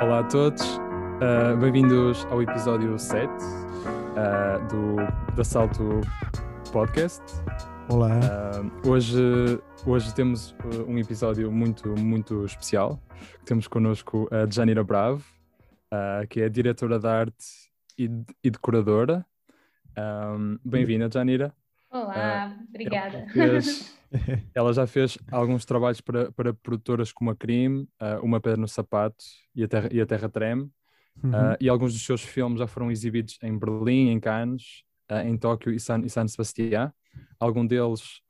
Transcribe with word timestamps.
Olá 0.00 0.20
a 0.20 0.24
todos, 0.24 0.62
uh, 0.62 1.56
bem-vindos 1.60 2.24
ao 2.30 2.42
episódio 2.42 2.98
7 2.98 3.28
uh, 3.28 4.66
do, 4.68 5.34
do 5.34 5.40
Assalto 5.42 6.00
Podcast. 6.72 7.22
Olá. 7.86 8.08
Uh, 8.08 8.88
hoje, 8.88 9.18
hoje 9.84 10.14
temos 10.14 10.56
um 10.88 10.96
episódio 10.98 11.52
muito, 11.52 11.94
muito 11.98 12.46
especial. 12.46 12.98
Temos 13.44 13.68
connosco 13.68 14.26
a 14.30 14.50
Janira 14.50 14.82
Bravo, 14.82 15.22
que 16.30 16.40
é 16.40 16.48
diretora 16.48 16.98
de 16.98 17.06
arte 17.06 17.46
e, 17.98 18.10
e 18.42 18.50
decoradora. 18.50 19.26
Um, 19.98 20.58
Bem-vinda, 20.64 21.10
Janira. 21.12 21.52
Olá, 21.90 22.56
obrigada. 22.70 23.26
Ela 24.54 24.72
já 24.72 24.86
fez 24.86 25.16
alguns 25.30 25.64
trabalhos 25.64 26.00
para, 26.00 26.32
para 26.32 26.52
produtoras 26.52 27.12
como 27.12 27.30
a 27.30 27.36
Crime, 27.36 27.88
uh, 28.00 28.24
Uma 28.24 28.40
Pedra 28.40 28.60
no 28.60 28.68
Sapato 28.68 29.24
e 29.54 29.62
a 29.62 29.68
Terra, 29.68 29.88
e 29.92 30.00
a 30.00 30.06
Terra 30.06 30.28
Treme. 30.28 30.70
Uhum. 31.22 31.30
Uh, 31.30 31.56
e 31.60 31.68
alguns 31.68 31.92
dos 31.92 32.04
seus 32.04 32.22
filmes 32.22 32.58
já 32.58 32.66
foram 32.66 32.90
exibidos 32.90 33.38
em 33.42 33.56
Berlim, 33.56 34.08
em 34.08 34.20
Cannes, 34.20 34.82
uh, 35.10 35.26
em 35.26 35.36
Tóquio 35.36 35.72
e 35.72 35.78
San, 35.78 36.00
e 36.00 36.10
San 36.10 36.26
Sebastián. 36.26 36.92
Alguns 37.38 37.68
deles 37.68 38.22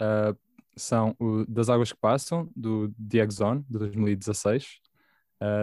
são 0.75 1.15
o 1.19 1.45
Das 1.47 1.69
Águas 1.69 1.92
que 1.92 1.98
Passam, 2.01 2.51
do 2.56 2.91
Diego 2.98 3.31
Zone, 3.31 3.62
de 3.69 3.78
2016, 3.78 4.81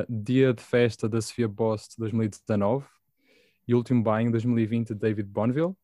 Dia 0.08 0.54
de 0.54 0.62
Festa 0.62 1.10
da 1.10 1.20
Sofia 1.20 1.48
Boss, 1.48 1.88
de 1.90 1.96
2019, 1.98 2.86
e 3.68 3.74
Último 3.74 4.04
Banho, 4.04 4.28
de 4.28 4.34
2020, 4.34 4.90
de 4.90 4.96
David 4.96 5.28
Bonneville. 5.28 5.76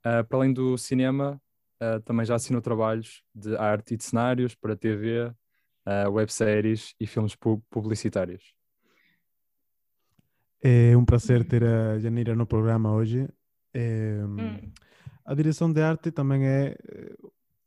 para 0.00 0.26
além 0.30 0.52
do 0.52 0.78
cinema, 0.78 1.40
uh, 1.82 2.00
também 2.00 2.24
já 2.24 2.34
assinou 2.34 2.62
trabalhos 2.62 3.22
de 3.34 3.56
arte 3.56 3.94
e 3.94 3.96
de 3.96 4.04
cenários 4.04 4.54
para 4.54 4.76
TV, 4.76 5.26
uh, 5.26 5.34
eh, 5.86 6.08
webséries 6.08 6.94
e 7.00 7.06
filmes 7.06 7.34
pu 7.34 7.62
publicitários. 7.68 8.54
É 10.62 10.96
um 10.96 11.04
prazer 11.04 11.44
ter 11.44 11.64
a 11.64 11.98
Janira 11.98 12.36
no 12.36 12.46
programa 12.46 12.92
hoje. 12.92 13.28
É, 13.74 14.20
hum. 14.24 14.72
A 15.24 15.34
direção 15.34 15.72
de 15.72 15.82
arte 15.82 16.12
também 16.12 16.46
é 16.46 16.76
eh, 16.88 17.16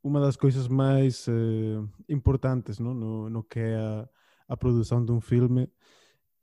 uma 0.02 0.22
das 0.22 0.38
coisas 0.38 0.68
mais 0.68 1.28
uh, 1.28 1.90
importantes 2.08 2.80
no, 2.80 2.94
no, 2.94 3.30
no, 3.30 3.44
que 3.44 3.60
é 3.60 3.76
a, 3.76 4.10
a, 4.50 4.58
produção 4.58 5.04
de 5.04 5.12
um 5.12 5.20
filme. 5.20 5.70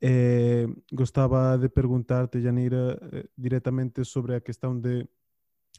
É, 0.01 0.67
gostava 0.92 1.57
de 1.57 1.69
perguntar-te, 1.69 2.41
Janira, 2.41 2.98
diretamente 3.39 4.05
sobre 4.05 4.34
a 4.34 4.41
questão 4.41 4.79
de 4.79 5.09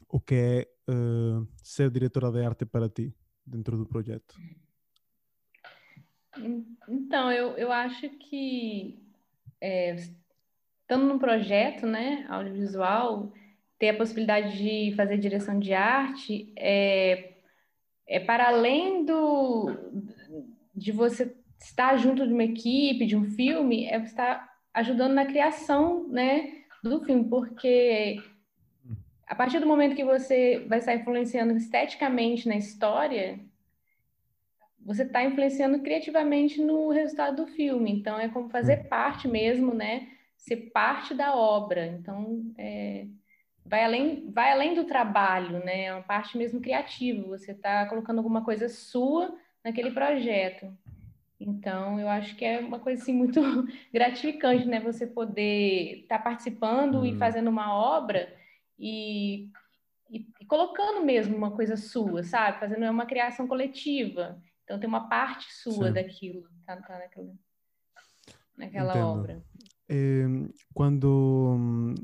o 0.08 0.18
que 0.18 0.34
é 0.34 0.73
uh, 0.88 1.46
ser 1.62 1.90
diretora 1.90 2.30
de 2.30 2.44
arte 2.44 2.66
para 2.66 2.88
ti 2.88 3.14
dentro 3.46 3.76
do 3.76 3.86
projeto? 3.86 4.34
Então, 6.88 7.30
eu, 7.30 7.56
eu 7.56 7.70
acho 7.70 8.08
que 8.10 8.98
é, 9.60 9.94
estando 9.94 11.06
num 11.06 11.18
projeto 11.18 11.86
né, 11.86 12.26
audiovisual, 12.28 13.32
ter 13.78 13.90
a 13.90 13.96
possibilidade 13.96 14.56
de 14.56 14.94
fazer 14.96 15.18
direção 15.18 15.58
de 15.58 15.72
arte 15.72 16.52
é, 16.56 17.34
é 18.06 18.20
para 18.20 18.48
além 18.48 19.04
do, 19.04 19.66
de 20.74 20.92
você 20.92 21.34
estar 21.60 21.96
junto 21.96 22.26
de 22.26 22.32
uma 22.32 22.44
equipe, 22.44 23.06
de 23.06 23.16
um 23.16 23.24
filme, 23.24 23.86
é 23.86 23.98
estar 24.02 24.52
ajudando 24.72 25.14
na 25.14 25.24
criação 25.24 26.08
né, 26.08 26.64
do 26.82 27.02
filme, 27.04 27.28
porque 27.28 28.20
a 29.26 29.34
partir 29.34 29.58
do 29.58 29.66
momento 29.66 29.96
que 29.96 30.04
você 30.04 30.64
vai 30.68 30.78
estar 30.78 30.94
influenciando 30.94 31.56
esteticamente 31.56 32.48
na 32.48 32.56
história, 32.56 33.40
você 34.84 35.02
está 35.02 35.24
influenciando 35.24 35.80
criativamente 35.80 36.60
no 36.60 36.90
resultado 36.90 37.44
do 37.44 37.46
filme. 37.46 37.90
Então, 37.90 38.18
é 38.18 38.28
como 38.28 38.50
fazer 38.50 38.80
hum. 38.80 38.88
parte 38.88 39.26
mesmo, 39.26 39.72
né? 39.72 40.08
Ser 40.36 40.70
parte 40.72 41.14
da 41.14 41.34
obra. 41.34 41.86
Então, 41.86 42.52
é, 42.58 43.06
vai, 43.64 43.82
além, 43.82 44.30
vai 44.30 44.52
além 44.52 44.74
do 44.74 44.84
trabalho, 44.84 45.64
né? 45.64 45.84
É 45.84 45.94
uma 45.94 46.02
parte 46.02 46.36
mesmo 46.36 46.60
criativa. 46.60 47.26
Você 47.28 47.52
está 47.52 47.86
colocando 47.86 48.18
alguma 48.18 48.44
coisa 48.44 48.68
sua 48.68 49.34
naquele 49.64 49.90
projeto. 49.90 50.70
Então, 51.40 51.98
eu 51.98 52.08
acho 52.08 52.36
que 52.36 52.44
é 52.44 52.60
uma 52.60 52.78
coisa 52.78 53.02
assim, 53.02 53.14
muito 53.14 53.40
gratificante, 53.92 54.66
né? 54.66 54.80
Você 54.80 55.06
poder 55.06 56.00
estar 56.02 56.18
tá 56.18 56.24
participando 56.24 57.00
hum. 57.00 57.06
e 57.06 57.16
fazendo 57.16 57.48
uma 57.48 57.74
obra 57.74 58.43
e, 58.78 59.50
e, 60.10 60.26
e, 60.40 60.46
colocando 60.46 61.04
mesmo 61.04 61.36
uma 61.36 61.50
coisa 61.50 61.76
sua, 61.76 62.22
sabe? 62.22 62.60
Fazendo 62.60 62.84
uma 62.90 63.06
criação 63.06 63.46
coletiva. 63.46 64.40
Então 64.64 64.78
tem 64.78 64.88
uma 64.88 65.08
parte 65.08 65.52
sua 65.52 65.88
Sim. 65.88 65.92
daquilo, 65.92 66.48
tá, 66.66 66.76
tá 66.76 66.98
naquela, 66.98 67.32
naquela 68.56 68.92
Entendo. 68.92 69.20
obra. 69.20 69.44
Eh, 69.88 70.26
quando 70.72 71.94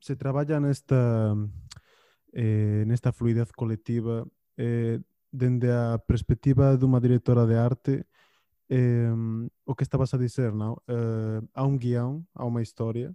se 0.00 0.16
trabalha 0.16 0.58
nesta 0.58 1.34
eh, 2.32 2.84
nesta 2.86 3.12
fluidez 3.12 3.52
coletiva 3.52 4.26
eh, 4.56 4.98
dende 5.30 5.70
a 5.70 5.98
perspectiva 5.98 6.78
de 6.78 6.84
uma 6.86 7.00
diretora 7.00 7.46
de 7.46 7.54
arte 7.54 8.06
eh, 8.70 9.10
o 9.66 9.74
que 9.74 9.82
estavas 9.82 10.14
a 10.14 10.18
dizer, 10.18 10.52
não? 10.52 10.80
Eh, 10.88 11.42
há 11.54 11.66
um 11.66 11.76
guião, 11.76 12.24
há 12.34 12.44
uma 12.46 12.62
história 12.62 13.14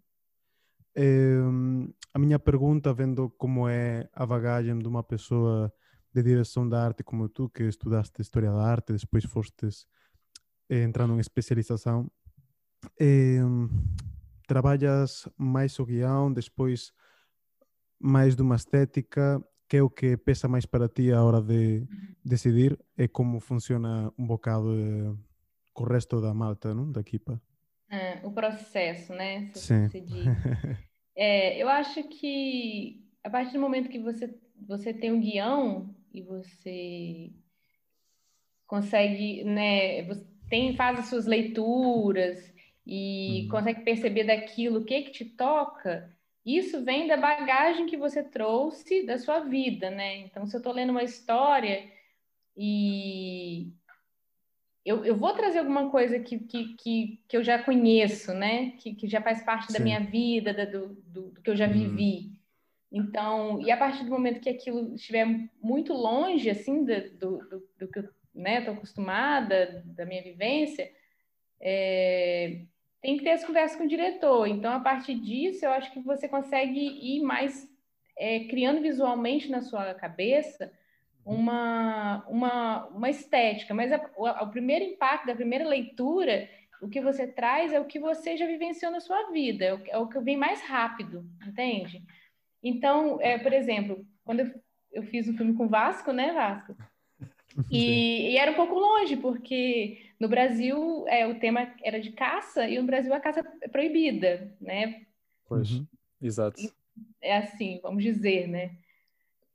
a 2.13 2.19
minha 2.19 2.39
pergunta, 2.39 2.93
vendo 2.93 3.29
como 3.31 3.67
é 3.67 4.09
a 4.13 4.25
bagagem 4.25 4.79
de 4.79 4.87
uma 4.87 5.03
pessoa 5.03 5.71
de 6.13 6.23
direção 6.23 6.67
da 6.67 6.81
arte 6.81 7.03
como 7.03 7.27
tu, 7.27 7.49
que 7.49 7.63
estudaste 7.63 8.21
História 8.21 8.49
da 8.49 8.63
Arte, 8.63 8.93
depois 8.93 9.25
foste 9.25 9.67
eh, 10.69 10.83
entrando 10.83 11.13
em 11.15 11.19
especialização, 11.19 12.09
eh, 12.97 13.41
trabalhas 14.47 15.27
mais 15.37 15.77
o 15.77 15.85
guião, 15.85 16.31
depois 16.31 16.93
mais 17.99 18.33
de 18.35 18.41
uma 18.41 18.55
estética, 18.55 19.43
que 19.67 19.77
é 19.77 19.83
o 19.83 19.89
que 19.89 20.15
pesa 20.15 20.47
mais 20.47 20.65
para 20.65 20.87
ti 20.87 21.11
a 21.11 21.21
hora 21.21 21.41
de 21.41 21.85
decidir 22.23 22.79
e 22.97 23.07
como 23.09 23.41
funciona 23.41 24.09
um 24.17 24.25
bocado 24.25 24.71
eh, 24.73 25.13
com 25.73 25.83
o 25.83 25.87
resto 25.87 26.21
da 26.21 26.33
malta, 26.33 26.73
não? 26.73 26.89
da 26.89 27.01
equipa? 27.01 27.41
O 28.23 28.31
processo, 28.31 29.13
né? 29.13 29.49
Sim. 29.53 29.87
É, 31.17 31.57
eu 31.57 31.69
acho 31.69 32.03
que 32.09 33.01
a 33.23 33.29
partir 33.29 33.53
do 33.53 33.61
momento 33.61 33.87
que 33.87 33.99
você, 33.99 34.37
você 34.67 34.93
tem 34.93 35.13
um 35.13 35.21
guião 35.21 35.95
e 36.13 36.21
você 36.21 37.31
consegue, 38.67 39.41
né? 39.45 40.03
Você 40.03 40.25
tem, 40.49 40.75
faz 40.75 40.99
as 40.99 41.05
suas 41.05 41.25
leituras 41.25 42.53
e 42.85 43.43
uhum. 43.43 43.47
consegue 43.47 43.81
perceber 43.85 44.25
daquilo 44.25 44.81
o 44.81 44.83
que 44.83 45.03
que 45.03 45.11
te 45.11 45.23
toca, 45.23 46.13
isso 46.45 46.85
vem 46.85 47.07
da 47.07 47.17
bagagem 47.17 47.87
que 47.87 47.97
você 47.97 48.21
trouxe 48.23 49.03
da 49.03 49.17
sua 49.17 49.39
vida, 49.39 49.89
né? 49.89 50.17
Então, 50.17 50.45
se 50.45 50.55
eu 50.55 50.59
estou 50.59 50.71
lendo 50.71 50.91
uma 50.91 51.03
história 51.03 51.91
e 52.55 53.73
eu, 54.85 55.03
eu 55.03 55.15
vou 55.15 55.33
trazer 55.33 55.59
alguma 55.59 55.89
coisa 55.89 56.19
que, 56.19 56.37
que, 56.37 56.75
que, 56.75 57.19
que 57.27 57.35
eu 57.35 57.43
já 57.43 57.57
conheço, 57.61 58.33
né? 58.35 58.71
Que, 58.77 58.93
que 58.93 59.07
já 59.07 59.19
faz 59.19 59.43
parte 59.43 59.67
Sim. 59.67 59.73
da 59.73 59.83
minha 59.83 59.99
vida, 59.99 60.53
da, 60.53 60.65
do, 60.65 60.89
do, 61.07 61.21
do, 61.31 61.41
que 61.41 61.49
eu 61.49 61.55
já 61.55 61.65
uhum. 61.65 61.73
vivi. 61.73 62.31
Então, 62.91 63.59
e 63.61 63.71
a 63.71 63.77
partir 63.77 64.03
do 64.03 64.11
momento 64.11 64.39
que 64.39 64.49
aquilo 64.49 64.93
estiver 64.93 65.25
muito 65.59 65.91
longe, 65.91 66.49
assim, 66.51 66.85
do, 66.85 67.09
do, 67.17 67.67
do 67.79 67.87
que 67.87 67.99
eu 67.99 68.09
né, 68.33 68.59
estou 68.59 68.75
acostumada, 68.75 69.83
da 69.87 70.05
minha 70.05 70.21
vivência, 70.21 70.89
é, 71.59 72.61
tem 73.01 73.17
que 73.17 73.23
ter 73.23 73.31
as 73.31 73.43
conversas 73.43 73.75
com 73.75 73.85
o 73.85 73.89
diretor. 73.89 74.47
Então, 74.47 74.71
a 74.71 74.79
partir 74.79 75.15
disso, 75.15 75.65
eu 75.65 75.71
acho 75.71 75.91
que 75.91 75.99
você 75.99 76.27
consegue 76.27 76.79
ir 76.79 77.21
mais 77.23 77.67
é, 78.15 78.41
criando 78.41 78.81
visualmente 78.81 79.49
na 79.49 79.61
sua 79.61 79.95
cabeça 79.95 80.71
uma, 81.25 82.23
uma, 82.27 82.85
uma 82.87 83.09
estética, 83.09 83.73
mas 83.73 83.91
a, 83.91 83.99
o, 84.15 84.27
o, 84.27 84.51
primeiro 84.51 84.85
impacto 84.85 85.25
da 85.25 85.33
primeira 85.33 85.67
leitura, 85.67 86.47
o 86.79 86.87
que 86.87 87.01
você 87.01 87.25
traz 87.25 87.73
é 87.73 87.79
o 87.79 87.85
que 87.85 87.99
você 87.99 88.37
já 88.37 88.45
vivenciou 88.45 88.91
na 88.91 88.99
sua 88.99 89.31
vida, 89.31 89.65
é 89.65 89.73
o, 89.73 89.81
é 89.87 89.97
o 89.97 90.07
que 90.07 90.19
vem 90.19 90.37
mais 90.37 90.61
rápido, 90.61 91.25
entende? 91.45 92.03
Então, 92.61 93.19
é, 93.19 93.39
por 93.39 93.51
exemplo, 93.51 94.05
quando 94.23 94.41
eu, 94.41 94.51
eu 94.91 95.03
fiz 95.03 95.27
um 95.27 95.35
filme 95.35 95.55
com 95.55 95.67
Vasco, 95.67 96.11
né, 96.11 96.31
Vasco? 96.31 96.75
E, 97.71 98.33
e, 98.33 98.37
era 98.37 98.51
um 98.51 98.55
pouco 98.55 98.75
longe, 98.75 99.15
porque 99.15 100.11
no 100.19 100.27
Brasil 100.27 101.07
é, 101.07 101.25
o 101.25 101.39
tema 101.39 101.73
era 101.81 102.01
de 102.01 102.11
caça 102.11 102.67
e 102.67 102.77
no 102.77 102.85
Brasil 102.85 103.13
a 103.13 103.19
caça 103.21 103.41
é 103.61 103.67
proibida, 103.69 104.53
né? 104.59 105.05
Pois, 105.47 105.71
uhum. 105.71 105.87
exato. 106.21 106.61
É 107.21 107.37
assim, 107.37 107.79
vamos 107.81 108.03
dizer, 108.03 108.49
né? 108.49 108.75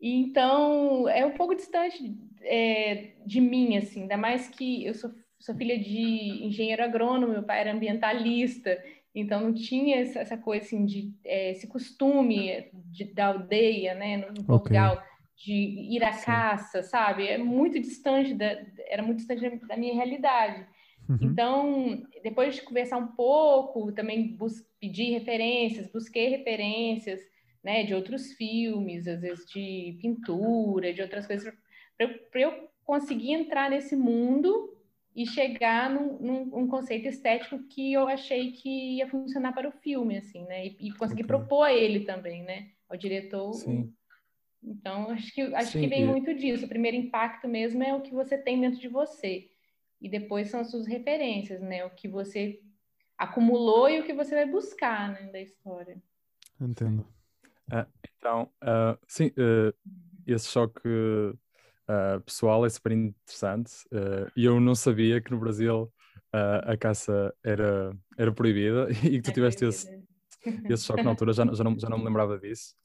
Então, 0.00 1.08
é 1.08 1.26
um 1.26 1.32
pouco 1.32 1.54
distante 1.54 2.16
é, 2.42 3.12
de 3.26 3.40
mim, 3.40 3.76
assim, 3.76 4.02
ainda 4.02 4.16
mais 4.16 4.48
que 4.48 4.84
eu 4.84 4.94
sou, 4.94 5.10
sou, 5.38 5.54
filha 5.54 5.78
de 5.78 6.44
engenheiro 6.44 6.82
agrônomo, 6.82 7.32
meu 7.32 7.42
pai 7.42 7.60
era 7.60 7.72
ambientalista, 7.72 8.82
então 9.14 9.40
não 9.40 9.52
tinha 9.52 9.98
essa, 9.98 10.20
essa 10.20 10.36
coisa, 10.38 10.64
assim, 10.64 10.86
de 10.86 11.12
é, 11.24 11.50
esse 11.50 11.66
costume 11.66 12.70
de, 12.72 13.04
da 13.04 13.26
aldeia, 13.26 13.94
né, 13.94 14.16
no 14.16 14.42
Portugal, 14.44 14.94
okay. 14.94 15.04
de 15.36 15.96
ir 15.96 16.02
à 16.02 16.12
Sim. 16.12 16.24
caça, 16.24 16.82
sabe? 16.82 17.26
É 17.26 17.36
muito 17.36 17.78
distante, 17.78 18.32
da, 18.32 18.58
era 18.86 19.02
muito 19.02 19.18
distante 19.18 19.48
da 19.66 19.76
minha 19.76 19.94
realidade. 19.94 20.66
Uhum. 21.08 21.18
Então, 21.20 22.02
depois 22.22 22.54
de 22.54 22.62
conversar 22.62 22.96
um 22.96 23.08
pouco, 23.08 23.92
também 23.92 24.38
pedi 24.80 25.10
referências, 25.10 25.90
busquei 25.92 26.28
referências, 26.28 27.20
né, 27.62 27.84
de 27.84 27.94
outros 27.94 28.32
filmes, 28.32 29.06
às 29.06 29.20
vezes 29.20 29.46
de 29.46 29.98
pintura, 30.00 30.92
de 30.92 31.02
outras 31.02 31.26
coisas, 31.26 31.52
para 31.96 32.40
eu 32.40 32.68
conseguir 32.84 33.32
entrar 33.32 33.70
nesse 33.70 33.94
mundo 33.94 34.76
e 35.14 35.26
chegar 35.26 35.90
num, 35.90 36.46
num, 36.46 36.68
conceito 36.68 37.08
estético 37.08 37.58
que 37.64 37.92
eu 37.92 38.08
achei 38.08 38.52
que 38.52 38.96
ia 38.96 39.08
funcionar 39.08 39.52
para 39.52 39.68
o 39.68 39.72
filme, 39.72 40.16
assim, 40.16 40.44
né, 40.44 40.66
e, 40.66 40.88
e 40.88 40.92
conseguir 40.92 41.24
okay. 41.24 41.36
propor 41.36 41.64
a 41.64 41.72
ele 41.72 42.04
também, 42.04 42.42
né, 42.42 42.70
ao 42.88 42.96
diretor. 42.96 43.52
Sim. 43.54 43.92
Então, 44.62 45.10
acho 45.10 45.34
que, 45.34 45.42
acho 45.54 45.72
Sim, 45.72 45.80
que 45.80 45.86
vem 45.88 46.02
e... 46.02 46.06
muito 46.06 46.34
disso. 46.34 46.66
O 46.66 46.68
primeiro 46.68 46.96
impacto 46.96 47.48
mesmo 47.48 47.82
é 47.82 47.94
o 47.94 48.02
que 48.02 48.12
você 48.12 48.36
tem 48.36 48.60
dentro 48.60 48.78
de 48.78 48.88
você. 48.88 49.50
E 50.00 50.08
depois 50.08 50.48
são 50.48 50.60
as 50.60 50.70
suas 50.70 50.86
referências, 50.86 51.60
né? 51.60 51.84
O 51.84 51.90
que 51.90 52.08
você 52.08 52.60
acumulou 53.16 53.88
e 53.88 54.00
o 54.00 54.04
que 54.04 54.12
você 54.12 54.34
vai 54.34 54.46
buscar 54.46 55.12
né, 55.12 55.30
da 55.30 55.40
história. 55.40 56.00
Entendo. 56.60 57.06
Uh, 57.72 57.86
então, 58.18 58.52
uh, 58.62 58.98
sim, 59.06 59.28
uh, 59.28 59.74
esse 60.26 60.48
choque 60.48 60.80
pessoal 62.24 62.64
é 62.64 62.68
super 62.70 62.92
interessante. 62.92 63.72
E 64.36 64.44
eu 64.44 64.60
não 64.60 64.74
sabia 64.76 65.20
que 65.20 65.30
no 65.32 65.40
Brasil 65.40 65.92
a 66.32 66.76
caça 66.76 67.34
era, 67.42 67.92
era 68.16 68.32
proibida 68.32 68.86
e 69.04 69.16
que 69.18 69.22
tu 69.22 69.30
é 69.30 69.32
tiveste 69.32 69.64
esse, 69.64 69.88
esse 70.68 70.84
choque 70.84 71.02
na 71.04 71.10
altura, 71.10 71.32
já, 71.32 71.44
já, 71.52 71.64
não, 71.64 71.78
já 71.78 71.88
não 71.88 71.98
me 71.98 72.04
lembrava 72.06 72.38
disso. 72.38 72.76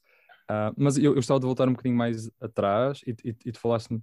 mas 0.77 0.97
eu, 0.97 1.05
eu 1.11 1.15
gostava 1.15 1.39
de 1.39 1.45
voltar 1.45 1.67
um 1.69 1.73
bocadinho 1.73 1.95
mais 1.95 2.31
atrás 2.41 3.01
e, 3.05 3.11
e, 3.23 3.35
e 3.45 3.51
tu 3.51 3.59
falaste-me 3.59 4.01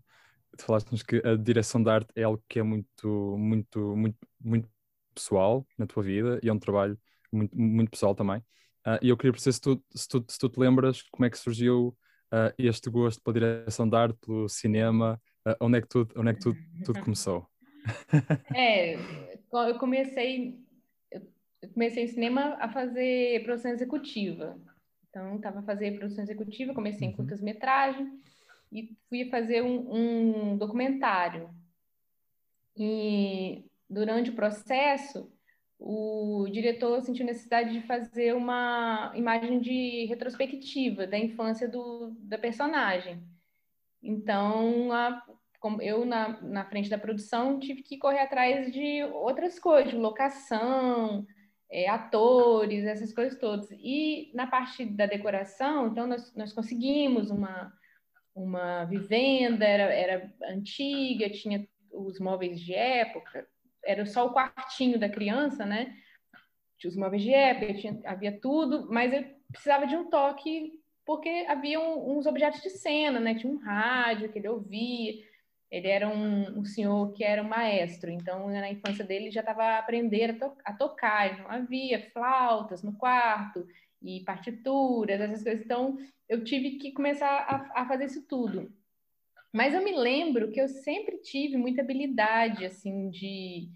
tu 0.56 0.64
falaste-nos 0.64 1.02
que 1.02 1.17
a 1.26 1.37
direção 1.37 1.82
de 1.82 1.90
arte 1.90 2.12
é 2.17 2.23
algo 2.25 2.43
que 2.49 2.58
é 2.58 2.62
muito, 2.62 3.37
muito, 3.38 3.96
muito, 3.96 4.19
muito 4.40 4.69
pessoal 5.14 5.67
na 5.78 5.87
tua 5.87 6.02
vida 6.02 6.38
e 6.43 6.49
é 6.49 6.52
um 6.52 6.58
trabalho 6.58 6.99
muito, 7.32 7.56
muito 7.58 7.90
pessoal 7.90 8.14
também. 8.14 8.43
Uh, 8.87 8.99
e 9.00 9.08
eu 9.08 9.17
queria 9.17 9.32
perceber 9.32 9.52
se 9.52 9.61
tu, 9.61 9.84
se, 9.94 10.08
tu, 10.08 10.25
se 10.29 10.38
tu 10.38 10.49
te 10.49 10.58
lembras 10.58 11.02
como 11.02 11.25
é 11.25 11.31
que 11.31 11.38
surgiu 11.38 11.96
uh, 12.32 12.52
este 12.58 12.90
gosto 12.90 13.23
pela 13.23 13.34
direção 13.34 13.88
de 13.88 13.96
arte, 13.96 14.19
pelo 14.25 14.49
cinema, 14.49 15.20
uh, 15.46 15.55
onde 15.61 15.79
é 15.79 15.81
que 15.81 15.88
tudo, 15.88 16.12
onde 16.17 16.31
é 16.31 16.34
que 16.34 16.40
tudo, 16.40 16.58
tudo 16.84 17.00
começou? 17.00 17.46
é, 18.55 18.94
eu 18.94 19.79
comecei, 19.79 20.58
eu 21.11 21.69
comecei 21.73 22.05
em 22.05 22.08
cinema 22.08 22.56
a 22.61 22.69
fazer 22.69 23.43
produção 23.44 23.70
executiva. 23.70 24.58
Então, 25.08 25.37
estava 25.37 25.61
a 25.61 25.62
fazer 25.62 25.99
produção 25.99 26.25
executiva, 26.25 26.75
comecei 26.75 27.06
em 27.06 27.11
uhum. 27.11 27.17
curtas-metragem, 27.17 28.20
e 28.73 28.96
fui 29.08 29.28
fazer 29.28 29.62
um, 29.62 30.52
um 30.52 30.56
documentário. 30.56 31.50
E 32.76 33.64
durante 33.88 34.31
o 34.31 34.35
processo, 34.35 35.31
o 35.84 36.49
diretor 36.49 37.02
sentiu 37.02 37.26
necessidade 37.26 37.73
de 37.73 37.87
fazer 37.87 38.34
uma 38.34 39.12
imagem 39.17 39.61
de 39.61 40.06
retrospectiva 40.06 41.06
da 41.06 41.19
infância 41.19 41.69
do, 41.69 42.14
da 42.20 42.38
personagem. 42.38 43.20
Então, 44.02 44.93
a, 44.93 45.23
eu, 45.81 46.05
na, 46.05 46.40
na 46.40 46.64
frente 46.64 46.88
da 46.88 46.99
produção, 46.99 47.58
tive 47.58 47.82
que 47.82 47.99
correr 47.99 48.20
atrás 48.20 48.73
de 48.73 49.02
outras 49.12 49.58
coisas, 49.58 49.93
locação, 49.93 51.26
é, 51.70 51.88
atores, 51.88 52.85
essas 52.85 53.12
coisas 53.12 53.38
todas. 53.38 53.69
E 53.73 54.31
na 54.35 54.46
parte 54.46 54.85
da 54.85 55.06
decoração, 55.06 55.88
então, 55.88 56.06
nós, 56.06 56.35
nós 56.37 56.52
conseguimos 56.52 57.31
uma 57.31 57.73
uma 58.35 58.85
vivenda, 58.85 59.64
era, 59.64 59.93
era 59.93 60.32
antiga, 60.44 61.28
tinha 61.28 61.69
os 61.90 62.19
móveis 62.19 62.58
de 62.61 62.75
época, 62.75 63.46
era 63.84 64.06
só 64.06 64.26
o 64.26 64.32
quartinho 64.32 64.99
da 64.99 65.08
criança, 65.08 65.64
né? 65.64 65.96
Tinha 66.79 66.90
os 66.90 66.96
móveis 66.96 67.23
de 67.23 67.32
época, 67.32 67.75
tinha, 67.75 68.00
havia 68.05 68.38
tudo, 68.40 68.88
mas 68.90 69.12
eu 69.12 69.25
precisava 69.50 69.87
de 69.87 69.96
um 69.96 70.08
toque 70.08 70.81
porque 71.05 71.46
havia 71.49 71.81
um, 71.81 72.17
uns 72.17 72.26
objetos 72.26 72.61
de 72.62 72.70
cena, 72.70 73.19
né? 73.20 73.34
Tinha 73.34 73.52
um 73.52 73.58
rádio 73.58 74.31
que 74.32 74.38
ele 74.38 74.49
ouvia. 74.49 75.14
Ele 75.70 75.88
era 75.88 76.08
um, 76.08 76.61
um 76.61 76.64
senhor 76.64 77.12
que 77.12 77.25
era 77.25 77.43
um 77.43 77.49
maestro, 77.49 78.11
então 78.11 78.49
na 78.49 78.70
infância 78.70 79.05
dele 79.05 79.31
já 79.31 79.40
estava 79.40 79.79
aprendendo 79.79 80.44
a, 80.44 80.49
to 80.49 80.56
a 80.67 80.73
tocar. 80.75 81.38
Não 81.38 81.50
havia 81.50 82.11
flautas 82.12 82.82
no 82.82 82.93
quarto, 82.93 83.67
e 84.02 84.20
partituras, 84.25 85.20
essas 85.20 85.43
coisas. 85.43 85.64
Então, 85.64 85.96
eu 86.28 86.44
tive 86.44 86.73
que 86.73 86.93
começar 86.93 87.28
a, 87.28 87.82
a, 87.82 87.87
fazer 87.87 88.06
isso 88.06 88.26
tudo. 88.26 88.73
Mas 89.52 89.75
eu 89.75 89.84
me 89.84 89.94
lembro 89.94 90.50
que 90.50 90.60
eu 90.60 90.69
sempre 90.69 91.19
tive 91.19 91.56
muita 91.56 91.82
habilidade, 91.82 92.64
assim, 92.64 93.10
de 93.10 93.69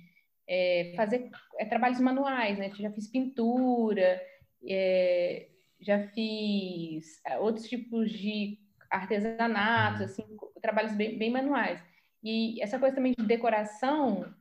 é, 0.48 0.94
fazer 0.96 1.30
é, 1.58 1.64
trabalhos 1.66 2.00
manuais, 2.00 2.58
né? 2.58 2.70
Eu 2.70 2.76
já 2.76 2.90
fiz 2.90 3.08
pintura, 3.08 4.20
é, 4.66 5.48
já 5.80 6.08
fiz 6.08 7.20
outros 7.40 7.68
tipos 7.68 8.10
de 8.10 8.58
artesanato, 8.90 10.04
assim, 10.04 10.24
trabalhos 10.62 10.94
bem, 10.94 11.18
bem 11.18 11.30
manuais. 11.30 11.82
E 12.22 12.60
essa 12.62 12.78
coisa 12.78 12.96
também 12.96 13.14
de 13.16 13.26
decoração, 13.26 14.34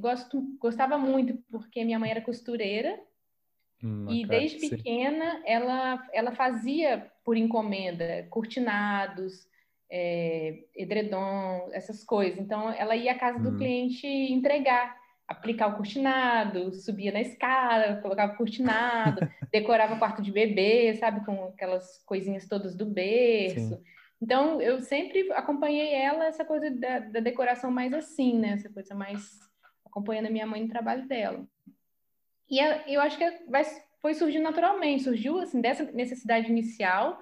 gosto, 0.00 0.56
gostava 0.58 0.98
muito, 0.98 1.38
porque 1.50 1.84
minha 1.84 1.98
mãe 1.98 2.10
era 2.10 2.20
costureira, 2.20 2.98
Hum, 3.82 4.06
e 4.08 4.24
desde 4.24 4.68
pequena 4.68 5.42
ela, 5.44 6.08
ela 6.12 6.32
fazia 6.32 7.10
por 7.24 7.36
encomenda 7.36 8.26
cortinados, 8.30 9.46
é, 9.94 10.64
edredom, 10.74 11.68
essas 11.72 12.02
coisas. 12.02 12.40
Então 12.40 12.72
ela 12.72 12.96
ia 12.96 13.12
à 13.12 13.18
casa 13.18 13.38
hum. 13.38 13.42
do 13.42 13.58
cliente 13.58 14.06
entregar, 14.06 14.96
aplicar 15.28 15.66
o 15.66 15.76
cortinado, 15.76 16.72
subia 16.72 17.12
na 17.12 17.20
escada, 17.20 18.00
colocava 18.00 18.32
o 18.32 18.36
cortinado, 18.36 19.20
decorava 19.52 19.94
o 19.94 19.98
quarto 19.98 20.22
de 20.22 20.32
bebê, 20.32 20.94
sabe, 20.94 21.22
com 21.26 21.44
aquelas 21.44 22.02
coisinhas 22.06 22.48
todas 22.48 22.74
do 22.74 22.86
berço. 22.86 23.76
Sim. 23.76 23.82
Então 24.20 24.62
eu 24.62 24.80
sempre 24.80 25.30
acompanhei 25.32 25.92
ela 25.92 26.24
essa 26.24 26.44
coisa 26.44 26.70
da, 26.70 27.00
da 27.00 27.20
decoração 27.20 27.70
mais 27.70 27.92
assim, 27.92 28.38
né? 28.38 28.52
Essa 28.52 28.70
coisa 28.70 28.94
mais 28.94 29.38
acompanhando 29.84 30.26
a 30.26 30.30
minha 30.30 30.46
mãe 30.46 30.62
no 30.62 30.68
trabalho 30.68 31.06
dela. 31.06 31.44
E 32.48 32.58
eu 32.86 33.00
acho 33.02 33.18
que 33.18 33.30
vai, 33.48 33.62
foi 34.00 34.14
surgindo 34.14 34.44
naturalmente, 34.44 35.02
surgiu 35.02 35.38
assim 35.38 35.60
dessa 35.60 35.84
necessidade 35.84 36.50
inicial 36.50 37.20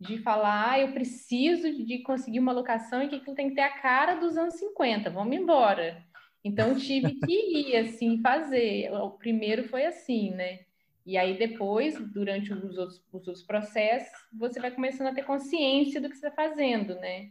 de 0.00 0.18
falar, 0.18 0.70
ah, 0.70 0.80
eu 0.80 0.92
preciso 0.92 1.84
de 1.84 1.98
conseguir 2.02 2.38
uma 2.38 2.52
locação 2.52 3.02
e 3.02 3.08
que 3.08 3.16
aquilo 3.16 3.34
tem 3.34 3.48
que 3.48 3.56
ter 3.56 3.62
a 3.62 3.80
cara 3.80 4.14
dos 4.14 4.36
anos 4.36 4.54
50, 4.54 5.10
vamos 5.10 5.36
embora. 5.36 6.04
Então 6.44 6.76
tive 6.76 7.14
que 7.14 7.70
ir 7.72 7.76
assim 7.76 8.20
fazer. 8.22 8.92
O 8.92 9.10
primeiro 9.10 9.68
foi 9.68 9.84
assim, 9.84 10.30
né? 10.30 10.60
E 11.04 11.16
aí 11.16 11.36
depois, 11.36 11.98
durante 12.12 12.52
os 12.52 12.76
outros, 12.78 13.02
os 13.12 13.26
outros 13.26 13.42
processos, 13.42 14.12
você 14.32 14.60
vai 14.60 14.70
começando 14.70 15.08
a 15.08 15.14
ter 15.14 15.24
consciência 15.24 16.00
do 16.00 16.08
que 16.08 16.16
você 16.16 16.28
está 16.28 16.42
fazendo, 16.48 16.94
né? 16.96 17.30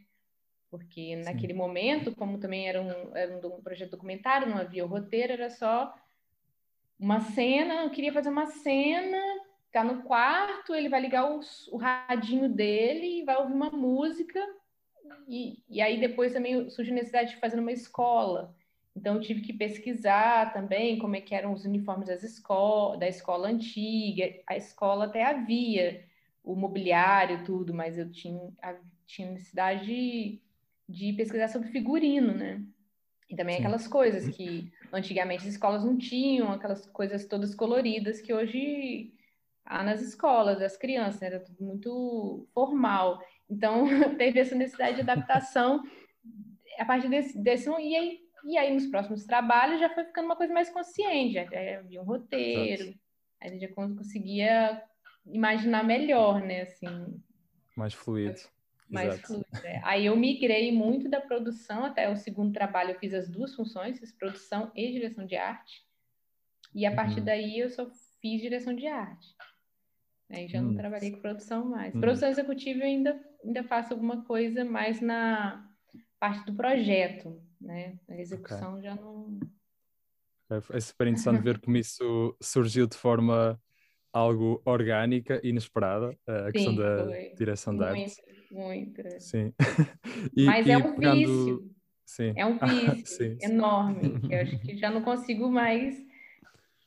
Porque 0.69 1.15
naquele 1.17 1.53
Sim. 1.53 1.59
momento, 1.59 2.13
como 2.15 2.39
também 2.39 2.67
era 2.67 2.81
um, 2.81 3.15
era 3.15 3.47
um 3.47 3.61
projeto 3.61 3.91
documentário, 3.91 4.49
não 4.49 4.57
havia 4.57 4.83
o 4.83 4.89
roteiro, 4.89 5.33
era 5.33 5.49
só 5.49 5.93
uma 6.99 7.21
cena, 7.21 7.83
eu 7.83 7.89
queria 7.91 8.11
fazer 8.11 8.29
uma 8.29 8.47
cena, 8.47 9.17
tá 9.71 9.83
no 9.83 10.03
quarto, 10.03 10.73
ele 10.73 10.89
vai 10.89 11.01
ligar 11.01 11.31
o, 11.31 11.39
o 11.71 11.77
radinho 11.77 12.49
dele 12.49 13.21
e 13.21 13.25
vai 13.25 13.37
ouvir 13.37 13.53
uma 13.53 13.69
música, 13.69 14.39
e, 15.27 15.63
e 15.69 15.81
aí 15.81 15.99
depois 15.99 16.33
também 16.33 16.69
surge 16.69 16.91
a 16.91 16.95
necessidade 16.95 17.31
de 17.31 17.39
fazer 17.39 17.59
uma 17.59 17.71
escola. 17.71 18.55
Então 18.95 19.15
eu 19.15 19.21
tive 19.21 19.41
que 19.41 19.53
pesquisar 19.53 20.53
também 20.53 20.97
como 20.97 21.15
é 21.15 21.21
que 21.21 21.35
eram 21.35 21.53
os 21.53 21.65
uniformes 21.65 22.07
das 22.07 22.23
escola, 22.23 22.97
da 22.97 23.07
escola 23.07 23.47
antiga. 23.47 24.33
A 24.47 24.57
escola 24.57 25.05
até 25.05 25.23
havia 25.23 26.03
o 26.43 26.55
mobiliário, 26.55 27.43
tudo, 27.43 27.73
mas 27.73 27.97
eu 27.97 28.11
tinha, 28.11 28.41
tinha 29.05 29.31
necessidade 29.31 29.85
de, 29.85 30.41
de 30.89 31.13
pesquisar 31.13 31.49
sobre 31.49 31.69
figurino, 31.69 32.33
né? 32.33 32.63
E 33.29 33.35
também 33.35 33.55
Sim. 33.55 33.61
aquelas 33.61 33.87
coisas 33.87 34.27
que 34.29 34.71
antigamente 34.91 35.43
as 35.43 35.53
escolas 35.53 35.83
não 35.83 35.97
tinham, 35.97 36.51
aquelas 36.51 36.85
coisas 36.87 37.25
todas 37.25 37.53
coloridas 37.53 38.21
que 38.21 38.33
hoje 38.33 39.13
nas 39.69 40.01
escolas, 40.01 40.59
das 40.59 40.77
crianças, 40.77 41.21
né? 41.21 41.27
era 41.27 41.39
tudo 41.39 41.63
muito 41.63 42.47
formal. 42.53 43.19
Então, 43.49 43.85
teve 44.17 44.39
essa 44.39 44.55
necessidade 44.55 44.95
de 44.95 45.01
adaptação 45.01 45.83
a 46.77 46.85
partir 46.85 47.09
desse, 47.09 47.37
desse 47.41 47.69
e 47.69 47.95
aí, 47.95 48.19
e 48.45 48.57
aí 48.57 48.73
nos 48.73 48.85
próximos 48.87 49.25
trabalhos 49.25 49.79
já 49.79 49.89
foi 49.89 50.05
ficando 50.05 50.25
uma 50.25 50.35
coisa 50.35 50.53
mais 50.53 50.69
consciente, 50.69 51.33
já 51.33 51.79
havia 51.79 52.01
um 52.01 52.05
roteiro, 52.05 52.83
Exato. 52.83 52.99
aí 53.41 53.49
a 53.49 53.51
gente 53.51 53.61
já 53.61 53.73
conseguia 53.73 54.83
imaginar 55.25 55.83
melhor, 55.83 56.39
né, 56.41 56.61
assim. 56.61 57.21
Mais 57.75 57.93
fluido 57.93 58.39
mais 58.89 59.15
Exato. 59.15 59.27
fluida. 59.27 59.67
É. 59.67 59.81
Aí 59.83 60.05
eu 60.05 60.15
migrei 60.15 60.71
muito 60.71 61.09
da 61.09 61.19
produção, 61.19 61.83
até 61.83 62.09
o 62.09 62.15
segundo 62.15 62.53
trabalho 62.53 62.91
eu 62.91 62.99
fiz 62.99 63.13
as 63.13 63.29
duas 63.29 63.53
funções, 63.53 63.99
fiz 63.99 64.11
produção 64.11 64.71
e 64.75 64.91
direção 64.91 65.25
de 65.25 65.35
arte. 65.35 65.85
E 66.73 66.85
a 66.85 66.93
partir 66.93 67.19
uhum. 67.19 67.25
daí 67.25 67.59
eu 67.59 67.69
só 67.69 67.89
fiz 68.21 68.41
direção 68.41 68.73
de 68.75 68.87
arte. 68.87 69.35
Aí 70.29 70.47
já 70.47 70.61
não 70.61 70.71
hum. 70.71 70.75
trabalhei 70.75 71.11
com 71.11 71.21
produção 71.21 71.65
mais. 71.65 71.95
Hum. 71.95 72.01
Produção 72.01 72.29
executiva 72.29 72.79
eu 72.79 72.85
ainda, 72.85 73.19
ainda 73.43 73.63
faço 73.63 73.93
alguma 73.93 74.23
coisa 74.25 74.65
mais 74.65 74.99
na 74.99 75.65
parte 76.19 76.45
do 76.45 76.55
projeto, 76.55 77.41
né? 77.61 77.97
A 78.09 78.17
execução 78.17 78.73
okay. 78.73 78.83
já 78.83 78.95
não, 78.95 79.39
É, 80.49 80.79
super 80.79 81.07
interessante 81.07 81.41
ver 81.41 81.59
como 81.61 81.77
isso 81.77 82.35
surgiu 82.41 82.87
de 82.87 82.97
forma 82.97 83.59
algo 84.11 84.61
orgânica, 84.65 85.39
inesperada, 85.43 86.17
a 86.27 86.45
Sim, 86.47 86.51
questão 86.51 86.75
da 86.75 87.05
foi. 87.05 87.33
direção 87.37 87.73
muito, 87.73 87.85
de 87.85 88.01
arte. 88.01 88.21
Muito. 88.51 89.01
Sim. 89.19 89.53
e, 90.35 90.45
Mas 90.45 90.67
é 90.67 90.77
um 90.77 90.95
pegando... 90.95 91.15
vício. 91.15 91.77
Sim. 92.05 92.33
É 92.35 92.45
um 92.45 92.57
vício 92.65 93.05
sim, 93.05 93.37
enorme, 93.41 94.19
que 94.21 94.33
eu 94.33 94.41
acho 94.41 94.59
que 94.59 94.77
já 94.77 94.89
não 94.89 95.03
consigo 95.03 95.49
mais 95.51 96.06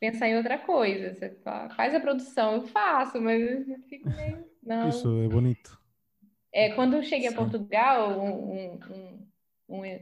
pensar 0.00 0.28
em 0.28 0.36
outra 0.36 0.58
coisa. 0.58 1.14
Você 1.14 1.36
faz 1.76 1.94
a 1.94 2.00
produção, 2.00 2.54
eu 2.54 2.62
faço, 2.68 3.20
mas 3.20 3.68
eu 3.68 3.78
fico 3.82 4.08
meio. 4.08 4.44
Não. 4.62 4.88
Isso 4.88 5.22
é 5.22 5.28
bonito. 5.28 5.78
É, 6.52 6.70
quando 6.70 6.94
eu 6.96 7.02
cheguei 7.02 7.28
a 7.28 7.34
Portugal, 7.34 8.18
um, 8.18 8.72
um, 8.72 9.28
um, 9.68 9.98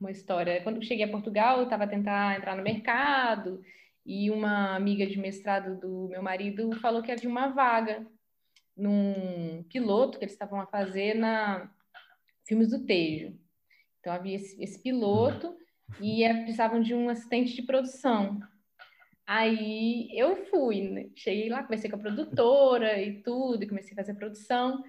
uma 0.00 0.10
história. 0.10 0.62
Quando 0.62 0.76
eu 0.76 0.82
cheguei 0.82 1.04
a 1.04 1.10
Portugal, 1.10 1.58
eu 1.58 1.64
estava 1.64 1.86
tentando 1.86 2.38
entrar 2.38 2.56
no 2.56 2.62
mercado 2.62 3.62
e 4.06 4.30
uma 4.30 4.74
amiga 4.74 5.06
de 5.06 5.18
mestrado 5.18 5.78
do 5.78 6.08
meu 6.08 6.22
marido 6.22 6.72
falou 6.80 7.02
que 7.02 7.12
havia 7.12 7.28
uma 7.28 7.48
vaga 7.48 8.06
num 8.76 9.64
piloto 9.68 10.18
que 10.18 10.24
eles 10.24 10.32
estavam 10.32 10.60
a 10.60 10.66
fazer 10.66 11.14
na 11.14 11.70
Filmes 12.46 12.70
do 12.70 12.84
Tejo. 12.84 13.38
Então 14.00 14.12
havia 14.12 14.36
esse, 14.36 14.60
esse 14.62 14.82
piloto 14.82 15.54
e 16.00 16.24
é, 16.24 16.34
precisavam 16.34 16.80
de 16.80 16.94
um 16.94 17.08
assistente 17.08 17.54
de 17.54 17.62
produção. 17.62 18.40
Aí 19.34 20.10
eu 20.12 20.44
fui, 20.50 20.82
né? 20.82 21.06
cheguei 21.16 21.48
lá, 21.48 21.62
comecei 21.62 21.88
com 21.88 21.96
a 21.96 22.00
produtora 22.00 23.00
e 23.00 23.22
tudo, 23.22 23.64
e 23.64 23.66
comecei 23.66 23.94
a 23.94 23.96
fazer 23.96 24.12
produção. 24.12 24.84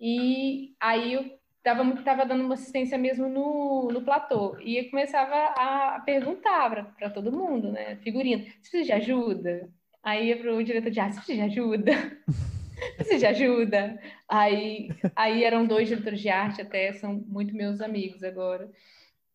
E 0.00 0.76
aí 0.78 1.14
eu 1.14 1.36
tava, 1.60 1.84
tava 2.04 2.24
dando 2.24 2.44
uma 2.44 2.54
assistência 2.54 2.96
mesmo 2.96 3.28
no, 3.28 3.88
no 3.90 4.02
platô. 4.02 4.56
E 4.60 4.76
eu 4.76 4.88
começava 4.90 5.34
a 5.56 6.00
perguntar 6.06 6.94
para 6.96 7.10
todo 7.10 7.32
mundo, 7.32 7.72
né? 7.72 7.96
Figurino, 7.96 8.44
você 8.44 8.52
precisa 8.60 8.84
de 8.84 8.92
ajuda? 8.92 9.68
Aí 10.04 10.28
ia 10.28 10.36
pro 10.36 10.62
diretor 10.62 10.90
de 10.92 11.00
arte, 11.00 11.14
você 11.14 11.22
precisa 11.22 11.48
de 11.48 11.52
ajuda? 11.58 11.92
precisa 12.96 13.18
de 13.18 13.26
ajuda? 13.26 14.00
Aí, 14.28 14.88
aí 15.16 15.42
eram 15.42 15.66
dois 15.66 15.88
diretores 15.88 16.20
de 16.20 16.28
arte 16.28 16.62
até, 16.62 16.92
são 16.92 17.14
muito 17.26 17.52
meus 17.52 17.80
amigos 17.80 18.22
agora. 18.22 18.70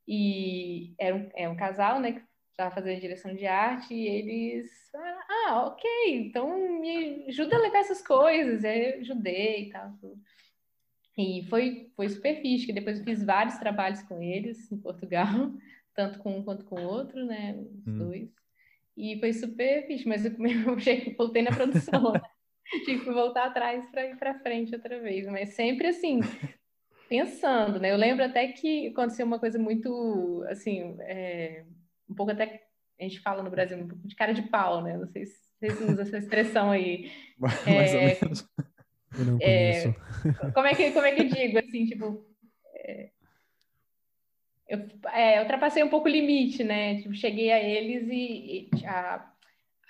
E 0.07 0.93
era 0.97 1.13
um, 1.13 1.29
é 1.35 1.49
um 1.49 1.57
casal, 1.57 1.99
né, 1.99 2.21
estava 2.59 2.75
fazendo 2.75 2.99
direção 2.99 3.33
de 3.33 3.45
arte, 3.45 3.93
e 3.93 4.07
eles, 4.07 4.69
ah, 4.93 5.67
ok, 5.67 5.89
então 6.07 6.79
me 6.81 7.25
ajuda 7.29 7.55
a 7.55 7.59
levar 7.59 7.79
essas 7.79 8.05
coisas. 8.05 8.65
Aí 8.65 8.95
eu 8.95 8.99
ajudei 8.99 9.67
e 9.67 9.69
tal. 9.69 9.93
Tudo. 10.01 10.19
E 11.17 11.45
foi, 11.49 11.89
foi 11.95 12.09
super 12.09 12.41
fixe, 12.41 12.65
que 12.65 12.73
depois 12.73 12.99
eu 12.99 13.05
fiz 13.05 13.23
vários 13.23 13.57
trabalhos 13.57 14.01
com 14.03 14.21
eles 14.21 14.71
em 14.71 14.77
Portugal, 14.77 15.27
tanto 15.95 16.19
com 16.19 16.37
um 16.37 16.43
quanto 16.43 16.65
com 16.65 16.81
o 16.81 16.87
outro, 16.87 17.25
né? 17.25 17.55
Os 17.57 17.87
hum. 17.87 17.97
dois. 17.97 18.29
E 18.95 19.17
foi 19.19 19.31
super 19.31 19.87
fixe, 19.87 20.07
mas 20.07 20.25
eu, 20.25 20.31
eu 20.43 21.15
voltei 21.17 21.41
na 21.41 21.51
produção, 21.51 22.11
né? 22.11 22.21
Tive 22.85 23.03
que 23.03 23.11
voltar 23.11 23.45
atrás 23.45 23.89
para 23.89 24.05
ir 24.05 24.17
para 24.17 24.39
frente 24.39 24.75
outra 24.75 24.99
vez. 24.99 25.25
Mas 25.27 25.55
sempre 25.55 25.87
assim, 25.87 26.19
pensando, 27.07 27.79
né? 27.79 27.91
Eu 27.91 27.97
lembro 27.97 28.23
até 28.23 28.49
que 28.49 28.87
aconteceu 28.89 29.25
uma 29.25 29.39
coisa 29.39 29.57
muito, 29.57 30.45
assim, 30.47 30.95
é, 30.99 31.65
um 32.09 32.15
pouco 32.15 32.31
até, 32.31 32.63
a 32.99 33.03
gente 33.03 33.19
fala 33.19 33.43
no 33.43 33.49
Brasil, 33.49 33.77
um 33.77 33.87
pouco 33.87 34.07
de 34.07 34.15
cara 34.15 34.33
de 34.33 34.41
pau, 34.43 34.81
né? 34.83 34.97
Não 34.97 35.07
sei 35.07 35.25
se 35.25 35.37
vocês 35.59 35.81
usam 35.81 36.01
essa 36.01 36.17
expressão 36.17 36.71
aí. 36.71 37.11
Mais 37.37 37.93
é, 37.93 37.97
ou 37.97 38.03
menos. 38.03 38.49
Eu 39.17 39.25
não 39.25 39.37
é, 39.41 39.81
conheço. 39.81 39.87
É, 40.47 40.51
como, 40.51 40.67
é 40.67 40.75
que, 40.75 40.91
como 40.91 41.05
é 41.05 41.11
que 41.13 41.21
eu 41.21 41.29
digo, 41.29 41.59
assim, 41.59 41.85
tipo... 41.85 42.25
É, 42.75 43.09
eu, 44.67 44.87
é, 45.11 45.41
ultrapassei 45.41 45.83
um 45.83 45.89
pouco 45.89 46.07
o 46.07 46.11
limite, 46.11 46.63
né? 46.63 47.01
Tipo, 47.01 47.13
cheguei 47.15 47.51
a 47.51 47.59
eles 47.59 48.07
e, 48.09 48.69
e 48.73 48.85
a, 48.85 49.31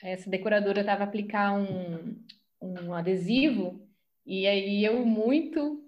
essa 0.02 0.30
decoradora 0.30 0.80
estava 0.80 1.04
a 1.04 1.08
aplicar 1.08 1.54
um, 1.54 2.16
um 2.62 2.94
adesivo 2.94 3.86
e 4.26 4.46
aí 4.48 4.86
eu 4.86 5.06
muito, 5.06 5.84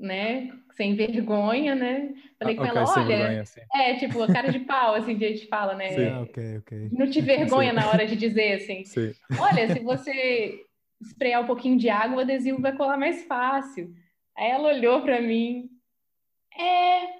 né, 0.00 0.50
sem 0.72 0.94
vergonha, 0.94 1.74
né? 1.74 2.14
Falei 2.38 2.54
ah, 2.54 2.58
com 2.58 2.64
okay, 2.64 2.78
ela, 2.78 2.90
olha, 2.90 3.06
vergonha, 3.06 3.44
é 3.74 3.94
tipo 3.96 4.22
a 4.22 4.32
cara 4.32 4.50
de 4.50 4.60
pau, 4.60 4.94
assim, 4.94 5.18
que 5.18 5.24
a 5.24 5.28
gente 5.28 5.46
fala, 5.46 5.74
né? 5.74 5.90
Sim, 5.90 6.22
ok, 6.22 6.58
ok. 6.58 6.88
Não 6.90 7.10
te 7.10 7.20
vergonha 7.20 7.70
sim. 7.70 7.76
na 7.76 7.88
hora 7.88 8.06
de 8.06 8.16
dizer 8.16 8.54
assim. 8.54 8.84
Sim. 8.84 9.12
Olha, 9.38 9.72
se 9.72 9.80
você 9.80 10.64
esprear 11.00 11.42
um 11.42 11.46
pouquinho 11.46 11.78
de 11.78 11.88
água, 11.88 12.16
o 12.16 12.20
adesivo 12.20 12.60
vai 12.60 12.74
colar 12.74 12.96
mais 12.96 13.24
fácil. 13.24 13.92
Aí 14.36 14.50
ela 14.50 14.68
olhou 14.68 15.02
para 15.02 15.20
mim, 15.20 15.68
é, 16.58 17.19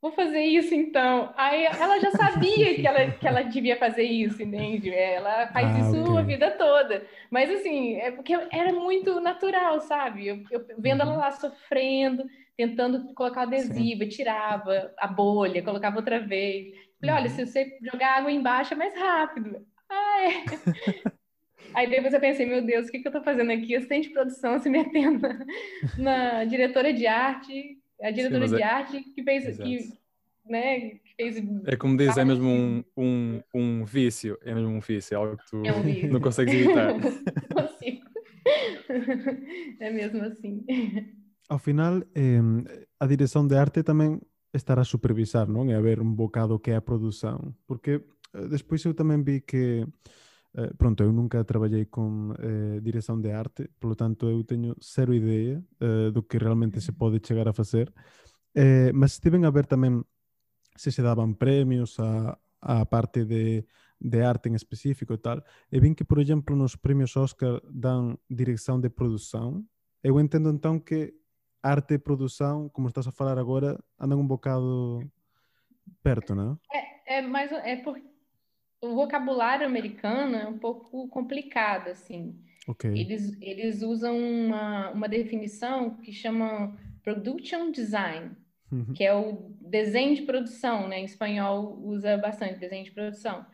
vou 0.00 0.12
fazer 0.12 0.42
isso 0.42 0.74
então. 0.74 1.32
Aí 1.36 1.64
ela 1.64 1.98
já 1.98 2.10
sabia 2.12 2.74
que 2.74 2.86
ela, 2.86 3.10
que 3.10 3.26
ela 3.26 3.42
devia 3.42 3.76
fazer 3.76 4.04
isso, 4.04 4.42
entende? 4.42 4.90
Ela 4.90 5.48
faz 5.48 5.68
ah, 5.68 5.80
isso 5.80 6.02
okay. 6.02 6.18
a 6.18 6.22
vida 6.22 6.50
toda. 6.52 7.06
Mas 7.30 7.50
assim, 7.50 7.96
é 7.96 8.10
porque 8.10 8.32
era 8.32 8.72
muito 8.72 9.20
natural, 9.20 9.80
sabe? 9.80 10.28
Eu, 10.28 10.42
eu 10.50 10.64
vendo 10.78 11.02
ela 11.02 11.12
uhum. 11.12 11.18
lá 11.18 11.30
sofrendo, 11.30 12.24
tentando 12.56 13.12
colocar 13.14 13.40
o 13.40 13.42
adesivo, 13.44 14.08
tirava 14.08 14.92
a 14.96 15.06
bolha, 15.06 15.62
colocava 15.62 15.96
outra 15.96 16.18
vez. 16.18 16.74
Falei, 16.98 17.14
olha, 17.14 17.30
uhum. 17.30 17.36
se 17.36 17.46
você 17.46 17.78
jogar 17.92 18.18
água 18.18 18.32
embaixo 18.32 18.74
é 18.74 18.76
mais 18.76 18.94
rápido. 18.94 19.66
Ah, 19.88 20.22
é. 20.22 21.10
Aí 21.72 21.88
depois 21.88 22.12
eu 22.12 22.20
pensei, 22.20 22.46
meu 22.46 22.62
Deus, 22.62 22.88
o 22.88 22.90
que, 22.90 22.98
que 22.98 23.06
eu 23.06 23.10
estou 23.10 23.22
fazendo 23.22 23.52
aqui? 23.52 23.76
Assistente 23.76 24.08
de 24.08 24.14
produção 24.14 24.58
se 24.58 24.68
metendo 24.68 25.20
na, 25.20 25.38
na 25.98 26.44
diretora 26.44 26.92
de 26.92 27.06
arte, 27.06 27.79
a 28.02 28.10
diretora 28.10 28.48
Sim, 28.48 28.56
de 28.56 28.62
é... 28.62 28.64
arte 28.64 29.02
que 29.02 29.22
fez, 29.22 29.56
que, 29.56 29.92
né, 30.46 30.80
que 30.90 31.14
fez... 31.16 31.36
É 31.66 31.76
como 31.76 31.96
diz, 31.96 32.16
é 32.16 32.24
mesmo 32.24 32.48
um, 32.48 32.84
um, 32.96 33.42
um 33.54 33.84
vício, 33.84 34.38
é 34.42 34.54
mesmo 34.54 34.70
um 34.70 34.80
vício, 34.80 35.14
é 35.14 35.16
algo 35.16 35.36
que 35.36 35.50
tu 35.50 35.62
é 35.64 35.72
um 35.72 36.08
não 36.12 36.20
consegues 36.20 36.54
evitar. 36.54 36.94
não 36.94 37.00
consigo. 37.68 38.10
É 39.80 39.90
mesmo 39.90 40.22
assim. 40.22 40.64
Ao 41.48 41.58
final, 41.58 42.02
eh, 42.14 42.40
a 42.98 43.06
direção 43.06 43.46
de 43.46 43.56
arte 43.56 43.82
também 43.82 44.20
estará 44.52 44.82
a 44.82 44.84
supervisar, 44.84 45.48
não? 45.48 45.68
E 45.68 45.74
a 45.74 45.80
ver 45.80 46.00
um 46.00 46.12
bocado 46.12 46.54
o 46.54 46.58
que 46.58 46.70
é 46.70 46.76
a 46.76 46.80
produção. 46.80 47.54
Porque 47.66 48.02
eh, 48.34 48.48
depois 48.48 48.84
eu 48.84 48.94
também 48.94 49.22
vi 49.22 49.40
que 49.40 49.86
Uh, 50.52 50.76
pronto, 50.76 51.04
eu 51.04 51.12
nunca 51.12 51.44
trabalhei 51.44 51.86
com 51.86 52.30
uh, 52.30 52.80
direção 52.80 53.20
de 53.20 53.30
arte, 53.30 53.70
pelo 53.78 53.94
tanto 53.94 54.28
eu 54.28 54.42
tenho 54.42 54.74
zero 54.82 55.14
ideia 55.14 55.62
uh, 55.80 56.10
do 56.10 56.24
que 56.24 56.38
realmente 56.38 56.80
se 56.80 56.90
pode 56.90 57.20
chegar 57.24 57.46
a 57.46 57.52
fazer, 57.52 57.92
mas 58.92 59.12
estiven 59.12 59.44
a 59.44 59.50
ver 59.50 59.66
também 59.66 60.02
se 60.74 60.90
se 60.90 61.02
daban 61.02 61.34
premios 61.34 62.00
a, 62.00 62.36
a 62.60 62.84
parte 62.84 63.24
de, 63.24 63.64
de 64.00 64.22
arte 64.24 64.48
en 64.48 64.56
específico 64.56 65.14
e 65.14 65.18
tal, 65.18 65.44
e 65.70 65.78
vin 65.78 65.94
que, 65.94 66.04
por 66.04 66.18
exemplo, 66.18 66.56
nos 66.56 66.76
premios 66.76 67.16
Oscar 67.16 67.62
dan 67.70 68.18
dirección 68.28 68.80
de 68.80 68.90
produção, 68.90 69.64
eu 70.02 70.18
entendo 70.18 70.50
então 70.50 70.80
que 70.80 71.14
arte 71.62 71.94
e 71.94 71.98
produção, 71.98 72.68
como 72.70 72.88
estás 72.88 73.06
a 73.06 73.12
falar 73.12 73.38
agora, 73.38 73.78
andam 74.00 74.18
um 74.18 74.26
bocado 74.26 75.04
perto, 76.02 76.34
não? 76.34 76.58
É? 76.72 77.18
É, 77.18 77.22
mas 77.22 77.52
é 77.52 77.76
porque 77.76 78.09
o 78.80 78.94
vocabulário 78.94 79.66
americano 79.66 80.36
é 80.36 80.46
um 80.46 80.58
pouco 80.58 81.08
complicado, 81.08 81.88
assim. 81.88 82.34
Okay. 82.66 82.90
Eles, 82.98 83.36
eles 83.40 83.82
usam 83.82 84.18
uma, 84.18 84.90
uma 84.90 85.08
definição 85.08 85.96
que 85.96 86.12
chama 86.12 86.76
production 87.02 87.70
design, 87.70 88.30
uhum. 88.70 88.92
que 88.94 89.04
é 89.04 89.14
o 89.14 89.50
desenho 89.60 90.14
de 90.14 90.22
produção, 90.22 90.88
né? 90.88 91.00
Em 91.00 91.04
espanhol 91.04 91.78
usa 91.82 92.16
bastante 92.16 92.58
desenho 92.58 92.84
de 92.84 92.92
produção. 92.92 93.44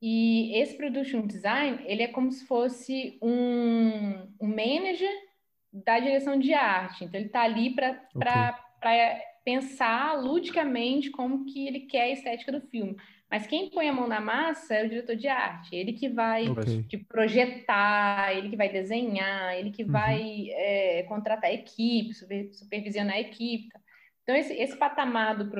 E 0.00 0.54
esse 0.58 0.76
production 0.76 1.26
design, 1.26 1.78
ele 1.86 2.02
é 2.02 2.08
como 2.08 2.30
se 2.30 2.46
fosse 2.46 3.18
um, 3.22 4.26
um 4.40 4.46
manager 4.46 5.10
da 5.72 5.98
direção 5.98 6.38
de 6.38 6.52
arte. 6.52 7.04
Então, 7.04 7.18
ele 7.18 7.28
está 7.28 7.42
ali 7.42 7.74
para 7.74 8.00
okay. 8.14 9.20
pensar 9.44 10.20
ludicamente 10.20 11.10
como 11.10 11.44
que 11.44 11.66
ele 11.66 11.80
quer 11.80 12.02
a 12.02 12.12
estética 12.12 12.52
do 12.52 12.60
filme. 12.60 12.96
Mas 13.30 13.46
quem 13.46 13.70
põe 13.70 13.88
a 13.88 13.92
mão 13.92 14.06
na 14.06 14.20
massa 14.20 14.74
é 14.74 14.84
o 14.84 14.88
diretor 14.88 15.16
de 15.16 15.26
arte. 15.26 15.74
Ele 15.74 15.92
que 15.92 16.08
vai 16.08 16.48
okay. 16.48 16.84
tipo, 16.84 17.04
projetar, 17.06 18.32
ele 18.36 18.50
que 18.50 18.56
vai 18.56 18.68
desenhar, 18.68 19.56
ele 19.56 19.70
que 19.70 19.82
uhum. 19.82 19.90
vai 19.90 20.48
é, 20.50 21.02
contratar 21.04 21.50
a 21.50 21.54
equipe, 21.54 22.14
supervisionar 22.52 23.16
a 23.16 23.20
equipe. 23.20 23.68
Então, 24.22 24.34
esse, 24.34 24.52
esse 24.54 24.76
patamar 24.76 25.36
do 25.36 25.50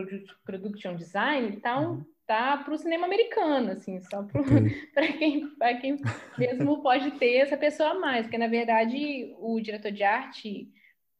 production 0.44 0.96
design 0.96 1.56
tá, 1.60 1.78
um, 1.80 1.90
uhum. 1.90 2.04
tá 2.26 2.56
para 2.56 2.74
o 2.74 2.78
cinema 2.78 3.06
americano, 3.06 3.72
assim, 3.72 4.00
só 4.00 4.22
para 4.22 4.40
okay. 4.40 4.72
quem, 5.18 5.48
quem 5.80 6.00
mesmo 6.38 6.82
pode 6.82 7.12
ter 7.12 7.36
essa 7.36 7.56
pessoa 7.56 7.90
a 7.90 7.98
mais. 7.98 8.26
Porque, 8.26 8.38
na 8.38 8.48
verdade, 8.48 9.34
o 9.38 9.60
diretor 9.60 9.90
de 9.90 10.04
arte, 10.04 10.68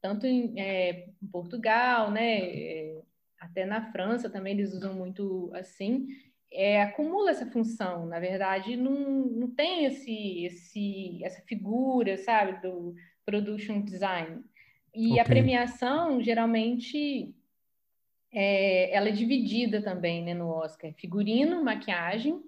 tanto 0.01 0.25
em, 0.25 0.59
é, 0.59 1.09
em 1.21 1.27
Portugal, 1.27 2.09
né, 2.09 2.39
é, 2.39 3.01
até 3.39 3.65
na 3.65 3.91
França 3.91 4.29
também 4.29 4.53
eles 4.53 4.73
usam 4.73 4.93
muito 4.93 5.51
assim, 5.53 6.07
é, 6.57 6.81
acumula 6.81 7.29
essa 7.29 7.45
função. 7.45 8.07
Na 8.07 8.19
verdade, 8.19 8.75
não, 8.75 8.91
não 8.91 9.51
tem 9.51 9.85
esse, 9.85 10.43
esse, 10.43 11.23
essa 11.23 11.39
figura, 11.43 12.17
sabe, 12.17 12.59
do 12.59 12.95
production 13.23 13.79
design. 13.81 14.43
E 14.93 15.11
okay. 15.11 15.19
a 15.19 15.25
premiação, 15.25 16.19
geralmente, 16.19 17.31
é, 18.33 18.91
ela 18.91 19.09
é 19.09 19.11
dividida 19.11 19.83
também, 19.83 20.23
né, 20.23 20.33
no 20.33 20.49
Oscar. 20.49 20.91
Figurino, 20.93 21.63
maquiagem 21.63 22.41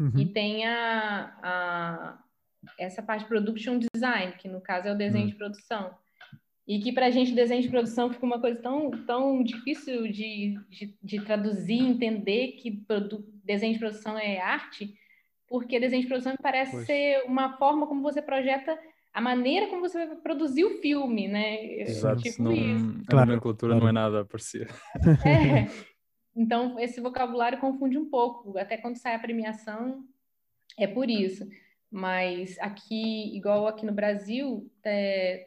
uhum. 0.00 0.18
e 0.18 0.26
tem 0.26 0.66
a, 0.66 1.38
a, 1.40 2.24
essa 2.80 3.00
parte 3.00 3.26
production 3.26 3.78
design, 3.78 4.32
que 4.38 4.48
no 4.48 4.60
caso 4.60 4.88
é 4.88 4.92
o 4.92 4.98
desenho 4.98 5.26
uhum. 5.26 5.30
de 5.30 5.36
produção. 5.36 5.94
E 6.66 6.80
que 6.80 6.92
para 6.92 7.06
a 7.06 7.10
gente 7.10 7.32
desenho 7.32 7.62
de 7.62 7.68
produção 7.68 8.12
fica 8.12 8.26
uma 8.26 8.40
coisa 8.40 8.60
tão, 8.60 8.90
tão 9.06 9.42
difícil 9.42 10.10
de, 10.10 10.58
de, 10.68 10.96
de 11.00 11.24
traduzir, 11.24 11.78
entender 11.78 12.52
que 12.52 12.84
desenho 13.44 13.74
de 13.74 13.78
produção 13.78 14.18
é 14.18 14.40
arte, 14.40 14.92
porque 15.48 15.78
desenho 15.78 16.02
de 16.02 16.08
produção 16.08 16.34
parece 16.42 16.72
pois. 16.72 16.86
ser 16.86 17.22
uma 17.26 17.56
forma 17.56 17.86
como 17.86 18.02
você 18.02 18.20
projeta 18.20 18.76
a 19.14 19.20
maneira 19.20 19.68
como 19.68 19.80
você 19.80 20.06
vai 20.06 20.16
produzir 20.16 20.64
o 20.64 20.78
filme, 20.82 21.26
né? 21.26 21.80
Exato, 21.80 22.20
tipo 22.20 22.42
não, 22.42 22.52
isso. 22.52 23.02
Claro, 23.08 23.32
a 23.32 23.40
cultura 23.40 23.72
claro. 23.72 23.84
não 23.84 23.88
é 23.88 23.92
nada 23.92 24.24
parecer. 24.24 24.68
É. 25.24 25.66
Então, 26.38 26.78
esse 26.78 27.00
vocabulário 27.00 27.58
confunde 27.58 27.96
um 27.96 28.10
pouco, 28.10 28.58
até 28.58 28.76
quando 28.76 28.98
sai 28.98 29.14
a 29.14 29.18
premiação, 29.18 30.04
é 30.78 30.86
por 30.86 31.08
isso. 31.08 31.48
Mas 31.90 32.58
aqui, 32.58 33.34
igual 33.34 33.66
aqui 33.66 33.86
no 33.86 33.92
Brasil, 33.94 34.70
é, 34.84 35.46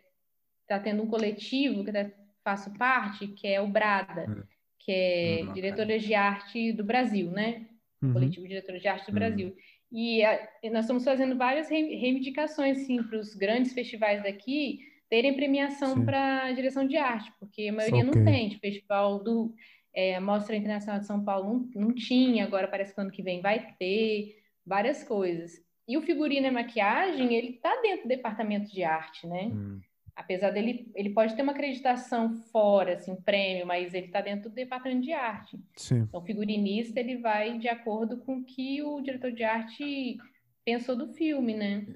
tá 0.70 0.80
tendo 0.80 1.02
um 1.02 1.08
coletivo 1.08 1.84
que 1.84 1.90
eu 1.90 2.12
faço 2.44 2.72
parte, 2.76 3.28
que 3.28 3.48
é 3.48 3.60
o 3.60 3.68
Brada, 3.68 4.30
hum. 4.30 4.44
que 4.78 4.92
é 4.92 5.44
hum, 5.44 5.54
Diretoras 5.54 6.04
de 6.04 6.14
Arte 6.14 6.72
do 6.72 6.84
Brasil, 6.84 7.32
né? 7.32 7.66
Uhum. 8.02 8.14
Coletivo 8.14 8.44
de 8.44 8.50
Diretoras 8.50 8.82
de 8.82 8.88
Arte 8.88 9.06
do 9.06 9.10
uhum. 9.10 9.16
Brasil. 9.16 9.56
E 9.92 10.24
a, 10.24 10.48
nós 10.72 10.86
estamos 10.86 11.04
fazendo 11.04 11.36
várias 11.36 11.68
reivindicações, 11.70 12.78
sim, 12.86 13.02
para 13.02 13.18
os 13.18 13.34
grandes 13.34 13.74
festivais 13.74 14.22
daqui 14.22 14.80
terem 15.10 15.36
premiação 15.36 16.06
para 16.06 16.44
a 16.46 16.52
direção 16.52 16.86
de 16.86 16.96
arte, 16.96 17.34
porque 17.40 17.68
a 17.68 17.74
maioria 17.74 18.08
okay. 18.08 18.16
não 18.16 18.24
tem. 18.24 18.50
O 18.50 18.60
festival 18.60 19.24
do 19.24 19.52
é, 19.92 20.20
Mostra 20.20 20.56
Internacional 20.56 21.00
de 21.00 21.08
São 21.08 21.26
Paulo 21.26 21.68
não, 21.74 21.88
não 21.88 21.96
tinha, 21.96 22.46
agora 22.46 22.68
parece 22.68 22.94
que 22.94 23.02
ano 23.02 23.10
que 23.10 23.24
vem 23.24 23.42
vai 23.42 23.74
ter, 23.80 24.38
várias 24.64 25.04
coisas. 25.04 25.54
E 25.88 25.98
o 25.98 26.02
figurino 26.04 26.46
e 26.46 26.52
maquiagem, 26.52 27.34
ele 27.34 27.56
está 27.56 27.76
dentro 27.82 28.04
do 28.04 28.10
departamento 28.10 28.72
de 28.72 28.84
arte, 28.84 29.26
né? 29.26 29.46
Hum 29.46 29.82
apesar 30.20 30.52
dele, 30.52 30.92
ele 30.94 31.12
pode 31.12 31.34
ter 31.34 31.42
uma 31.42 31.54
acreditação 31.54 32.34
fora, 32.52 32.96
assim, 32.96 33.16
prêmio, 33.16 33.66
mas 33.66 33.94
ele 33.94 34.08
está 34.08 34.20
dentro 34.20 34.50
do 34.50 34.56
departamento 34.56 35.02
de 35.02 35.14
arte. 35.14 35.58
Sim. 35.78 36.00
Então, 36.00 36.20
o 36.20 36.26
figurinista, 36.26 37.00
ele 37.00 37.18
vai 37.18 37.58
de 37.58 37.70
acordo 37.70 38.18
com 38.18 38.40
o 38.40 38.44
que 38.44 38.84
o 38.84 39.00
diretor 39.00 39.32
de 39.32 39.46
arte 39.46 40.18
pensou 40.66 40.98
do 40.98 41.08
filme, 41.14 41.56
né? 41.56 41.88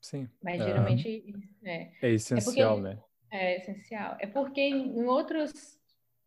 Sim. 0.00 0.28
Mas 0.42 0.62
geralmente... 0.62 1.24
É, 1.64 1.90
é 2.00 2.10
essencial, 2.12 2.78
é 2.78 2.80
porque, 2.80 2.88
né? 2.88 3.02
É 3.30 3.56
essencial. 3.56 4.16
É 4.20 4.26
porque 4.28 4.60
em 4.60 5.04
outros... 5.04 5.52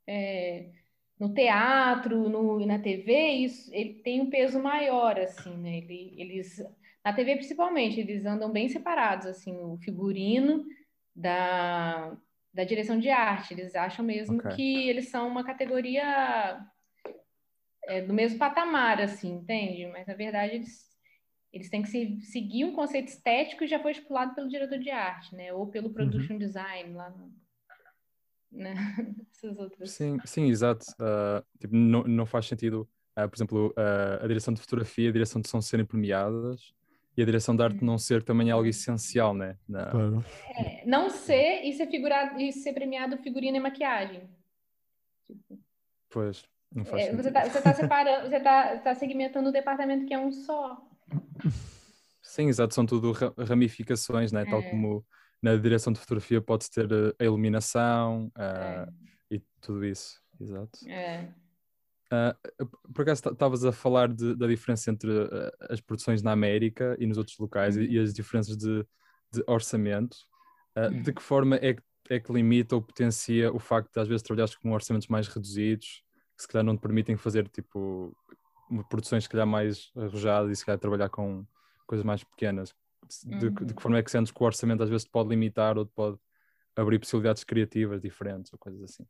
É, 0.05 0.71
no 1.17 1.33
teatro, 1.33 2.27
no, 2.27 2.65
na 2.65 2.79
TV, 2.79 3.29
isso, 3.29 3.73
ele 3.73 3.93
tem 4.03 4.19
um 4.19 4.29
peso 4.29 4.61
maior, 4.61 5.17
assim, 5.17 5.55
né? 5.55 5.77
Ele, 5.77 6.13
eles... 6.17 6.61
Na 7.03 7.13
TV, 7.13 7.35
principalmente, 7.35 8.01
eles 8.01 8.25
andam 8.25 8.51
bem 8.51 8.67
separados, 8.67 9.25
assim, 9.25 9.55
o 9.55 9.77
figurino 9.77 10.65
da, 11.15 12.15
da 12.53 12.63
direção 12.63 12.99
de 12.99 13.09
arte. 13.09 13.53
Eles 13.53 13.75
acham 13.75 14.03
mesmo 14.03 14.37
okay. 14.37 14.55
que 14.55 14.89
eles 14.89 15.09
são 15.09 15.27
uma 15.27 15.43
categoria 15.43 16.59
é, 17.85 18.01
do 18.01 18.13
mesmo 18.13 18.37
patamar, 18.37 18.99
assim, 19.01 19.31
entende? 19.33 19.87
Mas, 19.87 20.05
na 20.05 20.13
verdade, 20.13 20.55
eles, 20.55 20.89
eles 21.53 21.69
têm 21.69 21.81
que 21.81 21.89
se, 21.89 22.19
seguir 22.21 22.65
um 22.65 22.73
conceito 22.73 23.07
estético 23.07 23.59
que 23.59 23.67
já 23.67 23.79
foi 23.79 23.91
estipulado 23.91 24.35
pelo 24.35 24.49
diretor 24.49 24.79
de 24.79 24.89
arte, 24.89 25.33
né? 25.35 25.53
Ou 25.53 25.67
pelo 25.67 25.87
uhum. 25.87 25.93
production 25.93 26.33
uhum. 26.33 26.39
design, 26.39 26.93
lá 26.93 27.09
no, 27.09 27.33
né? 28.51 28.73
Essas 29.31 29.57
outras. 29.57 29.91
Sim, 29.91 30.17
sim 30.25 30.49
exato. 30.49 30.85
Uh, 30.93 31.45
tipo, 31.59 31.75
não, 31.75 32.03
não 32.03 32.25
faz 32.25 32.47
sentido, 32.47 32.87
uh, 33.17 33.29
por 33.29 33.37
exemplo, 33.37 33.67
uh, 33.77 34.23
a 34.23 34.27
direção 34.27 34.53
de 34.53 34.61
fotografia 34.61 35.05
e 35.05 35.09
a 35.09 35.13
direção 35.13 35.41
de 35.41 35.47
som 35.47 35.61
serem 35.61 35.85
premiadas 35.85 36.73
e 37.17 37.21
a 37.21 37.25
direção 37.25 37.55
de 37.55 37.63
arte 37.63 37.83
não 37.83 37.97
ser 37.97 38.23
também 38.23 38.51
algo 38.51 38.67
essencial, 38.67 39.33
né? 39.33 39.57
Na... 39.67 39.85
Claro. 39.85 40.25
É, 40.57 40.85
não 40.85 41.09
ser 41.09 41.63
e 41.63 41.73
ser, 41.73 41.87
figurado, 41.87 42.39
e 42.39 42.51
ser 42.51 42.73
premiado 42.73 43.17
figurino 43.17 43.57
e 43.57 43.59
maquiagem. 43.59 44.29
Pois, 46.09 46.43
não 46.71 46.85
faz 46.85 47.07
é, 47.07 47.15
Você 47.15 47.29
está 47.29 47.61
tá 47.61 47.73
separando, 47.73 48.29
você 48.29 48.37
está 48.37 48.77
tá 48.77 48.95
segmentando 48.95 49.49
o 49.49 49.51
departamento 49.51 50.05
que 50.05 50.13
é 50.13 50.19
um 50.19 50.31
só. 50.31 50.77
Sim, 52.21 52.47
exato, 52.47 52.73
são 52.73 52.85
tudo 52.85 53.13
ramificações, 53.47 54.31
né? 54.31 54.41
É. 54.41 54.45
Tal 54.45 54.61
como 54.63 55.05
na 55.41 55.55
direção 55.55 55.93
de 55.93 55.99
fotografia 55.99 56.41
pode 56.41 56.69
ter 56.69 56.87
a 57.19 57.23
iluminação 57.23 58.31
uh, 58.37 58.91
e 59.31 59.39
tudo 59.61 59.85
isso, 59.85 60.21
exato. 60.39 60.89
É. 60.89 61.29
Uh, 62.11 62.65
por 62.93 63.01
acaso 63.01 63.29
estavas 63.29 63.65
a 63.65 63.71
falar 63.71 64.13
de, 64.13 64.35
da 64.35 64.47
diferença 64.47 64.91
entre 64.91 65.09
uh, 65.09 65.51
as 65.69 65.81
produções 65.81 66.21
na 66.21 66.31
América 66.31 66.95
e 66.99 67.05
nos 67.07 67.17
outros 67.17 67.37
locais 67.39 67.75
e, 67.77 67.85
e 67.85 67.99
as 67.99 68.13
diferenças 68.13 68.55
de, 68.55 68.85
de 69.33 69.43
orçamento. 69.47 70.15
Uh, 70.77 71.01
de 71.01 71.11
que 71.11 71.21
forma 71.21 71.55
é 71.55 71.73
que, 71.73 71.83
é 72.09 72.19
que 72.19 72.31
limita 72.31 72.75
ou 72.75 72.81
potencia 72.81 73.51
o 73.51 73.59
facto 73.59 73.91
de 73.91 73.99
às 73.99 74.07
vezes 74.07 74.21
trabalhares 74.21 74.55
com 74.55 74.71
orçamentos 74.71 75.07
mais 75.07 75.27
reduzidos, 75.27 76.03
que 76.35 76.43
se 76.43 76.47
calhar 76.47 76.63
não 76.63 76.77
te 76.77 76.81
permitem 76.81 77.17
fazer 77.17 77.47
tipo 77.47 78.15
produções 78.89 79.23
se 79.23 79.29
calhar 79.29 79.47
mais 79.47 79.91
arrojadas 79.95 80.51
e 80.51 80.55
se 80.55 80.65
calhar 80.65 80.79
trabalhar 80.79 81.09
com 81.09 81.45
coisas 81.87 82.05
mais 82.05 82.23
pequenas? 82.23 82.73
De, 83.23 83.47
uhum. 83.47 83.53
de 83.53 83.73
que 83.73 83.81
forma 83.81 83.97
é 83.97 84.03
que 84.03 84.09
sentes 84.09 84.31
que 84.31 84.41
o 84.41 84.45
orçamento 84.45 84.81
às 84.81 84.89
vezes 84.89 85.05
te 85.05 85.11
pode 85.11 85.29
limitar 85.29 85.77
ou 85.77 85.85
te 85.85 85.91
pode 85.93 86.17
abrir 86.75 86.99
possibilidades 86.99 87.43
criativas 87.43 88.01
diferentes 88.01 88.51
ou 88.51 88.59
coisas 88.59 88.81
assim? 88.83 89.05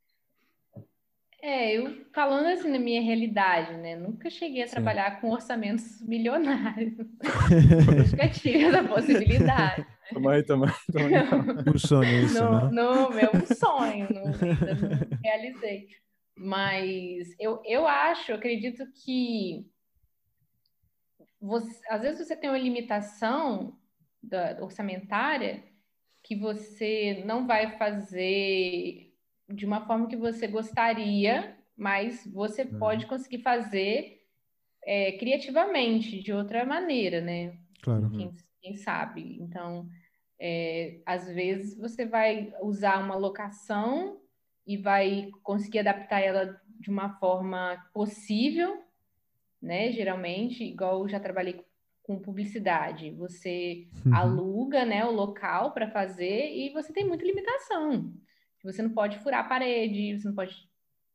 É, 1.45 1.77
eu 1.77 2.03
falando 2.11 2.47
assim 2.47 2.71
na 2.71 2.79
minha 2.79 2.99
realidade, 3.03 3.77
né? 3.77 3.95
Nunca 3.95 4.31
cheguei 4.31 4.63
a 4.63 4.67
Sim. 4.67 4.73
trabalhar 4.73 5.21
com 5.21 5.29
orçamentos 5.29 6.01
milionários. 6.01 6.97
Nunca 8.11 8.29
tive 8.29 8.63
essa 8.63 8.83
possibilidade. 8.83 9.85
Também, 10.11 10.43
também, 10.43 10.71
também. 10.91 11.71
Um 11.71 11.77
sonho 11.77 12.25
isso, 12.25 12.43
no, 12.43 12.51
né? 12.51 12.69
No 12.71 13.09
meu 13.11 13.45
sonho, 13.45 14.07
não, 14.11 14.23
não 14.23 14.33
realizei. 15.23 15.89
Mas 16.35 17.27
eu, 17.39 17.61
eu 17.63 17.87
acho, 17.87 18.31
eu 18.31 18.37
acredito 18.37 18.83
que 19.03 19.67
você, 21.39 21.79
às 21.91 22.01
vezes 22.01 22.27
você 22.27 22.35
tem 22.35 22.49
uma 22.49 22.57
limitação 22.57 23.77
da, 24.21 24.57
orçamentária 24.61 25.63
que 26.23 26.35
você 26.35 27.21
não 27.23 27.45
vai 27.45 27.77
fazer 27.77 29.04
de 29.49 29.65
uma 29.65 29.85
forma 29.85 30.07
que 30.07 30.15
você 30.15 30.47
gostaria, 30.47 31.55
mas 31.77 32.25
você 32.33 32.63
uhum. 32.63 32.79
pode 32.79 33.05
conseguir 33.05 33.39
fazer 33.39 34.21
é, 34.83 35.13
criativamente, 35.13 36.21
de 36.21 36.31
outra 36.31 36.65
maneira, 36.65 37.21
né? 37.21 37.57
Claro. 37.81 38.09
Quem, 38.11 38.31
quem 38.61 38.75
sabe. 38.75 39.37
Então, 39.39 39.87
é, 40.39 40.99
às 41.05 41.27
vezes 41.27 41.77
você 41.77 42.05
vai 42.05 42.53
usar 42.61 43.03
uma 43.03 43.15
locação 43.15 44.19
e 44.65 44.77
vai 44.77 45.29
conseguir 45.43 45.79
adaptar 45.79 46.19
ela 46.19 46.59
de 46.79 46.89
uma 46.89 47.09
forma 47.19 47.77
possível, 47.93 48.83
né? 49.61 49.91
Geralmente, 49.91 50.63
igual 50.63 51.01
eu 51.01 51.07
já 51.07 51.19
trabalhei 51.19 51.63
com 52.05 52.19
publicidade, 52.19 53.09
você 53.11 53.87
uhum. 54.05 54.13
aluga, 54.13 54.85
né, 54.85 55.03
o 55.03 55.11
local 55.11 55.71
para 55.71 55.89
fazer 55.89 56.51
e 56.53 56.69
você 56.71 56.93
tem 56.93 57.03
muita 57.03 57.25
limitação. 57.25 58.13
Você 58.65 58.81
não 58.81 58.89
pode 58.89 59.19
furar 59.19 59.41
a 59.41 59.47
parede, 59.47 60.19
você 60.19 60.27
não 60.27 60.35
pode 60.35 60.55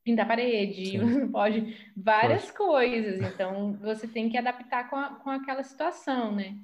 pintar 0.03 0.25
a 0.25 0.29
parede, 0.29 0.85
Sim. 0.85 0.97
você 0.99 1.19
não 1.19 1.31
pode 1.31 1.91
várias 1.95 2.49
coisas. 2.49 3.21
Então, 3.21 3.73
você 3.73 4.07
tem 4.07 4.29
que 4.29 4.37
adaptar 4.37 4.89
com, 4.89 4.95
a, 4.95 5.15
com 5.15 5.29
aquela 5.29 5.63
situação, 5.63 6.33
né? 6.33 6.57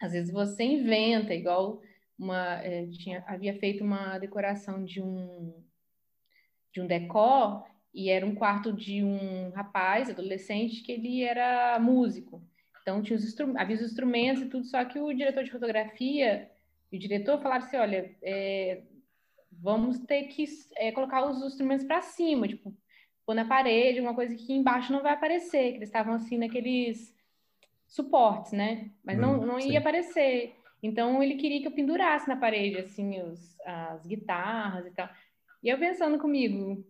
Às 0.00 0.12
vezes 0.12 0.32
você 0.32 0.64
inventa, 0.64 1.34
igual 1.34 1.80
uma 2.18 2.62
é, 2.62 2.86
tinha 2.86 3.24
havia 3.26 3.58
feito 3.58 3.82
uma 3.82 4.18
decoração 4.18 4.84
de 4.84 5.00
um 5.00 5.54
de 6.72 6.80
um 6.80 6.86
decor 6.86 7.66
e 7.92 8.10
era 8.10 8.24
um 8.24 8.34
quarto 8.34 8.72
de 8.72 9.02
um 9.02 9.50
rapaz 9.50 10.10
adolescente 10.10 10.82
que 10.82 10.92
ele 10.92 11.22
era 11.22 11.78
músico. 11.80 12.42
Então 12.82 13.02
tinha 13.02 13.16
os 13.18 13.40
havia 13.56 13.76
os 13.76 13.82
instrumentos 13.82 14.42
e 14.42 14.48
tudo, 14.48 14.64
só 14.64 14.84
que 14.84 14.98
o 14.98 15.12
diretor 15.12 15.44
de 15.44 15.50
fotografia 15.50 16.50
e 16.92 16.96
o 16.96 17.00
diretor 17.00 17.40
falaram 17.40 17.64
assim, 17.64 17.76
olha, 17.76 18.16
é, 18.22 18.82
vamos 19.60 19.98
ter 20.00 20.24
que 20.24 20.44
é, 20.76 20.90
colocar 20.92 21.24
os 21.28 21.42
instrumentos 21.42 21.84
para 21.84 22.00
cima, 22.00 22.48
tipo, 22.48 22.74
pôr 23.26 23.34
na 23.34 23.44
parede, 23.44 24.00
uma 24.00 24.14
coisa 24.14 24.34
que 24.34 24.52
embaixo 24.52 24.92
não 24.92 25.02
vai 25.02 25.12
aparecer, 25.12 25.72
que 25.72 25.78
eles 25.78 25.88
estavam 25.88 26.14
assim 26.14 26.38
naqueles 26.38 27.14
suportes, 27.86 28.52
né? 28.52 28.90
Mas 29.04 29.18
não, 29.18 29.40
hum, 29.40 29.46
não 29.46 29.60
ia 29.60 29.78
aparecer. 29.78 30.54
Então 30.82 31.22
ele 31.22 31.34
queria 31.34 31.60
que 31.60 31.66
eu 31.66 31.72
pendurasse 31.72 32.28
na 32.28 32.36
parede, 32.36 32.78
assim, 32.78 33.20
os, 33.20 33.60
as 33.60 34.06
guitarras 34.06 34.86
e 34.86 34.90
tal. 34.90 35.08
E 35.62 35.68
eu 35.68 35.78
pensando 35.78 36.18
comigo, 36.18 36.82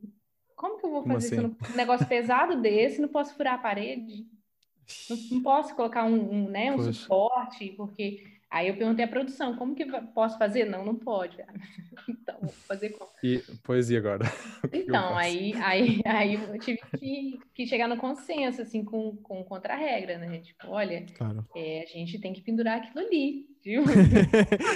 como 0.55 0.79
que 0.79 0.87
eu 0.87 0.91
vou 0.91 1.03
fazer 1.03 1.37
assim? 1.37 1.47
isso? 1.47 1.73
Um 1.73 1.77
negócio 1.77 2.07
pesado 2.07 2.61
desse, 2.61 3.01
não 3.01 3.09
posso 3.09 3.35
furar 3.35 3.55
a 3.55 3.59
parede? 3.59 4.27
Não, 5.09 5.17
não 5.33 5.43
posso 5.43 5.75
colocar 5.75 6.05
um, 6.05 6.15
um 6.15 6.49
né, 6.49 6.73
um 6.73 6.93
suporte, 6.93 7.71
porque 7.77 8.25
Aí 8.51 8.67
eu 8.67 8.77
perguntei 8.77 9.05
à 9.05 9.09
produção, 9.09 9.55
como 9.55 9.77
que 9.77 9.87
posso 10.13 10.37
fazer? 10.37 10.65
Não, 10.65 10.85
não 10.85 10.97
pode. 10.97 11.37
então, 12.09 12.37
vou 12.43 12.51
fazer 12.51 12.91
como? 12.91 13.09
E, 13.23 13.41
pois, 13.63 13.89
e 13.91 13.97
agora? 13.97 14.25
então, 14.73 15.17
aí, 15.17 15.55
aí, 15.63 16.01
aí 16.05 16.35
eu 16.35 16.59
tive 16.59 16.81
que, 16.99 17.39
que 17.55 17.67
chegar 17.67 17.87
no 17.87 17.97
consenso, 17.97 18.61
assim, 18.61 18.85
com, 18.85 19.17
com 19.19 19.45
contra-regra, 19.45 20.19
né? 20.19 20.41
Tipo, 20.41 20.67
olha, 20.67 21.07
claro. 21.17 21.47
é, 21.55 21.85
a 21.85 21.87
gente 21.87 22.21
tem 22.21 22.33
que 22.33 22.43
pendurar 22.43 22.79
aquilo 22.79 23.07
ali, 23.07 23.47
viu? 23.63 23.85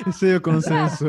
Esse 0.08 0.30
é 0.30 0.36
o 0.36 0.40
consenso. 0.40 1.06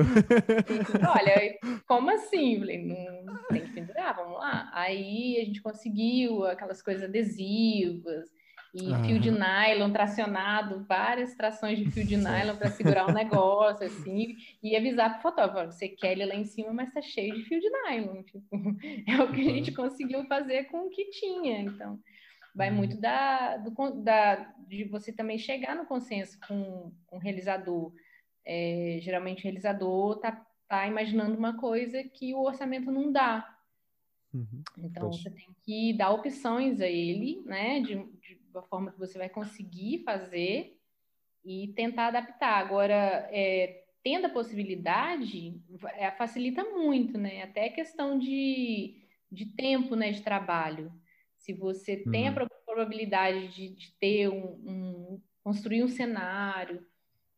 olha, 1.07 1.59
como 1.87 2.09
assim? 2.09 2.57
Falei, 2.57 2.83
não 3.23 3.43
tem 3.49 3.61
que 3.61 3.73
pendurar, 3.73 4.15
vamos 4.15 4.39
lá. 4.39 4.71
Aí 4.73 5.39
a 5.39 5.45
gente 5.45 5.61
conseguiu 5.61 6.43
aquelas 6.45 6.81
coisas 6.81 7.03
adesivas, 7.03 8.27
e 8.75 8.93
ah. 8.93 9.01
fio 9.05 9.17
de 9.17 9.31
nylon 9.31 9.89
tracionado, 9.89 10.85
várias 10.85 11.33
trações 11.33 11.79
de 11.79 11.89
fio 11.89 12.05
de 12.05 12.17
nylon 12.17 12.57
para 12.57 12.69
segurar 12.69 13.09
o 13.09 13.13
negócio, 13.15 13.85
assim, 13.85 14.35
e 14.61 14.75
avisar 14.75 15.11
para 15.11 15.19
o 15.19 15.21
fotógrafo, 15.21 15.71
você 15.71 15.87
quer 15.87 16.11
ele 16.11 16.25
lá 16.25 16.35
em 16.35 16.43
cima, 16.43 16.73
mas 16.73 16.93
tá 16.93 17.01
cheio 17.01 17.33
de 17.33 17.43
fio 17.45 17.57
de 17.61 17.69
nylon, 17.69 18.21
tipo, 18.27 18.45
é 19.07 19.23
o 19.23 19.31
que 19.31 19.39
a 19.39 19.53
gente 19.53 19.71
conseguiu 19.71 20.25
fazer 20.25 20.65
com 20.65 20.87
o 20.87 20.89
que 20.89 21.09
tinha, 21.09 21.61
então 21.61 21.97
vai 22.53 22.69
uhum. 22.69 22.75
muito 22.75 22.99
da, 22.99 23.55
do, 23.57 23.71
da 24.03 24.35
de 24.67 24.83
você 24.83 25.13
também 25.13 25.37
chegar 25.37 25.75
no 25.75 25.85
consenso 25.85 26.37
com, 26.45 26.91
com 27.07 27.15
o 27.15 27.19
realizador, 27.19 27.93
é, 28.45 28.99
geralmente 29.01 29.39
o 29.39 29.43
realizador 29.43 30.19
tá, 30.19 30.45
tá 30.67 30.85
imaginando 30.85 31.37
uma 31.37 31.57
coisa 31.57 32.03
que 32.03 32.33
o 32.33 32.43
orçamento 32.43 32.91
não 32.91 33.09
dá, 33.09 33.55
Uhum. 34.33 34.63
Então, 34.79 35.09
Poxa. 35.09 35.29
você 35.29 35.29
tem 35.29 35.47
que 35.63 35.93
dar 35.97 36.11
opções 36.11 36.81
a 36.81 36.87
ele, 36.87 37.41
né, 37.45 37.79
de, 37.79 37.95
de 37.95 38.37
uma 38.55 38.67
forma 38.67 38.91
que 38.91 38.99
você 38.99 39.17
vai 39.17 39.29
conseguir 39.29 40.03
fazer 40.03 40.79
e 41.43 41.73
tentar 41.75 42.07
adaptar. 42.07 42.57
Agora, 42.57 43.27
é, 43.31 43.85
tendo 44.03 44.25
a 44.25 44.29
possibilidade, 44.29 45.61
é, 45.95 46.11
facilita 46.11 46.63
muito, 46.63 47.17
né? 47.17 47.43
Até 47.43 47.69
questão 47.69 48.17
de, 48.17 49.03
de 49.31 49.45
tempo, 49.45 49.95
né, 49.95 50.11
de 50.11 50.21
trabalho. 50.21 50.91
Se 51.37 51.53
você 51.53 52.03
uhum. 52.05 52.11
tem 52.11 52.27
a 52.27 52.31
uhum. 52.31 52.47
probabilidade 52.65 53.47
de, 53.49 53.69
de 53.69 53.91
ter 53.99 54.29
um, 54.29 54.53
um, 54.65 55.21
construir 55.43 55.83
um 55.83 55.87
cenário, 55.87 56.85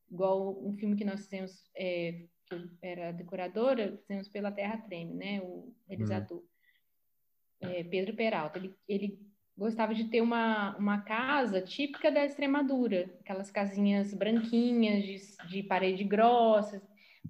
igual 0.10 0.64
um 0.66 0.74
filme 0.74 0.96
que 0.96 1.04
nós 1.04 1.24
fizemos, 1.24 1.70
é, 1.76 2.24
que 2.46 2.70
era 2.82 3.12
decoradora, 3.12 3.98
fizemos 4.02 4.30
pela 4.30 4.52
Terra 4.52 4.78
Treme, 4.78 5.14
né? 5.14 5.42
O 5.42 5.74
realizador. 5.88 6.40
Uhum 6.40 6.58
é, 7.60 7.84
Pedro 7.84 8.16
Peralta, 8.16 8.58
ele, 8.58 8.76
ele 8.88 9.20
gostava 9.58 9.94
de 9.94 10.06
ter 10.06 10.22
uma, 10.22 10.78
uma 10.78 11.02
casa 11.02 11.62
típica 11.62 12.12
da 12.12 12.24
Extremadura, 12.24 13.10
aquelas 13.22 13.50
casinhas 13.50 14.14
branquinhas, 14.14 15.04
de, 15.04 15.50
de 15.50 15.64
parede 15.64 16.04
grossa. 16.04 16.82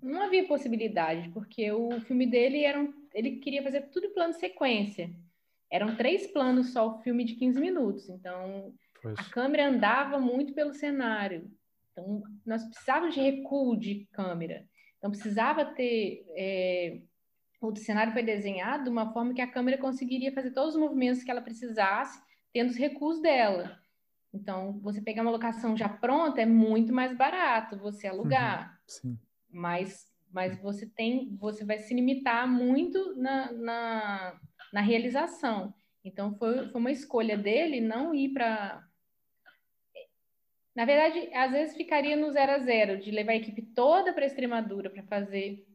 Não 0.03 0.21
havia 0.21 0.47
possibilidade, 0.47 1.29
porque 1.29 1.71
o 1.71 1.99
filme 2.01 2.27
dele 2.27 2.63
era 2.63 2.79
um, 2.79 2.93
ele 3.13 3.37
queria 3.37 3.63
fazer 3.63 3.89
tudo 3.89 4.07
em 4.07 4.13
plano 4.13 4.33
de 4.33 4.39
sequência. 4.39 5.09
Eram 5.71 5.95
três 5.95 6.27
planos 6.27 6.71
só 6.71 6.87
o 6.87 7.01
filme 7.01 7.23
de 7.23 7.35
15 7.35 7.59
minutos, 7.59 8.09
então 8.09 8.73
pois. 9.01 9.17
a 9.17 9.23
câmera 9.23 9.67
andava 9.67 10.19
muito 10.19 10.53
pelo 10.53 10.73
cenário. 10.73 11.49
Então, 11.91 12.21
nós 12.45 12.63
precisávamos 12.63 13.15
de 13.15 13.21
recuo 13.21 13.75
de 13.75 14.07
câmera. 14.11 14.65
Então, 14.97 15.09
precisava 15.09 15.65
ter 15.65 16.25
é, 16.35 17.01
o 17.59 17.75
cenário 17.75 18.13
foi 18.13 18.23
desenhado 18.23 18.85
de 18.85 18.89
uma 18.89 19.11
forma 19.11 19.33
que 19.33 19.41
a 19.41 19.51
câmera 19.51 19.77
conseguiria 19.77 20.31
fazer 20.31 20.51
todos 20.51 20.75
os 20.75 20.79
movimentos 20.79 21.23
que 21.23 21.31
ela 21.31 21.41
precisasse, 21.41 22.21
tendo 22.53 22.69
os 22.69 22.77
recursos 22.77 23.21
dela. 23.21 23.79
Então, 24.33 24.79
você 24.79 25.01
pegar 25.01 25.23
uma 25.23 25.31
locação 25.31 25.75
já 25.75 25.89
pronta 25.89 26.41
é 26.41 26.45
muito 26.45 26.93
mais 26.93 27.15
barato 27.15 27.77
você 27.77 28.07
alugar. 28.07 28.79
Uhum, 29.03 29.17
mas, 29.49 30.07
mas 30.31 30.59
você 30.61 30.85
tem, 30.85 31.35
você 31.37 31.65
vai 31.65 31.79
se 31.79 31.93
limitar 31.93 32.47
muito 32.47 33.15
na, 33.15 33.51
na, 33.51 34.39
na 34.71 34.81
realização. 34.81 35.73
Então, 36.03 36.35
foi, 36.35 36.69
foi 36.69 36.79
uma 36.79 36.91
escolha 36.91 37.37
dele 37.37 37.81
não 37.81 38.13
ir 38.13 38.29
para. 38.29 38.85
Na 40.75 40.85
verdade, 40.85 41.33
às 41.33 41.51
vezes 41.51 41.75
ficaria 41.75 42.15
no 42.15 42.31
zero 42.31 42.51
a 42.51 42.59
zero, 42.59 42.99
de 42.99 43.09
levar 43.09 43.31
a 43.31 43.37
equipe 43.37 43.63
toda 43.63 44.13
para 44.13 44.23
a 44.23 44.27
Extremadura 44.27 44.91
para 44.91 45.01
fazer 45.03 45.65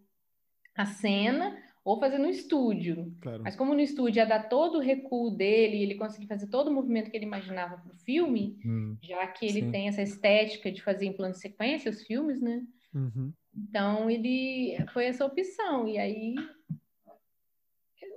a 0.77 0.87
cena, 0.87 1.61
ou 1.85 1.99
fazer 1.99 2.19
no 2.19 2.29
estúdio. 2.29 3.13
Claro. 3.21 3.43
Mas 3.43 3.57
como 3.57 3.75
no 3.75 3.81
estúdio 3.81 4.21
ia 4.21 4.27
dar 4.27 4.49
todo 4.49 4.79
o 4.79 4.81
recuo 4.81 5.31
dele, 5.31 5.83
ele 5.83 5.95
conseguir 5.97 6.27
fazer 6.27 6.47
todo 6.47 6.69
o 6.69 6.75
movimento 6.75 7.11
que 7.11 7.17
ele 7.17 7.27
imaginava 7.27 7.77
para 7.77 7.93
o 7.93 7.99
filme, 7.99 8.59
hum, 8.65 8.97
já 9.03 9.27
que 9.27 9.47
ele 9.47 9.63
sim. 9.63 9.71
tem 9.71 9.89
essa 9.89 10.03
estética 10.03 10.71
de 10.71 10.83
fazer 10.83 11.07
em 11.07 11.13
plano 11.13 11.35
de 11.35 11.41
sequência 11.41 11.91
os 11.91 12.03
filmes, 12.03 12.41
né? 12.41 12.63
Uhum. 12.95 13.33
Então 13.55 14.09
ele 14.09 14.77
foi 14.93 15.07
essa 15.07 15.25
opção. 15.25 15.89
E 15.89 15.99
aí 15.99 16.35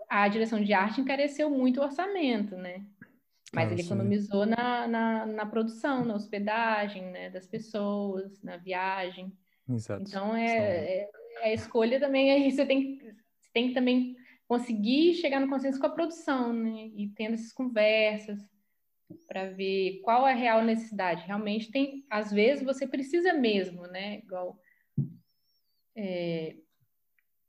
a 0.07 0.27
direção 0.27 0.63
de 0.63 0.73
arte 0.73 1.01
encareceu 1.01 1.49
muito 1.49 1.79
o 1.79 1.83
orçamento, 1.83 2.55
né? 2.55 2.85
Mas 3.53 3.71
ele 3.71 3.81
economizou 3.81 4.45
na, 4.45 4.85
na, 4.87 5.25
na, 5.25 5.45
produção, 5.45 6.03
na 6.03 6.15
hospedagem, 6.15 7.09
né, 7.11 7.29
das 7.29 7.47
pessoas, 7.47 8.41
na 8.43 8.57
viagem. 8.57 9.31
Exato. 9.69 10.03
Então 10.05 10.35
é, 10.35 10.45
é, 10.45 11.09
é, 11.41 11.45
a 11.45 11.53
escolha 11.53 11.99
também 11.99 12.31
aí 12.31 12.51
você 12.51 12.65
tem 12.65 12.99
tem 13.55 13.69
que 13.69 13.73
também 13.73 14.17
conseguir 14.49 15.13
chegar 15.13 15.39
no 15.39 15.47
consenso 15.47 15.79
com 15.79 15.87
a 15.87 15.89
produção, 15.89 16.51
né? 16.51 16.91
E 16.93 17.07
tendo 17.15 17.35
essas 17.35 17.53
conversas 17.53 18.37
para 19.27 19.49
ver 19.49 20.01
qual 20.03 20.27
é 20.27 20.33
a 20.33 20.35
real 20.35 20.61
necessidade. 20.61 21.25
Realmente 21.25 21.71
tem, 21.71 22.05
às 22.09 22.31
vezes 22.31 22.65
você 22.65 22.85
precisa 22.85 23.33
mesmo, 23.33 23.87
né? 23.87 24.17
Igual 24.17 24.59
é, 25.95 26.57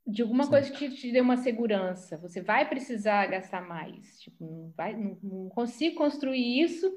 de 0.07 0.21
alguma 0.21 0.45
Sim. 0.45 0.49
coisa 0.49 0.71
que 0.71 0.89
te 0.91 1.11
dê 1.11 1.19
uma 1.19 1.35
segurança. 1.35 2.17
Você 2.19 2.41
vai 2.41 2.67
precisar 2.69 3.25
gastar 3.25 3.67
mais. 3.67 4.21
Tipo, 4.21 4.45
não, 4.45 4.73
vai, 4.77 4.95
não, 4.95 5.19
não 5.21 5.49
consigo 5.49 5.97
construir 5.97 6.61
isso 6.61 6.89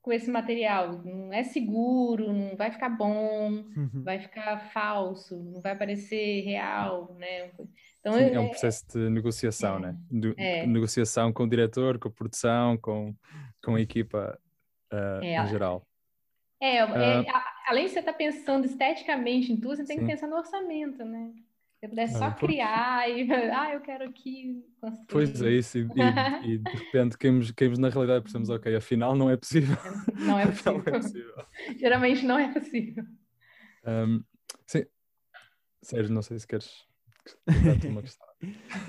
com 0.00 0.12
esse 0.12 0.30
material. 0.30 1.02
Não 1.04 1.32
é 1.32 1.42
seguro, 1.42 2.32
não 2.32 2.56
vai 2.56 2.70
ficar 2.70 2.90
bom, 2.90 3.50
uhum. 3.50 4.02
vai 4.04 4.20
ficar 4.20 4.70
falso, 4.72 5.42
não 5.42 5.60
vai 5.60 5.76
parecer 5.76 6.42
real, 6.42 7.12
né? 7.14 7.50
Então, 8.02 8.14
Sim, 8.14 8.24
é, 8.24 8.34
é 8.34 8.40
um 8.40 8.48
processo 8.48 8.84
de 8.88 9.10
negociação, 9.10 9.76
é, 9.76 9.80
né? 9.80 9.96
De, 10.10 10.34
é. 10.36 10.66
Negociação 10.66 11.32
com 11.32 11.44
o 11.44 11.48
diretor, 11.48 12.00
com 12.00 12.08
a 12.08 12.10
produção, 12.10 12.76
com, 12.76 13.14
com 13.62 13.76
a 13.76 13.80
equipa 13.80 14.36
uh, 14.92 15.24
em 15.24 15.46
geral. 15.46 15.86
É, 16.60 16.84
uh, 16.84 17.24
além 17.68 17.86
de 17.86 17.92
você 17.92 18.00
estar 18.00 18.12
tá 18.12 18.18
pensando 18.18 18.66
esteticamente 18.66 19.52
em 19.52 19.56
tudo, 19.56 19.76
você 19.76 19.84
tem 19.84 19.98
sim. 19.98 20.04
que 20.04 20.10
pensar 20.10 20.26
no 20.26 20.36
orçamento, 20.36 21.04
né? 21.04 21.32
Se 21.78 21.88
puder 21.88 22.08
só 22.08 22.26
ah, 22.26 22.30
criar 22.32 23.08
e, 23.08 23.28
ah, 23.52 23.74
eu 23.74 23.80
quero 23.80 24.08
aqui 24.08 24.64
construir. 24.80 25.06
Pois 25.08 25.42
é 25.42 25.50
isso, 25.50 25.78
e, 25.78 25.82
e, 25.82 25.86
e 26.54 26.58
de 26.58 26.70
repente 26.70 27.16
caímos, 27.18 27.50
caímos 27.52 27.78
na 27.78 27.88
realidade 27.88 28.24
pensamos, 28.24 28.50
ok, 28.50 28.74
afinal 28.74 29.14
não 29.14 29.30
é 29.30 29.36
possível. 29.36 29.76
Não 30.18 30.38
é 30.38 30.46
possível. 30.46 30.74
não 30.74 31.00
possível. 31.00 31.46
Geralmente 31.78 32.24
não 32.24 32.38
é 32.38 32.52
possível. 32.52 33.04
Um, 33.84 34.22
sim, 34.66 34.84
Sérgio, 35.82 36.14
não 36.14 36.22
sei 36.22 36.38
se 36.38 36.46
queres 36.46 36.86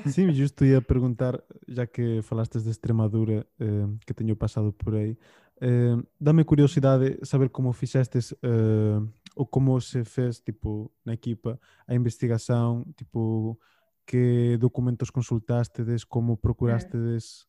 Sim, 0.08 0.34
justo 0.34 0.66
ia 0.66 0.82
perguntar, 0.82 1.42
já 1.68 1.86
que 1.86 2.22
falaste 2.22 2.60
de 2.60 2.70
Extremadura, 2.70 3.46
eh, 3.60 3.88
que 4.06 4.14
tenho 4.14 4.36
passado 4.36 4.74
por 4.74 4.96
aí, 4.96 5.18
eh, 5.62 5.96
dá-me 6.20 6.44
curiosidade 6.44 7.20
saber 7.24 7.50
como 7.50 7.72
fizestes 7.74 8.34
eh, 8.44 9.00
ou 9.36 9.46
como 9.46 9.80
se 9.80 10.04
fez, 10.04 10.40
tipo, 10.40 10.92
na 11.06 11.14
equipa, 11.14 11.60
a 11.88 11.96
investigação, 11.96 12.86
tipo, 12.96 13.60
que 14.06 14.58
documentos 14.60 15.10
consultastes, 15.10 16.04
como 16.04 16.38
procurastes 16.38 17.48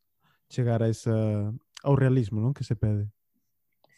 chegar 0.49 0.83
a 0.83 0.89
essa, 0.89 1.13
ao 1.83 1.95
realismo, 1.95 2.41
não, 2.41 2.53
que 2.53 2.65
se 2.65 2.75
pede? 2.75 3.09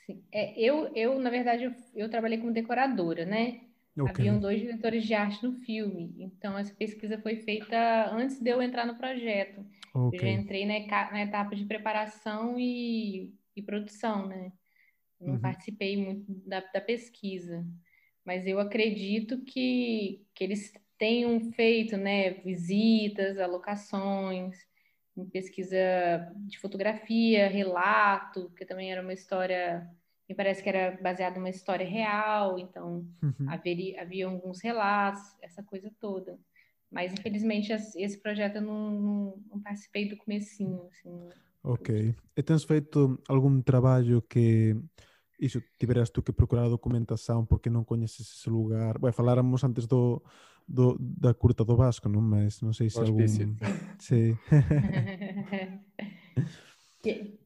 Sim. 0.07 0.25
É, 0.33 0.59
eu, 0.59 0.90
eu, 0.94 1.18
na 1.18 1.31
verdade, 1.31 1.64
eu, 1.64 1.75
eu 1.94 2.09
trabalhei 2.09 2.38
como 2.38 2.53
decoradora, 2.53 3.25
né? 3.25 3.61
Okay. 3.98 4.11
Haviam 4.11 4.38
dois 4.38 4.61
diretores 4.61 5.04
de 5.04 5.14
arte 5.14 5.42
no 5.42 5.54
filme, 5.54 6.14
então 6.18 6.59
essa 6.59 6.74
pesquisa 6.74 7.18
foi 7.18 7.37
feita 7.37 8.11
antes 8.12 8.38
de 8.38 8.50
eu 8.50 8.61
entrar 8.61 8.87
no 8.87 8.96
projeto. 8.96 9.64
Okay. 9.94 10.18
Eu 10.18 10.22
já 10.22 10.28
entrei 10.28 10.66
na, 10.66 11.22
etapa 11.22 11.56
de 11.56 11.64
preparação 11.64 12.59
e, 12.59 13.32
e 13.56 13.62
produção, 13.62 14.26
né? 14.26 14.52
não 15.20 15.35
uhum. 15.35 15.40
participei 15.40 15.96
muito 15.96 16.24
da, 16.46 16.61
da, 16.61 16.80
pesquisa, 16.80 17.66
mas 18.24 18.46
eu 18.46 18.61
acredito 18.61 19.42
que, 19.44 20.26
que 20.35 20.44
eles 20.44 20.72
tenham 20.98 21.40
feito 21.52 21.96
né, 21.96 22.30
visitas, 22.30 23.38
alocações, 23.38 24.56
pesquisa 25.32 25.78
de 26.46 26.59
fotografia, 26.59 27.48
relato, 27.48 28.50
que 28.56 28.66
também 28.66 28.92
era 28.92 29.00
uma 29.00 29.14
história 29.14 29.88
me 30.29 30.35
parece 30.35 30.62
que 30.62 30.69
era 30.69 30.99
baseado 31.01 31.37
numa 31.37 31.51
história 31.51 31.87
real, 31.87 32.59
então 32.59 33.07
uhum. 33.23 33.49
haveria, 33.49 34.03
havia 34.03 34.27
alguns 34.27 34.61
relatos, 34.61 35.23
essa 35.41 35.62
coisa 35.62 35.91
toda. 36.01 36.39
Mas, 36.91 37.12
infelizmente, 37.12 37.73
esse 37.73 38.19
projeto 38.21 38.57
eu 38.57 38.62
não, 38.62 38.91
não, 38.91 39.43
não 39.51 39.61
participei 39.61 40.09
do 40.09 40.17
comecinho. 40.17 40.89
Assim. 40.89 41.29
Ok. 41.62 42.15
E 42.37 42.43
tens 42.43 42.65
feito 42.65 43.21
algum 43.29 43.61
trabalho 43.61 44.23
que, 44.23 44.77
iso, 45.39 45.62
tiveras 45.79 46.11
tú 46.11 46.23
que 46.23 46.33
procurar 46.33 46.65
a 46.65 46.69
documentación 46.69 47.47
porque 47.47 47.71
non 47.71 47.85
coñeces 47.85 48.27
ese 48.27 48.51
lugar. 48.51 48.99
Bueno, 48.99 49.15
faláramos 49.15 49.62
antes 49.62 49.87
do, 49.87 50.23
do, 50.67 50.97
da 50.99 51.35
curta 51.35 51.65
do 51.65 51.77
Vasco, 51.77 52.09
non? 52.09 52.23
Mas 52.23 52.62
non 52.62 52.73
sei 52.73 52.91
se 52.91 53.03
algún... 53.03 53.27
Sí. 53.99 54.35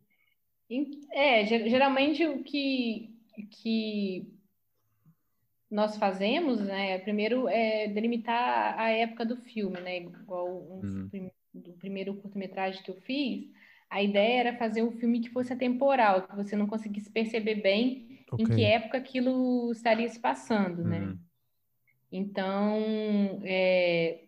é, 1.13 1.45
geralmente 1.47 2.27
o 2.27 2.43
que, 2.43 3.15
que 3.51 4.33
nós 5.71 5.97
fazemos, 5.97 6.61
né, 6.61 6.99
primeiro 6.99 7.49
é 7.49 7.89
delimitar 7.89 8.79
a 8.79 8.91
época 8.91 9.25
do 9.25 9.37
filme, 9.37 9.81
né, 9.81 9.99
igual 9.99 10.49
um, 10.49 10.81
uhum. 10.83 11.31
do 11.55 11.73
primeiro 11.73 12.15
curta-metragem 12.15 12.83
que 12.83 12.91
eu 12.91 12.97
fiz, 12.97 13.51
a 13.89 14.03
ideia 14.03 14.41
era 14.41 14.59
fazer 14.59 14.83
um 14.83 14.93
filme 14.93 15.21
que 15.21 15.31
fosse 15.31 15.53
atemporal, 15.53 16.23
que 16.27 16.37
você 16.37 16.55
não 16.55 16.67
conseguisse 16.67 17.11
perceber 17.11 17.57
bem 17.57 18.25
okay. 18.31 18.45
em 18.45 18.49
que 18.49 18.65
época 18.65 18.99
aquilo 18.99 19.73
estaria 19.73 20.09
se 20.09 20.21
passando, 20.21 20.85
né? 20.85 21.01
Uhum. 21.01 21.19
Então, 22.13 23.41
é, 23.45 24.25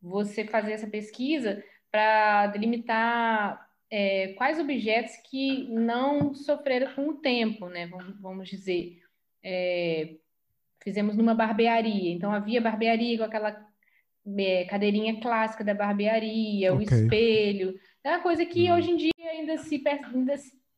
você 0.00 0.44
fazer 0.44 0.72
essa 0.72 0.86
pesquisa 0.86 1.62
para 1.90 2.48
delimitar 2.48 3.65
é, 3.90 4.34
quais 4.36 4.58
objetos 4.58 5.16
que 5.28 5.68
não 5.68 6.34
sofreram 6.34 6.94
com 6.94 7.08
o 7.08 7.14
tempo, 7.14 7.68
né? 7.68 7.86
Vamos, 7.86 8.20
vamos 8.20 8.48
dizer. 8.48 9.00
É, 9.42 10.16
fizemos 10.82 11.16
numa 11.16 11.34
barbearia, 11.34 12.12
então 12.12 12.32
havia 12.32 12.60
barbearia 12.60 13.18
com 13.18 13.24
aquela 13.24 13.66
é, 14.38 14.64
cadeirinha 14.64 15.20
clássica 15.20 15.62
da 15.62 15.74
barbearia, 15.74 16.74
okay. 16.74 16.86
o 16.86 16.90
espelho, 16.90 17.74
é 18.02 18.10
uma 18.10 18.20
coisa 18.20 18.44
que 18.44 18.70
uhum. 18.70 18.76
hoje 18.76 18.90
em 18.90 18.96
dia 18.96 19.12
ainda 19.30 19.58
se 19.58 19.82
ainda, 19.86 20.34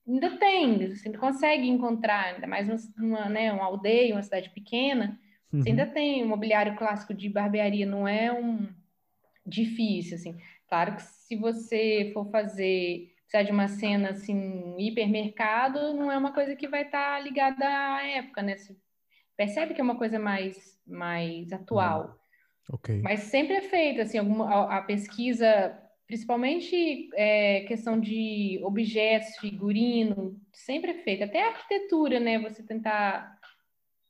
ainda 0.07 0.37
tem, 0.39 0.95
você 0.95 1.11
consegue 1.13 1.69
encontrar, 1.69 2.35
ainda 2.35 2.47
mais 2.47 2.69
numa, 2.97 3.29
né, 3.29 3.53
uma 3.53 3.65
aldeia, 3.65 4.15
uma 4.15 4.23
cidade 4.23 4.51
pequena, 4.51 5.19
uhum. 5.53 5.63
você 5.63 5.71
ainda 5.71 5.87
tem 5.87 6.25
um 6.25 6.29
mobiliário 6.29 6.77
clássico 6.77 7.15
de 7.15 7.29
barbearia, 7.29 7.87
não 7.87 8.07
é 8.07 8.33
um 8.33 8.69
difícil, 9.49 10.17
assim. 10.17 10.37
Claro 10.69 10.97
que 10.97 11.03
se 11.03 11.37
você 11.37 12.11
for 12.13 12.31
fazer, 12.31 13.13
precisar 13.23 13.43
de 13.43 13.53
uma 13.53 13.69
cena, 13.69 14.11
assim, 14.11 14.77
hipermercado, 14.79 15.95
não 15.95 16.13
é 16.13 16.17
uma 16.19 16.33
coisa 16.33 16.55
que 16.55 16.69
vai 16.69 16.83
estar 16.83 17.17
tá 17.17 17.21
ligada 17.21 17.65
à 17.67 18.07
época, 18.07 18.43
né? 18.43 18.57
Você 18.57 18.77
percebe 19.37 19.75
que 19.75 19.81
é 19.81 19.85
uma 19.85 19.99
coisa 19.99 20.19
mais, 20.19 20.79
mais 20.87 21.53
atual. 21.53 22.19
Uhum. 22.71 22.77
Okay. 22.77 23.01
Mas 23.01 23.21
sempre 23.21 23.55
é 23.55 23.63
feita, 23.63 24.03
assim, 24.03 24.19
alguma, 24.19 24.53
a, 24.53 24.79
a 24.79 24.83
pesquisa 24.83 25.77
principalmente 26.09 27.11
é, 27.15 27.61
questão 27.69 28.01
de 28.01 28.59
objetos, 28.65 29.37
figurino, 29.37 30.41
sempre 30.53 30.93
é 30.93 31.03
feito. 31.03 31.23
Até 31.23 31.45
a 31.45 31.49
arquitetura, 31.49 32.19
né? 32.19 32.39
Você 32.39 32.63
tentar 32.63 33.39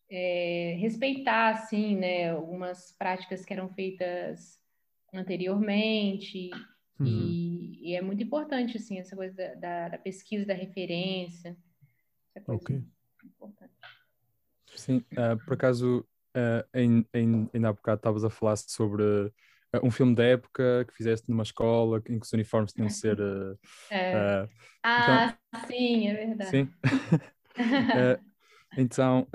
é, 0.09 0.77
respeitar, 0.79 1.51
assim, 1.51 1.97
né? 1.97 2.31
Algumas 2.31 2.93
práticas 2.93 3.45
que 3.45 3.53
eram 3.53 3.69
feitas 3.69 4.61
anteriormente. 5.13 6.51
Uhum. 6.99 7.07
E, 7.07 7.91
e, 7.91 7.95
é 7.95 8.03
muito 8.03 8.23
importante, 8.23 8.77
assim, 8.77 8.99
essa 8.99 9.15
coisa 9.15 9.35
da, 9.35 9.55
da, 9.55 9.89
da 9.91 9.99
pesquisa, 9.99 10.45
da 10.47 10.55
referência. 10.55 11.57
Essa 12.35 12.47
coisa. 12.59 12.85
Importante. 13.25 13.73
Sim, 14.75 15.05
uh, 15.13 15.37
por 15.45 15.55
acaso, 15.55 16.07
uh, 16.37 16.65
em, 16.75 17.07
em, 17.15 17.51
ainda 17.53 17.69
há 17.69 17.73
bocado 17.73 17.99
estavas 17.99 18.25
a 18.25 18.31
falar 18.31 18.57
sobre 18.57 19.03
uh, 19.03 19.33
um 19.83 19.91
filme 19.91 20.15
da 20.15 20.25
época 20.25 20.85
que 20.87 20.95
fizeste 20.95 21.29
numa 21.31 21.43
escola 21.43 22.03
em 22.09 22.19
que 22.19 22.27
os 22.27 22.33
uniformes 22.33 22.73
tinham 22.73 22.89
de 22.89 22.95
ser. 22.95 23.19
Uh, 23.21 23.59
é. 23.91 24.45
uh, 24.45 24.49
ah, 24.83 25.39
então, 25.53 25.67
sim, 25.69 26.09
é 26.09 26.15
verdade. 26.15 26.51
Sim. 26.51 26.69
então, 28.77 29.27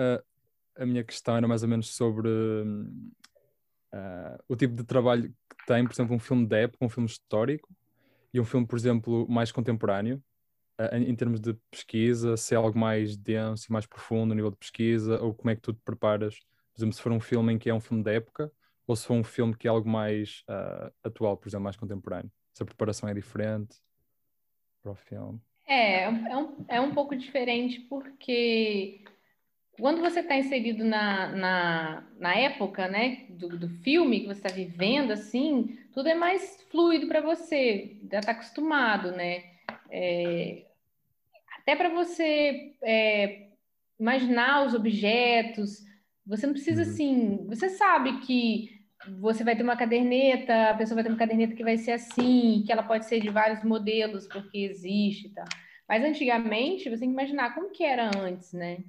a 0.76 0.86
minha 0.86 1.04
questão 1.04 1.38
era 1.38 1.48
mais 1.48 1.64
ou 1.64 1.70
menos 1.70 1.94
sobre 1.94 2.30
o 4.48 4.56
tipo 4.56 4.76
de 4.76 4.84
trabalho 4.84 5.34
que 5.50 5.66
tem, 5.66 5.84
por 5.86 5.94
exemplo, 5.94 6.16
um 6.16 6.20
filme 6.20 6.46
da 6.48 6.58
época, 6.58 6.84
um 6.86 6.90
filme 6.90 7.08
histórico 7.08 7.70
e 8.34 8.40
um 8.40 8.46
filme, 8.46 8.66
por 8.66 8.78
exemplo, 8.78 9.28
mais 9.30 9.52
contemporâneo. 9.52 10.22
Em, 10.92 11.12
em 11.12 11.16
termos 11.16 11.40
de 11.40 11.54
pesquisa, 11.70 12.36
se 12.36 12.56
é 12.56 12.58
algo 12.58 12.78
mais 12.78 13.16
denso 13.16 13.68
e 13.70 13.72
mais 13.72 13.86
profundo 13.86 14.30
no 14.30 14.36
nível 14.36 14.50
de 14.50 14.58
pesquisa, 14.58 15.22
ou 15.22 15.34
como 15.34 15.52
é 15.52 15.56
que 15.56 15.62
tu 15.62 15.72
te 15.72 15.80
preparas, 15.86 16.40
por 16.74 16.80
exemplo, 16.80 16.96
se 16.96 17.02
for 17.02 17.12
um 17.12 17.20
filme 17.20 17.54
em 17.54 17.60
que 17.60 17.70
é 17.70 17.74
um 17.74 17.80
filme 17.80 18.04
da 18.04 18.12
época, 18.12 18.52
ou 18.88 18.96
se 18.96 19.06
for 19.06 19.14
um 19.14 19.24
filme 19.24 19.56
que 19.56 19.68
é 19.68 19.70
algo 19.70 19.88
mais 19.88 20.44
uh, 20.50 20.92
atual, 21.04 21.38
por 21.38 21.48
exemplo, 21.48 21.64
mais 21.64 21.76
contemporâneo? 21.76 22.32
Se 22.54 22.64
a 22.64 22.66
preparação 22.66 23.08
é 23.08 23.14
diferente 23.14 23.78
para 24.82 24.92
o 24.92 24.96
filme? 24.96 25.40
É, 25.68 26.04
é 26.04 26.38
um, 26.38 26.66
é 26.68 26.82
um 26.82 26.94
pouco 26.94 27.16
diferente 27.16 27.80
porque 27.82 29.04
quando 29.80 30.02
você 30.02 30.20
está 30.20 30.36
inserido 30.36 30.84
na, 30.84 31.28
na, 31.30 32.04
na 32.20 32.36
época 32.36 32.88
né, 32.88 33.26
do, 33.30 33.58
do 33.58 33.70
filme 33.82 34.22
que 34.22 34.28
você 34.28 34.40
está 34.46 34.54
vivendo, 34.54 35.12
assim, 35.12 35.78
tudo 35.94 36.10
é 36.10 36.16
mais 36.16 36.62
fluido 36.70 37.08
para 37.08 37.22
você, 37.22 37.98
já 38.12 38.20
está 38.20 38.32
acostumado, 38.32 39.12
né? 39.12 39.44
É, 39.90 40.66
até 41.60 41.76
para 41.76 41.90
você 41.90 42.74
é, 42.84 43.48
imaginar 44.00 44.66
os 44.66 44.74
objetos, 44.74 45.84
você 46.26 46.46
não 46.46 46.54
precisa, 46.54 46.84
uhum. 46.84 46.90
assim, 46.90 47.46
você 47.48 47.70
sabe 47.70 48.20
que 48.20 48.82
você 49.20 49.44
vai 49.44 49.56
ter 49.56 49.64
uma 49.64 49.76
caderneta, 49.76 50.70
a 50.70 50.74
pessoa 50.76 50.96
vai 50.96 51.04
ter 51.04 51.10
uma 51.10 51.18
caderneta 51.18 51.56
que 51.56 51.64
vai 51.64 51.78
ser 51.78 51.94
assim, 51.94 52.64
que 52.66 52.72
ela 52.72 52.84
pode 52.84 53.06
ser 53.06 53.20
de 53.20 53.30
vários 53.30 53.64
modelos, 53.64 54.28
porque 54.28 54.60
existe, 54.60 55.30
tá? 55.30 55.44
Mas 55.88 56.04
antigamente, 56.04 56.90
você 56.90 57.00
tem 57.00 57.10
que 57.10 57.14
imaginar 57.14 57.54
como 57.54 57.72
que 57.72 57.84
era 57.84 58.10
antes, 58.18 58.54
né? 58.54 58.84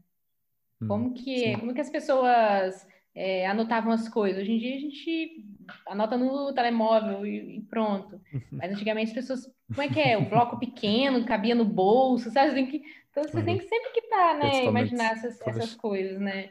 Hum, 0.80 0.88
como 0.88 1.14
que, 1.14 1.56
como 1.58 1.74
que 1.74 1.80
as 1.80 1.90
pessoas 1.90 2.86
é, 3.14 3.46
anotavam 3.46 3.92
as 3.92 4.08
coisas. 4.08 4.42
Hoje 4.42 4.52
em 4.52 4.58
dia 4.58 4.76
a 4.76 4.80
gente 4.80 5.44
anota 5.86 6.16
no 6.16 6.52
telemóvel 6.52 7.26
e, 7.26 7.58
e, 7.58 7.60
pronto. 7.62 8.20
Mas 8.52 8.72
antigamente 8.72 9.10
as 9.10 9.14
pessoas, 9.14 9.54
como 9.68 9.82
é 9.82 9.88
que 9.88 10.00
é? 10.00 10.16
O 10.16 10.28
bloco 10.28 10.58
pequeno, 10.58 11.24
cabia 11.24 11.54
no 11.54 11.64
bolso, 11.64 12.30
sabe? 12.30 12.52
Você 12.52 12.66
que, 12.66 12.82
então 13.10 13.22
você 13.22 13.42
tem 13.42 13.58
que 13.58 13.64
sempre 13.64 13.90
que 13.92 14.00
estar, 14.00 14.32
tá, 14.32 14.38
né? 14.38 14.64
Imaginar 14.64 15.12
essas, 15.12 15.40
essas 15.40 15.74
coisas, 15.74 16.20
né? 16.20 16.50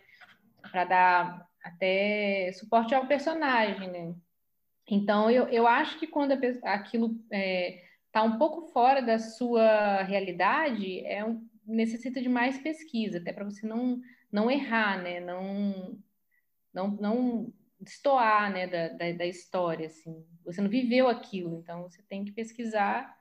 para 0.74 0.86
dar 0.86 1.48
até 1.64 2.52
suporte 2.54 2.96
ao 2.96 3.06
personagem, 3.06 3.90
né? 3.90 4.16
Então, 4.90 5.30
eu, 5.30 5.48
eu 5.48 5.68
acho 5.68 5.98
que 6.00 6.08
quando 6.08 6.34
aquilo 6.64 7.12
está 7.24 7.38
é, 7.38 7.84
tá 8.12 8.24
um 8.24 8.38
pouco 8.38 8.72
fora 8.72 9.02
da 9.02 9.18
sua 9.18 10.02
realidade, 10.02 11.06
é 11.06 11.24
um, 11.24 11.48
necessita 11.66 12.22
de 12.22 12.30
mais 12.30 12.58
pesquisa, 12.58 13.18
até 13.18 13.32
para 13.32 13.46
você 13.46 13.66
não, 13.66 14.02
não 14.32 14.50
errar, 14.50 15.02
né? 15.02 15.20
Não, 15.20 15.98
não, 16.74 16.88
não 16.92 17.54
destoar 17.80 18.52
né? 18.52 18.68
Da, 18.68 18.90
da, 18.90 19.12
da, 19.12 19.26
história, 19.26 19.88
assim. 19.88 20.26
Você 20.46 20.62
não 20.62 20.70
viveu 20.70 21.08
aquilo, 21.08 21.60
então 21.60 21.84
você 21.84 22.02
tem 22.04 22.26
que 22.26 22.32
pesquisar 22.32 23.18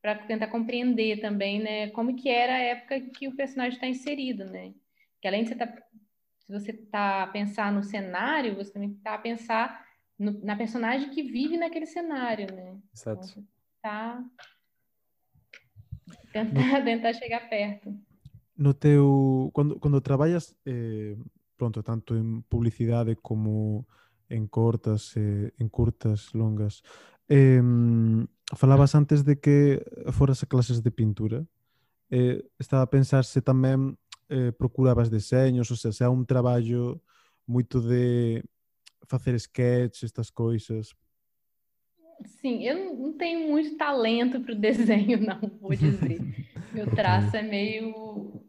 para 0.00 0.14
tentar 0.26 0.48
compreender 0.48 1.20
também, 1.20 1.60
né? 1.60 1.90
Como 1.90 2.14
que 2.14 2.28
era 2.28 2.54
a 2.54 2.58
época 2.58 3.00
que 3.00 3.26
o 3.28 3.36
personagem 3.36 3.74
está 3.74 3.86
inserido, 3.86 4.44
né? 4.44 4.72
Que 5.20 5.28
além 5.28 5.42
de 5.42 5.48
você 5.48 5.54
tá 5.56 5.66
se 6.46 6.52
você 6.52 6.70
está 6.70 7.24
a 7.24 7.26
pensar 7.26 7.72
no 7.72 7.82
cenário, 7.82 8.54
você 8.54 8.72
também 8.72 8.92
está 8.92 9.14
a 9.14 9.18
pensar 9.18 9.84
no, 10.16 10.44
na 10.44 10.54
personagem 10.54 11.10
que 11.10 11.22
vive 11.22 11.56
naquele 11.56 11.86
cenário, 11.86 12.54
né? 12.54 12.78
Exato. 12.94 13.30
Então, 13.30 13.44
tá 13.82 14.24
Tentar, 16.32 16.84
tentar 16.84 17.14
chegar 17.14 17.48
perto. 17.48 17.94
No 18.56 18.72
teu, 18.74 19.50
quando, 19.52 19.78
quando 19.78 20.00
traballas, 20.00 20.56
eh, 20.64 21.16
pronto, 21.56 21.82
tanto 21.82 22.16
en 22.16 22.42
publicidade 22.42 23.16
como 23.16 23.86
en 24.28 24.46
cortas, 24.46 25.16
eh, 25.16 25.52
en 25.58 25.68
curtas, 25.68 26.34
longas, 26.34 26.82
eh, 27.28 27.62
falabas 28.54 28.94
antes 28.94 29.24
de 29.24 29.40
que 29.40 29.84
foras 30.12 30.42
a 30.42 30.46
clases 30.46 30.82
de 30.82 30.90
pintura. 30.90 31.44
Eh, 32.10 32.48
estaba 32.58 32.82
a 32.82 32.90
pensar 32.90 33.24
se 33.26 33.42
tamén 33.42 33.98
eh, 34.30 34.54
procurabas 34.54 35.10
deseños, 35.10 35.70
ou 35.70 35.76
seja, 35.76 35.92
se 35.92 36.04
é 36.06 36.08
un 36.08 36.22
traballo 36.22 37.02
moito 37.46 37.82
de 37.82 38.42
facer 39.06 39.38
sketch, 39.38 40.02
estas 40.02 40.30
coisas, 40.30 40.94
Sim, 42.24 42.62
eu 42.64 42.94
não 42.94 43.12
tenho 43.12 43.48
muito 43.50 43.76
talento 43.76 44.40
para 44.40 44.52
o 44.52 44.56
desenho, 44.58 45.20
não 45.20 45.40
vou 45.60 45.74
dizer. 45.74 46.20
Meu 46.72 46.86
traço 46.94 47.36
é 47.36 47.42
meio. 47.42 48.42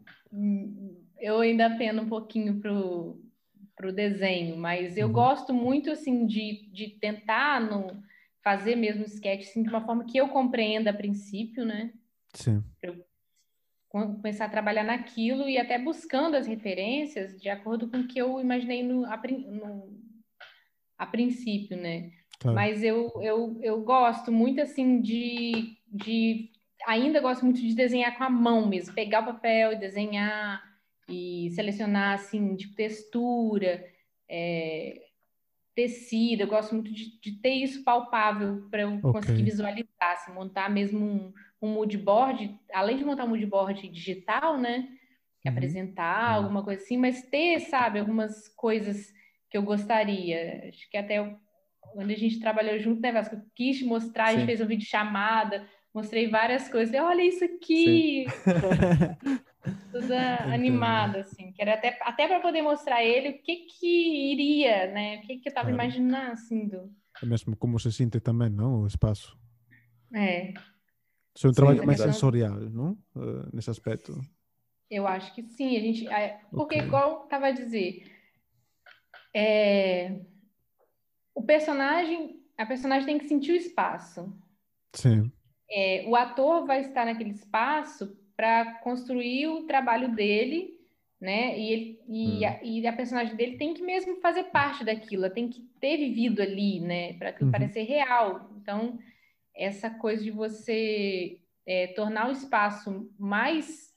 Eu 1.19 1.39
ainda 1.39 1.75
peno 1.77 2.03
um 2.03 2.09
pouquinho 2.09 2.59
para 2.59 3.87
o 3.87 3.91
desenho, 3.91 4.57
mas 4.57 4.97
eu 4.97 5.07
uhum. 5.07 5.13
gosto 5.13 5.53
muito 5.53 5.91
assim 5.91 6.25
de, 6.25 6.69
de 6.71 6.89
tentar 6.99 7.59
no, 7.59 8.03
fazer 8.47 8.77
mesmo 8.77 9.03
sketch 9.03 9.41
assim, 9.41 9.61
de 9.61 9.67
uma 9.67 9.85
forma 9.85 10.05
que 10.05 10.17
eu 10.17 10.29
compreenda 10.29 10.91
a 10.91 10.93
princípio, 10.93 11.65
né? 11.65 11.91
Sim. 12.33 12.63
Eu 12.81 13.05
começar 13.89 14.45
a 14.45 14.49
trabalhar 14.49 14.83
naquilo 14.83 15.49
e 15.49 15.57
até 15.57 15.77
buscando 15.77 16.35
as 16.35 16.47
referências 16.47 17.39
de 17.39 17.49
acordo 17.49 17.89
com 17.89 17.97
o 17.97 18.07
que 18.07 18.19
eu 18.19 18.39
imaginei 18.39 18.83
no, 18.83 19.05
a, 19.05 19.17
no, 19.17 19.99
a 20.97 21.05
princípio, 21.05 21.75
né? 21.75 22.11
Tá. 22.39 22.51
Mas 22.51 22.83
eu, 22.83 23.11
eu, 23.21 23.59
eu 23.61 23.81
gosto 23.81 24.31
muito, 24.31 24.61
assim, 24.61 25.01
de, 25.01 25.77
de... 25.87 26.49
Ainda 26.85 27.19
gosto 27.19 27.43
muito 27.43 27.59
de 27.59 27.73
desenhar 27.73 28.17
com 28.17 28.23
a 28.23 28.29
mão 28.29 28.67
mesmo. 28.67 28.93
Pegar 28.93 29.21
o 29.21 29.25
papel 29.25 29.73
e 29.73 29.79
desenhar. 29.79 30.61
e 31.09 31.49
selecionar 31.51 32.13
assim, 32.15 32.55
tipo 32.55 32.75
textura, 32.75 33.83
é, 34.29 35.01
tecido. 35.73 36.41
Eu 36.41 36.47
gosto 36.47 36.73
muito 36.73 36.91
de, 36.91 37.19
de 37.19 37.31
ter 37.33 37.53
isso 37.53 37.83
palpável 37.83 38.67
para 38.69 38.81
eu 38.81 38.95
okay. 38.97 39.11
conseguir 39.11 39.43
visualizar, 39.43 39.87
assim, 40.01 40.33
montar 40.33 40.69
mesmo 40.69 40.99
um, 40.99 41.33
um 41.61 41.73
mood 41.73 41.97
board, 41.97 42.59
além 42.73 42.97
de 42.97 43.05
montar 43.05 43.25
um 43.25 43.29
mood 43.29 43.45
board 43.45 43.87
digital, 43.87 44.57
né? 44.57 44.89
Uhum. 45.45 45.51
Apresentar 45.51 46.31
uhum. 46.31 46.43
alguma 46.43 46.63
coisa 46.63 46.83
assim, 46.83 46.97
mas 46.97 47.21
ter, 47.23 47.59
sabe, 47.61 47.99
algumas 47.99 48.47
coisas 48.49 49.13
que 49.49 49.57
eu 49.57 49.63
gostaria. 49.63 50.67
Acho 50.67 50.89
que 50.89 50.97
até 50.97 51.35
quando 51.93 52.11
a 52.11 52.15
gente 52.15 52.39
trabalhou 52.39 52.77
junto, 52.79 53.01
né, 53.01 53.11
Vasco? 53.11 53.35
Eu 53.35 53.41
quis 53.55 53.81
mostrar, 53.81 54.27
Sim. 54.27 54.35
a 54.35 54.39
gente 54.39 54.45
fez 54.47 54.61
um 54.61 54.67
vídeo 54.67 54.85
chamada, 54.85 55.65
mostrei 55.93 56.29
várias 56.29 56.69
coisas. 56.69 56.93
Olha 56.95 57.23
isso 57.23 57.43
aqui! 57.43 58.25
Toda 59.91 60.43
animada, 60.53 61.21
assim. 61.21 61.51
Que 61.51 61.61
era 61.61 61.73
até, 61.73 61.97
até 62.01 62.27
para 62.27 62.39
poder 62.39 62.61
mostrar 62.61 63.03
ele 63.03 63.29
o 63.29 63.41
que 63.41 63.65
que 63.65 64.31
iria, 64.31 64.91
né? 64.91 65.17
O 65.17 65.21
que 65.21 65.37
que 65.37 65.47
eu 65.47 65.51
estava 65.51 65.69
claro. 65.69 65.83
imaginando, 65.83 66.31
assim, 66.31 66.67
do... 66.67 66.91
É 67.21 67.25
mesmo 67.25 67.55
como 67.55 67.79
se 67.79 67.91
sente 67.91 68.19
também, 68.19 68.49
não? 68.49 68.81
O 68.81 68.87
espaço. 68.87 69.37
É. 70.13 70.53
Isso 71.35 71.47
é 71.47 71.49
um 71.49 71.53
trabalho 71.53 71.85
mais 71.85 71.99
sensorial, 71.99 72.59
não? 72.59 72.91
Uh, 73.15 73.49
nesse 73.53 73.69
aspecto. 73.69 74.19
Eu 74.89 75.05
acho 75.07 75.33
que 75.33 75.43
sim. 75.43 75.75
A 75.75 75.79
gente, 75.79 76.05
porque, 76.51 76.75
okay. 76.75 76.79
igual 76.79 77.23
estava 77.23 77.47
a 77.47 77.51
dizer, 77.51 78.03
é, 79.35 80.21
o 81.37 81.43
personagem, 81.43 82.41
a 82.57 82.65
personagem 82.65 83.05
tem 83.05 83.19
que 83.19 83.27
sentir 83.27 83.51
o 83.51 83.55
espaço. 83.55 84.35
Sim. 84.95 85.31
É, 85.69 86.03
o 86.07 86.15
ator 86.15 86.65
vai 86.65 86.81
estar 86.81 87.05
naquele 87.05 87.29
espaço 87.29 88.17
para 88.35 88.79
construir 88.79 89.47
o 89.47 89.67
trabalho 89.67 90.15
dele, 90.15 90.71
né? 91.21 91.55
E, 91.59 91.71
ele, 91.71 92.01
e, 92.07 92.27
hum. 92.27 92.47
a, 92.47 92.63
e, 92.63 92.87
a, 92.87 92.93
personagem 92.93 93.35
dele 93.35 93.57
tem 93.57 93.75
que 93.75 93.83
mesmo 93.83 94.15
fazer 94.15 94.45
parte 94.45 94.83
daquilo, 94.83 95.29
tem 95.29 95.47
que 95.47 95.61
ter 95.79 95.97
vivido 95.97 96.41
ali, 96.41 96.79
né? 96.79 97.13
Para 97.13 97.29
aquilo 97.29 97.45
uhum. 97.45 97.51
parecer 97.51 97.83
real. 97.83 98.49
Então, 98.59 98.97
essa 99.55 99.91
coisa 99.91 100.23
de 100.23 100.31
você 100.31 101.39
é, 101.67 101.87
tornar 101.87 102.29
o 102.29 102.31
espaço 102.31 103.11
mais 103.19 103.93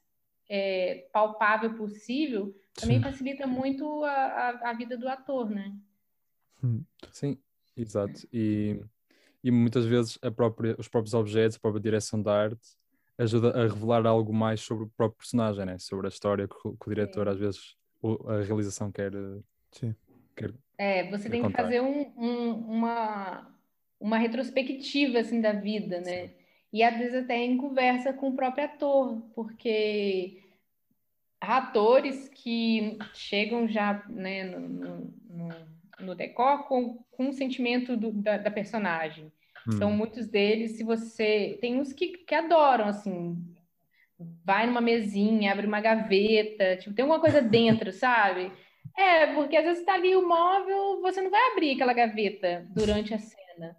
é, 0.47 1.09
palpável 1.11 1.75
possível 1.75 2.55
também 2.75 2.99
Sim. 2.99 3.03
facilita 3.03 3.47
muito 3.47 4.05
a, 4.05 4.11
a, 4.11 4.71
a, 4.71 4.73
vida 4.75 4.97
do 4.97 5.09
ator, 5.09 5.49
né? 5.49 5.75
Hum. 6.63 6.85
Sim, 7.11 7.39
exato. 7.77 8.27
E, 8.33 8.81
e 9.43 9.51
muitas 9.51 9.87
vezes 9.87 10.19
a 10.23 10.31
própria, 10.31 10.77
os 10.79 10.89
próprios 10.89 11.15
objetos, 11.15 11.57
a 11.57 11.61
própria 11.61 11.83
direção 11.83 12.23
da 12.23 12.35
arte 12.35 12.77
ajuda 13.19 13.51
a 13.51 13.63
revelar 13.63 14.07
algo 14.07 14.33
mais 14.33 14.61
sobre 14.61 14.85
o 14.85 14.89
próprio 14.89 15.19
personagem, 15.19 15.67
né? 15.67 15.79
sobre 15.79 16.07
a 16.07 16.09
história 16.09 16.49
que, 16.49 16.55
o, 16.65 16.77
que 16.77 16.87
o 16.87 16.95
diretor, 16.95 17.27
Sim. 17.27 17.33
às 17.33 17.39
vezes, 17.39 17.77
a 18.27 18.43
realização 18.43 18.91
quer. 18.91 19.13
Sim. 19.73 19.95
quer 20.35 20.55
é, 20.79 21.11
você 21.11 21.25
quer 21.25 21.33
tem 21.33 21.43
contar. 21.43 21.59
que 21.59 21.63
fazer 21.65 21.83
um, 21.83 22.13
um, 22.17 22.53
uma, 22.53 23.55
uma 24.01 24.17
retrospectiva 24.17 25.19
assim, 25.19 25.41
da 25.41 25.53
vida, 25.53 26.01
né? 26.01 26.29
Sim. 26.29 26.35
E 26.73 26.83
às 26.83 26.97
vezes 26.97 27.25
até 27.25 27.37
em 27.37 27.57
conversa 27.57 28.13
com 28.13 28.31
o 28.31 28.37
próprio 28.37 28.65
ator, 28.65 29.21
porque 29.35 30.43
há 31.41 31.59
atores 31.59 32.29
que 32.29 32.97
chegam 33.13 33.69
já 33.69 34.05
né, 34.09 34.45
no, 34.45 34.69
no, 34.69 35.15
no 35.29 35.49
decor 36.15 36.65
com, 36.67 37.03
com 37.11 37.29
o 37.29 37.33
sentimento 37.33 37.97
do, 37.97 38.13
da, 38.13 38.39
da 38.39 38.51
personagem. 38.51 39.27
Hum. 39.67 39.73
Então, 39.75 39.91
muitos 39.91 40.27
deles, 40.27 40.73
se 40.73 40.85
você. 40.85 41.59
Tem 41.61 41.79
uns 41.79 41.93
que, 41.93 42.09
que 42.19 42.35
adoram, 42.35 42.87
assim. 42.87 43.37
Vai 44.45 44.67
numa 44.67 44.81
mesinha, 44.81 45.53
abre 45.53 45.67
uma 45.67 45.81
gaveta, 45.81 46.77
tipo, 46.77 46.95
tem 46.95 47.03
alguma 47.03 47.21
coisa 47.21 47.41
dentro, 47.43 47.91
sabe? 47.93 48.53
É, 48.97 49.33
porque 49.35 49.57
às 49.57 49.65
vezes 49.65 49.85
tá 49.85 49.95
ali 49.95 50.15
o 50.15 50.29
móvel, 50.29 51.01
você 51.01 51.23
não 51.23 51.31
vai 51.31 51.53
abrir 51.53 51.75
aquela 51.75 51.93
gaveta 51.93 52.67
durante 52.71 53.15
a 53.15 53.19
cena. 53.19 53.77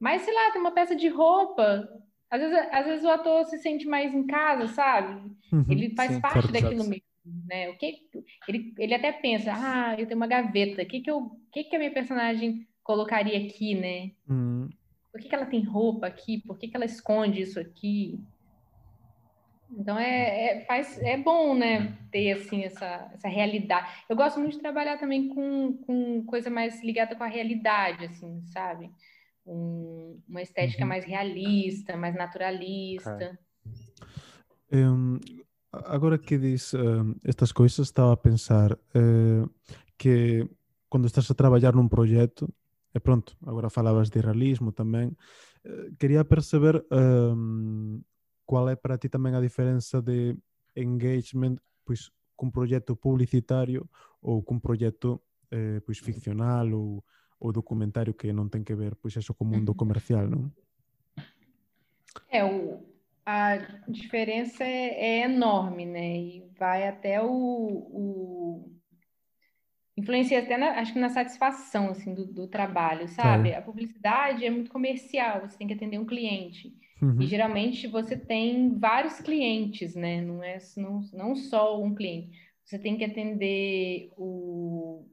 Mas, 0.00 0.22
sei 0.22 0.34
lá, 0.34 0.50
tem 0.50 0.60
uma 0.60 0.72
peça 0.72 0.96
de 0.96 1.08
roupa. 1.08 1.88
Às 2.30 2.40
vezes, 2.40 2.68
às 2.72 2.86
vezes 2.86 3.04
o 3.04 3.10
ator 3.10 3.44
se 3.44 3.58
sente 3.58 3.86
mais 3.86 4.12
em 4.12 4.26
casa, 4.26 4.66
sabe? 4.68 5.30
Uhum, 5.52 5.64
Ele 5.68 5.94
faz 5.94 6.12
sim, 6.12 6.20
parte 6.20 6.50
daquilo 6.50 6.84
mesmo. 6.84 7.03
Né? 7.24 7.70
O 7.70 7.78
que 7.78 8.00
ele, 8.48 8.74
ele 8.78 8.94
até 8.94 9.12
pensa, 9.12 9.52
ah, 9.54 9.94
eu 9.98 10.06
tenho 10.06 10.16
uma 10.16 10.26
gaveta, 10.26 10.82
o 10.82 10.86
que 10.86 11.00
que, 11.00 11.10
eu, 11.10 11.30
que 11.50 11.64
que 11.64 11.76
a 11.76 11.78
minha 11.78 11.92
personagem 11.92 12.66
colocaria 12.82 13.38
aqui, 13.38 13.74
né? 13.74 14.10
Uhum. 14.28 14.68
Por 15.10 15.20
que, 15.20 15.28
que 15.28 15.34
ela 15.34 15.46
tem 15.46 15.62
roupa 15.62 16.06
aqui? 16.06 16.42
Por 16.46 16.58
que, 16.58 16.68
que 16.68 16.76
ela 16.76 16.84
esconde 16.84 17.40
isso 17.40 17.58
aqui? 17.58 18.20
Então 19.70 19.98
é, 19.98 20.58
é, 20.58 20.64
faz, 20.66 20.98
é 20.98 21.16
bom, 21.16 21.54
né, 21.54 21.96
ter 22.10 22.32
assim 22.32 22.62
essa, 22.62 23.10
essa 23.12 23.28
realidade. 23.28 23.88
Eu 24.08 24.16
gosto 24.16 24.38
muito 24.38 24.52
de 24.52 24.60
trabalhar 24.60 24.98
também 24.98 25.28
com, 25.28 25.72
com 25.78 26.24
coisa 26.26 26.50
mais 26.50 26.82
ligada 26.82 27.16
com 27.16 27.24
a 27.24 27.28
realidade, 27.28 28.04
assim, 28.04 28.42
sabe? 28.46 28.90
Um, 29.46 30.20
uma 30.28 30.42
estética 30.42 30.82
uhum. 30.82 30.88
mais 30.88 31.04
realista, 31.04 31.96
mais 31.96 32.14
naturalista. 32.14 33.38
Um, 34.72 35.18
agora 35.86 36.18
que 36.18 36.38
diz 36.38 36.74
um, 36.74 37.14
estas 37.24 37.52
coisas, 37.52 37.88
estava 37.88 38.12
a 38.12 38.16
pensar 38.16 38.72
uh, 38.72 39.48
que 39.96 40.46
quando 40.88 41.06
estás 41.06 41.30
a 41.30 41.34
trabalhar 41.34 41.74
num 41.74 41.88
projeto 41.88 42.48
E 42.94 43.00
pronto, 43.00 43.36
agora 43.44 43.68
falavas 43.68 44.08
de 44.08 44.22
realismo 44.22 44.70
tamén. 44.70 45.18
Eh, 45.66 45.90
quería 45.98 46.22
perceber 46.22 46.86
um, 46.94 47.98
qual 48.46 48.70
é 48.70 48.78
para 48.78 48.94
ti 48.94 49.10
tamén 49.10 49.34
a 49.34 49.42
diferenza 49.42 49.98
de 49.98 50.38
engagement 50.78 51.58
pois 51.82 52.14
cun 52.38 52.54
proxecto 52.54 52.94
publicitario 52.94 53.90
ou 54.22 54.46
cun 54.46 54.62
proxecto 54.62 55.26
eh, 55.50 55.82
pois 55.82 55.98
ficcional 55.98 56.70
ou, 56.70 57.02
ou 57.42 57.50
documentario 57.50 58.14
que 58.14 58.30
non 58.30 58.46
ten 58.46 58.62
que 58.62 58.78
ver 58.78 58.94
pois 58.94 59.18
eso 59.18 59.34
co 59.34 59.42
mundo 59.42 59.74
comercial, 59.74 60.30
non? 60.30 60.54
É, 62.30 62.46
o, 62.46 62.78
a 63.26 63.56
diferença 63.88 64.64
é, 64.64 65.20
é 65.20 65.24
enorme, 65.24 65.86
né? 65.86 66.16
E 66.16 66.44
vai 66.58 66.86
até 66.86 67.22
o, 67.22 67.28
o 67.28 68.74
influencia 69.96 70.40
até, 70.40 70.56
na, 70.56 70.80
acho 70.80 70.92
que 70.92 70.98
na 70.98 71.08
satisfação, 71.08 71.90
assim, 71.90 72.14
do, 72.14 72.26
do 72.26 72.48
trabalho, 72.48 73.08
sabe? 73.08 73.50
Claro. 73.50 73.62
A 73.62 73.66
publicidade 73.66 74.44
é 74.44 74.50
muito 74.50 74.70
comercial, 74.70 75.40
você 75.40 75.56
tem 75.56 75.66
que 75.66 75.74
atender 75.74 75.98
um 75.98 76.04
cliente. 76.04 76.74
Uhum. 77.00 77.22
E 77.22 77.26
geralmente 77.26 77.86
você 77.86 78.16
tem 78.16 78.76
vários 78.76 79.20
clientes, 79.20 79.94
né? 79.94 80.20
Não 80.20 80.42
é 80.42 80.58
não, 80.76 81.00
não 81.12 81.36
só 81.36 81.80
um 81.80 81.94
cliente. 81.94 82.30
Você 82.64 82.78
tem 82.78 82.96
que 82.96 83.04
atender 83.04 84.10
o, 84.16 85.06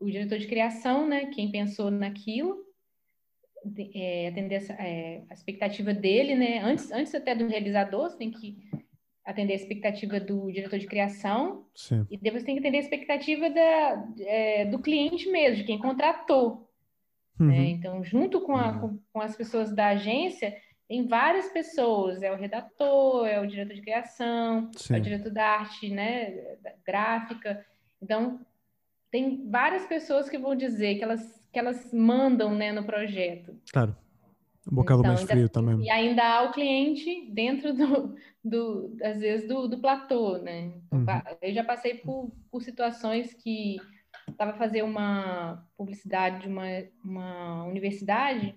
o 0.00 0.06
diretor 0.06 0.38
de 0.38 0.46
criação, 0.46 1.06
né? 1.06 1.26
Quem 1.26 1.50
pensou 1.50 1.90
naquilo, 1.90 2.56
é, 3.94 4.28
atender 4.28 4.56
essa, 4.56 4.72
é, 4.74 5.22
a 5.28 5.34
expectativa 5.34 5.92
dele, 5.92 6.34
né? 6.34 6.60
Antes, 6.60 6.90
antes 6.90 7.14
até 7.14 7.34
do 7.34 7.46
realizador, 7.46 8.10
você 8.10 8.18
tem 8.18 8.30
que 8.30 8.58
atender 9.24 9.54
a 9.54 9.56
expectativa 9.56 10.20
do 10.20 10.50
diretor 10.52 10.78
de 10.78 10.86
criação 10.86 11.66
Sim. 11.74 12.06
e 12.10 12.18
depois 12.18 12.44
tem 12.44 12.54
que 12.54 12.60
atender 12.60 12.76
a 12.76 12.80
expectativa 12.80 13.48
da, 13.48 14.06
é, 14.20 14.66
do 14.66 14.78
cliente 14.78 15.28
mesmo, 15.30 15.56
de 15.56 15.64
quem 15.64 15.78
contratou. 15.78 16.70
Uhum. 17.40 17.46
Né? 17.48 17.70
Então, 17.70 18.04
junto 18.04 18.40
com, 18.42 18.54
a, 18.54 18.78
com, 18.78 18.98
com, 19.12 19.20
as 19.20 19.34
pessoas 19.34 19.74
da 19.74 19.88
agência, 19.88 20.54
tem 20.86 21.06
várias 21.06 21.48
pessoas, 21.48 22.22
é 22.22 22.30
o 22.30 22.36
redator, 22.36 23.26
é 23.26 23.40
o 23.40 23.46
diretor 23.46 23.74
de 23.74 23.80
criação, 23.80 24.70
Sim. 24.76 24.94
é 24.94 24.98
o 24.98 25.00
diretor 25.00 25.32
da 25.32 25.44
arte 25.44 25.90
né, 25.90 26.56
da 26.62 26.72
gráfica. 26.86 27.64
Então, 28.02 28.40
tem 29.10 29.48
várias 29.48 29.86
pessoas 29.86 30.28
que 30.28 30.36
vão 30.36 30.54
dizer 30.54 30.96
que 30.96 31.04
elas, 31.04 31.42
que 31.54 31.58
elas 31.60 31.92
mandam 31.92 32.52
né, 32.52 32.72
no 32.72 32.82
projeto. 32.82 33.56
Claro. 33.72 33.96
Um 34.70 34.74
bocado 34.74 35.00
então, 35.00 35.12
mais 35.12 35.24
frio 35.24 35.48
também. 35.48 35.80
E 35.82 35.90
ainda 35.90 36.24
há 36.24 36.42
o 36.42 36.52
cliente 36.52 37.30
dentro 37.30 37.72
do, 37.72 38.16
do 38.44 38.96
às 39.00 39.20
vezes, 39.20 39.46
do, 39.46 39.68
do 39.68 39.78
platô, 39.78 40.38
né? 40.38 40.72
Então, 40.92 41.14
uhum. 41.14 41.36
Eu 41.40 41.54
já 41.54 41.62
passei 41.62 41.94
por, 41.94 42.32
por 42.50 42.60
situações 42.60 43.32
que 43.34 43.76
estava 44.28 44.54
fazer 44.54 44.82
uma 44.82 45.64
publicidade 45.76 46.40
de 46.40 46.48
uma, 46.48 46.64
uma 47.04 47.64
universidade 47.66 48.56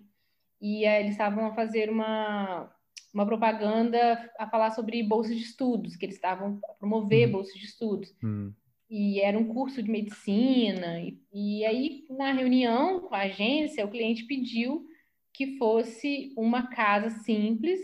e 0.60 0.86
eles 0.86 1.12
estavam 1.12 1.46
a 1.46 1.54
fazer 1.54 1.90
uma, 1.92 2.72
uma 3.14 3.26
propaganda 3.26 4.32
a 4.40 4.48
falar 4.50 4.72
sobre 4.72 5.04
bolsas 5.04 5.36
de 5.36 5.44
estudos, 5.44 5.96
que 5.96 6.06
eles 6.06 6.16
estavam 6.16 6.60
a 6.68 6.74
promover 6.74 7.28
uhum. 7.28 7.34
bolsas 7.34 7.54
de 7.54 7.66
estudos. 7.66 8.16
Uhum. 8.24 8.54
E 8.90 9.20
era 9.20 9.38
um 9.38 9.48
curso 9.48 9.84
de 9.84 9.92
medicina. 9.92 11.02
E, 11.02 11.20
e 11.34 11.66
aí, 11.66 12.06
na 12.10 12.32
reunião 12.32 13.02
com 13.02 13.14
a 13.14 13.24
agência, 13.24 13.86
o 13.86 13.92
cliente 13.92 14.26
pediu 14.26 14.88
que 15.34 15.58
fosse 15.58 16.34
uma 16.38 16.68
casa 16.68 17.10
simples, 17.10 17.80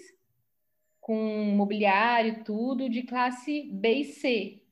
com 0.99 1.15
mobiliário, 1.55 2.43
tudo 2.43 2.89
de 2.89 3.03
classe 3.03 3.69
B 3.73 3.99
e 3.99 4.05
C. 4.05 4.63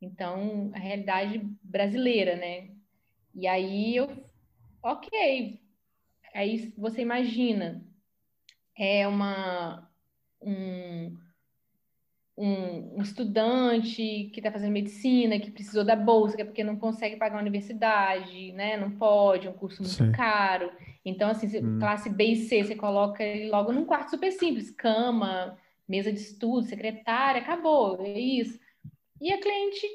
Então, 0.00 0.70
a 0.74 0.78
realidade 0.78 1.38
brasileira, 1.62 2.36
né? 2.36 2.70
E 3.34 3.46
aí 3.46 3.94
eu, 3.94 4.08
ok. 4.82 5.60
Aí 6.34 6.72
você 6.76 7.02
imagina, 7.02 7.84
é 8.76 9.06
uma, 9.06 9.90
um, 10.40 11.16
um, 12.38 12.98
um 12.98 13.02
estudante 13.02 14.30
que 14.32 14.38
está 14.38 14.52
fazendo 14.52 14.70
medicina, 14.70 15.40
que 15.40 15.50
precisou 15.50 15.84
da 15.84 15.96
bolsa, 15.96 16.36
que 16.36 16.42
é 16.42 16.44
porque 16.44 16.62
não 16.62 16.76
consegue 16.76 17.16
pagar 17.16 17.36
a 17.36 17.40
universidade, 17.40 18.52
né? 18.52 18.76
Não 18.76 18.92
pode, 18.92 19.48
é 19.48 19.50
um 19.50 19.54
curso 19.54 19.82
muito 19.82 19.96
Sim. 19.96 20.12
caro. 20.12 20.70
Então, 21.04 21.30
assim, 21.30 21.48
hum. 21.58 21.78
classe 21.80 22.08
B 22.08 22.24
e 22.24 22.36
C, 22.36 22.62
você 22.62 22.76
coloca 22.76 23.24
ele 23.24 23.50
logo 23.50 23.72
num 23.72 23.84
quarto 23.84 24.10
super 24.10 24.30
simples, 24.30 24.70
cama, 24.70 25.58
mesa 25.88 26.12
de 26.12 26.20
estudo, 26.20 26.62
secretária, 26.66 27.40
acabou, 27.40 28.00
é 28.00 28.18
isso. 28.18 28.58
E 29.20 29.32
a 29.32 29.40
cliente. 29.40 29.86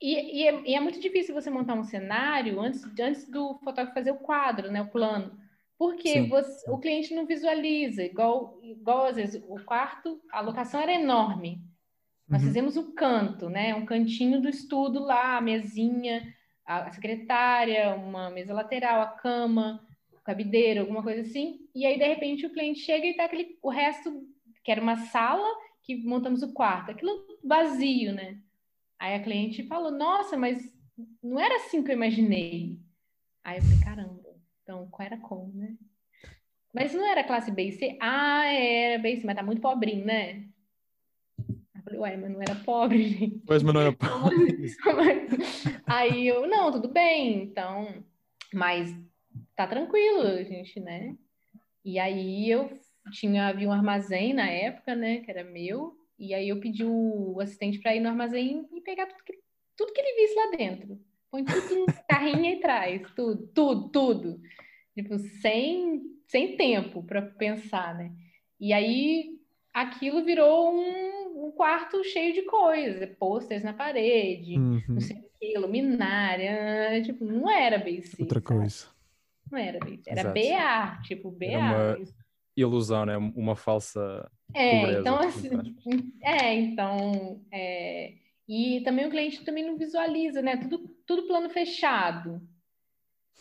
E, 0.00 0.40
e, 0.40 0.46
é, 0.46 0.62
e 0.70 0.74
é, 0.74 0.80
muito 0.80 0.98
difícil 0.98 1.34
você 1.34 1.50
montar 1.50 1.74
um 1.74 1.84
cenário 1.84 2.58
antes, 2.58 2.82
antes 2.98 3.28
do 3.28 3.58
fotógrafo 3.58 3.92
fazer 3.92 4.12
o 4.12 4.18
quadro, 4.18 4.72
né? 4.72 4.80
O 4.80 4.88
plano. 4.88 5.38
Porque 5.80 6.20
você, 6.28 6.70
o 6.70 6.76
cliente 6.76 7.14
não 7.14 7.24
visualiza, 7.24 8.04
igual, 8.04 8.60
igual 8.62 9.06
às 9.06 9.16
vezes 9.16 9.42
o 9.48 9.64
quarto, 9.64 10.20
a 10.30 10.42
locação 10.42 10.78
era 10.78 10.92
enorme. 10.92 11.64
Nós 12.28 12.42
uhum. 12.42 12.48
fizemos 12.48 12.76
um 12.76 12.94
canto, 12.94 13.48
né? 13.48 13.74
Um 13.74 13.86
cantinho 13.86 14.42
do 14.42 14.48
estudo 14.50 15.00
lá, 15.02 15.38
a 15.38 15.40
mesinha, 15.40 16.34
a 16.66 16.92
secretária, 16.92 17.94
uma 17.94 18.28
mesa 18.28 18.52
lateral, 18.52 19.00
a 19.00 19.06
cama, 19.06 19.80
o 20.12 20.20
cabideiro, 20.20 20.80
alguma 20.80 21.02
coisa 21.02 21.22
assim. 21.22 21.60
E 21.74 21.86
aí, 21.86 21.98
de 21.98 22.04
repente, 22.04 22.44
o 22.44 22.52
cliente 22.52 22.80
chega 22.80 23.06
e 23.06 23.16
tá 23.16 23.24
aquele, 23.24 23.56
o 23.62 23.70
resto, 23.70 24.12
que 24.62 24.70
era 24.70 24.82
uma 24.82 24.98
sala, 25.06 25.48
que 25.82 25.96
montamos 25.96 26.42
o 26.42 26.52
quarto, 26.52 26.90
aquilo 26.90 27.26
vazio, 27.42 28.12
né? 28.12 28.38
Aí 28.98 29.14
a 29.14 29.22
cliente 29.22 29.66
falou, 29.66 29.90
nossa, 29.90 30.36
mas 30.36 30.62
não 31.22 31.40
era 31.40 31.56
assim 31.56 31.82
que 31.82 31.90
eu 31.90 31.96
imaginei. 31.96 32.78
Aí 33.42 33.56
eu 33.56 33.62
falei, 33.62 33.80
caramba. 33.80 34.29
Então, 34.70 34.86
qual 34.88 35.04
era 35.04 35.16
como, 35.16 35.52
né? 35.52 35.76
Mas 36.72 36.94
não 36.94 37.04
era 37.04 37.24
classe 37.24 37.50
B 37.50 37.64
e 37.64 37.72
C? 37.72 37.98
Ah, 38.00 38.44
era 38.46 39.02
B 39.02 39.14
e 39.14 39.16
C, 39.16 39.26
mas 39.26 39.34
tá 39.34 39.42
muito 39.42 39.60
pobrinho, 39.60 40.04
né? 40.04 40.44
Eu 41.74 41.82
falei, 41.82 41.98
ué, 41.98 42.16
mas 42.16 42.30
não 42.30 42.40
era 42.40 42.54
pobre, 42.54 43.02
gente. 43.10 43.42
Pois, 43.44 43.64
mas 43.64 43.74
não 43.74 43.80
era 43.80 43.92
pobre. 43.92 44.76
Aí 45.86 46.24
eu, 46.24 46.46
não, 46.46 46.70
tudo 46.70 46.86
bem, 46.86 47.42
então, 47.42 48.04
mas 48.54 48.96
tá 49.56 49.66
tranquilo, 49.66 50.40
gente, 50.44 50.78
né? 50.78 51.16
E 51.84 51.98
aí 51.98 52.48
eu 52.48 52.70
tinha, 53.10 53.48
havia 53.48 53.68
um 53.68 53.72
armazém 53.72 54.32
na 54.32 54.48
época, 54.48 54.94
né, 54.94 55.18
que 55.20 55.30
era 55.32 55.42
meu, 55.42 55.96
e 56.16 56.32
aí 56.32 56.48
eu 56.48 56.60
pedi 56.60 56.84
o 56.84 57.40
assistente 57.40 57.80
para 57.80 57.96
ir 57.96 58.00
no 58.00 58.08
armazém 58.08 58.68
e 58.72 58.80
pegar 58.82 59.06
tudo 59.06 59.24
que, 59.24 59.32
tudo 59.76 59.92
que 59.92 60.00
ele 60.00 60.22
visse 60.22 60.34
lá 60.36 60.56
dentro. 60.56 61.09
Põe 61.30 61.44
tudo 61.44 61.74
em 61.74 61.86
carrinho 62.08 62.46
e 62.46 62.60
traz, 62.60 63.10
tudo, 63.14 63.46
tudo, 63.54 63.88
tudo. 63.88 64.40
Tipo, 64.94 65.18
sem, 65.18 66.02
sem 66.26 66.56
tempo 66.56 67.02
para 67.02 67.22
pensar, 67.22 67.94
né? 67.94 68.12
E 68.58 68.72
aí 68.72 69.38
aquilo 69.72 70.24
virou 70.24 70.74
um, 70.74 71.46
um 71.46 71.52
quarto 71.52 72.02
cheio 72.04 72.34
de 72.34 72.42
coisas, 72.42 73.08
posters 73.16 73.62
na 73.62 73.72
parede, 73.72 74.58
uhum. 74.58 74.82
não 74.88 75.00
sei 75.00 75.16
o 75.16 75.30
que, 75.38 75.58
luminária, 75.58 77.00
tipo, 77.02 77.24
não 77.24 77.48
era 77.48 77.78
BC. 77.78 78.22
Outra 78.22 78.40
sabe? 78.40 78.58
coisa. 78.58 78.86
Não 79.50 79.58
era 79.58 79.78
BC, 79.78 80.02
era 80.06 80.20
Exato. 80.20 80.34
BA, 80.34 81.02
tipo, 81.02 81.30
BA. 81.30 81.46
Era 81.46 81.96
uma 81.96 82.06
ilusão, 82.56 83.06
né? 83.06 83.16
Uma 83.16 83.56
falsa 83.56 84.30
é, 84.54 84.80
pobreza, 84.80 85.00
então 85.00 85.18
assim, 85.20 85.76
é, 86.22 86.54
então, 86.54 87.40
é, 87.52 88.14
e 88.48 88.80
também 88.80 89.06
o 89.06 89.10
cliente 89.10 89.44
também 89.44 89.64
não 89.64 89.78
visualiza, 89.78 90.42
né? 90.42 90.56
Tudo, 90.56 90.89
tudo 91.10 91.26
plano 91.26 91.50
fechado. 91.50 92.40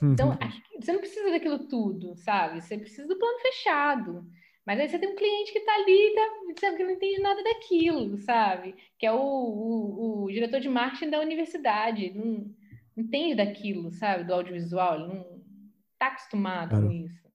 Então, 0.02 0.30
uhum. 0.30 0.82
você 0.82 0.92
não 0.92 1.00
precisa 1.00 1.30
daquilo 1.30 1.68
tudo, 1.68 2.16
sabe? 2.16 2.62
Você 2.62 2.80
precisa 2.80 3.08
do 3.08 3.20
plano 3.20 3.38
fechado. 3.42 4.26
Mas 4.66 4.80
aí 4.80 4.90
você 4.90 4.98
tem 4.98 5.10
um 5.10 5.16
cliente 5.16 5.52
que 5.52 5.60
está 5.60 5.76
ali, 5.76 6.16
tá, 6.16 6.62
sabe, 6.62 6.78
que 6.78 6.84
não 6.84 6.92
entende 6.92 7.22
nada 7.22 7.44
daquilo, 7.44 8.18
sabe? 8.18 8.76
Que 8.98 9.06
é 9.06 9.12
o, 9.12 9.20
o, 9.20 10.24
o 10.24 10.32
diretor 10.32 10.60
de 10.60 10.68
marketing 10.68 11.12
da 11.12 11.20
universidade, 11.20 12.12
não, 12.16 12.26
não, 12.26 12.56
entende 12.98 13.36
daquilo, 13.36 13.92
sabe? 13.92 14.24
Do 14.24 14.34
audiovisual, 14.34 14.96
ele 14.96 15.14
não 15.14 15.44
está 15.94 16.08
acostumado 16.08 16.70
claro. 16.72 16.88
com 16.88 16.92
isso. 16.92 17.30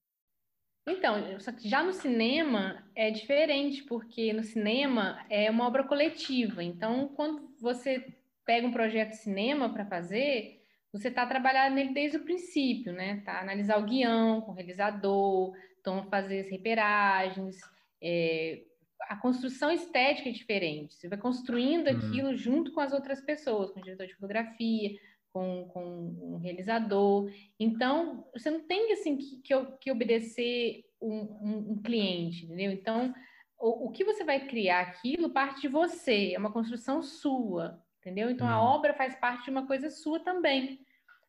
Então, 0.89 1.39
só 1.39 1.53
que 1.53 1.68
já 1.68 1.82
no 1.82 1.93
cinema 1.93 2.85
é 2.95 3.09
diferente, 3.11 3.85
porque 3.85 4.32
no 4.32 4.43
cinema 4.43 5.24
é 5.30 5.49
uma 5.49 5.66
obra 5.66 5.85
coletiva. 5.85 6.62
Então, 6.62 7.09
quando 7.14 7.55
você 7.61 8.05
pega 8.45 8.66
um 8.66 8.72
projeto 8.72 9.11
de 9.11 9.16
cinema 9.16 9.72
para 9.72 9.86
fazer, 9.86 10.61
você 10.92 11.09
está 11.09 11.26
trabalhando 11.26 11.74
nele 11.74 11.92
desde 11.92 12.18
o 12.18 12.24
princípio, 12.24 12.92
né? 12.92 13.22
Tá 13.24 13.40
analisar 13.40 13.78
o 13.78 13.84
guião 13.84 14.40
com 14.40 14.53
o 14.53 14.55
realizador, 14.55 15.53
então 15.80 16.09
fazer 16.09 16.40
as 16.40 16.51
reperagens, 16.51 17.57
é, 18.03 18.62
a 19.09 19.16
construção 19.16 19.70
estética 19.70 20.28
é 20.28 20.32
diferente. 20.32 20.95
Você 20.95 21.09
vai 21.09 21.18
construindo 21.18 21.88
uhum. 21.88 21.97
aquilo 21.97 22.36
junto 22.36 22.72
com 22.72 22.80
as 22.80 22.92
outras 22.92 23.20
pessoas, 23.20 23.70
com 23.70 23.80
o 23.80 23.82
diretor 23.82 24.07
de 24.07 24.14
fotografia, 24.14 24.99
com, 25.32 25.68
com 25.68 25.84
um 26.22 26.36
realizador. 26.36 27.30
Então, 27.59 28.24
você 28.32 28.51
não 28.51 28.61
tem 28.61 28.92
assim 28.92 29.16
que, 29.16 29.42
que, 29.42 29.55
que 29.80 29.90
obedecer 29.90 30.84
um, 31.01 31.16
um, 31.42 31.72
um, 31.72 31.82
cliente, 31.82 32.45
entendeu? 32.45 32.70
Então, 32.70 33.12
o, 33.59 33.88
o 33.88 33.90
que 33.90 34.05
você 34.05 34.22
vai 34.22 34.47
criar 34.47 34.80
aquilo 34.80 35.30
parte 35.30 35.62
de 35.62 35.68
você, 35.68 36.32
é 36.34 36.38
uma 36.38 36.53
construção 36.53 37.03
sua, 37.03 37.84
entendeu? 38.05 38.30
Então, 38.30 38.46
a 38.46 38.61
uhum. 38.61 38.66
obra 38.66 38.92
faz 38.92 39.14
parte 39.14 39.44
de 39.44 39.50
uma 39.50 39.66
coisa 39.66 39.88
sua 39.88 40.20
também. 40.20 40.84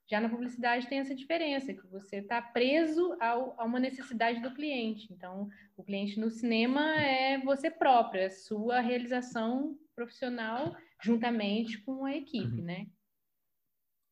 Já 0.08 0.20
na 0.20 0.30
publicidade 0.30 0.88
tem 0.88 1.00
essa 1.00 1.16
diferença, 1.16 1.74
que 1.74 1.88
você 1.88 2.18
está 2.18 2.42
preso 2.42 3.18
ao, 3.20 3.56
a 3.60 3.64
uma 3.64 3.80
necessidade 3.80 4.42
do 4.42 4.54
cliente. 4.54 5.12
Então, 5.12 5.50
o 5.78 5.84
cliente 5.84 6.20
no 6.20 6.30
cinema 6.30 6.82
é 7.00 7.40
você 7.40 7.72
próprio, 7.72 8.22
é 8.22 8.30
sua 8.30 8.82
realização 8.82 9.80
profissional 9.96 10.76
juntamente 11.02 11.80
com 11.80 12.06
a 12.06 12.16
equipe, 12.16 12.60
uhum. 12.60 12.66
né? 12.66 12.88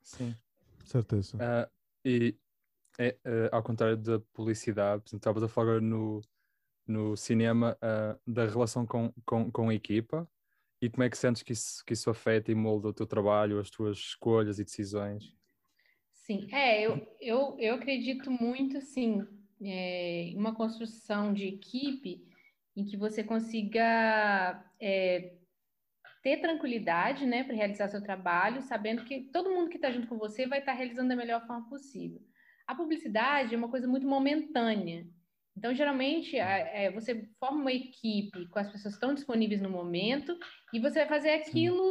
Sim. 0.01 0.35
Certeza. 0.85 1.37
Uh, 1.37 1.69
e 2.05 2.35
é, 2.97 3.17
uh, 3.25 3.55
ao 3.55 3.63
contrário 3.63 3.97
da 3.97 4.19
publicidade, 4.33 5.03
estavas 5.13 5.43
a 5.43 5.47
falar 5.47 5.81
no, 5.81 6.21
no 6.87 7.15
cinema 7.15 7.77
uh, 7.77 8.31
da 8.31 8.45
relação 8.45 8.85
com, 8.85 9.13
com, 9.25 9.51
com 9.51 9.69
a 9.69 9.73
equipa 9.73 10.27
e 10.83 10.89
como 10.89 11.03
é 11.03 11.09
que 11.09 11.17
sentes 11.17 11.41
que 11.41 11.53
isso, 11.53 11.81
que 11.85 11.93
isso 11.93 12.09
afeta 12.09 12.51
e 12.51 12.55
molda 12.55 12.89
o 12.89 12.93
teu 12.93 13.07
trabalho, 13.07 13.57
as 13.57 13.69
tuas 13.69 13.97
escolhas 13.97 14.59
e 14.59 14.65
decisões? 14.65 15.33
Sim, 16.11 16.45
é, 16.51 16.85
eu, 16.85 17.07
eu, 17.21 17.55
eu 17.57 17.75
acredito 17.75 18.29
muito, 18.29 18.81
sim, 18.81 19.25
é, 19.61 20.23
em 20.23 20.37
uma 20.37 20.53
construção 20.53 21.33
de 21.33 21.47
equipe 21.47 22.27
em 22.75 22.83
que 22.83 22.97
você 22.97 23.23
consiga 23.23 24.61
é, 24.77 25.35
ter 26.21 26.41
tranquilidade, 26.41 27.25
né, 27.25 27.45
para 27.45 27.55
realizar 27.55 27.87
seu 27.87 28.03
trabalho, 28.03 28.61
sabendo 28.61 29.05
que 29.05 29.21
todo 29.31 29.51
mundo 29.51 29.69
que 29.69 29.77
está 29.77 29.89
junto 29.89 30.07
com 30.07 30.17
você 30.17 30.45
vai 30.45 30.59
estar 30.59 30.73
tá 30.73 30.77
realizando 30.77 31.07
da 31.07 31.15
melhor 31.15 31.47
forma 31.47 31.65
possível. 31.69 32.21
A 32.67 32.75
publicidade 32.75 33.55
é 33.55 33.57
uma 33.57 33.69
coisa 33.69 33.87
muito 33.87 34.05
momentânea. 34.05 35.07
Então, 35.55 35.73
geralmente, 35.73 36.35
é, 36.35 36.91
você 36.91 37.29
forma 37.39 37.61
uma 37.61 37.71
equipe 37.71 38.47
com 38.47 38.59
as 38.59 38.71
pessoas 38.71 38.95
que 38.95 38.97
estão 38.97 39.13
disponíveis 39.13 39.61
no 39.61 39.69
momento 39.69 40.37
e 40.73 40.79
você 40.79 40.99
vai 40.99 41.07
fazer 41.07 41.31
aquilo 41.31 41.83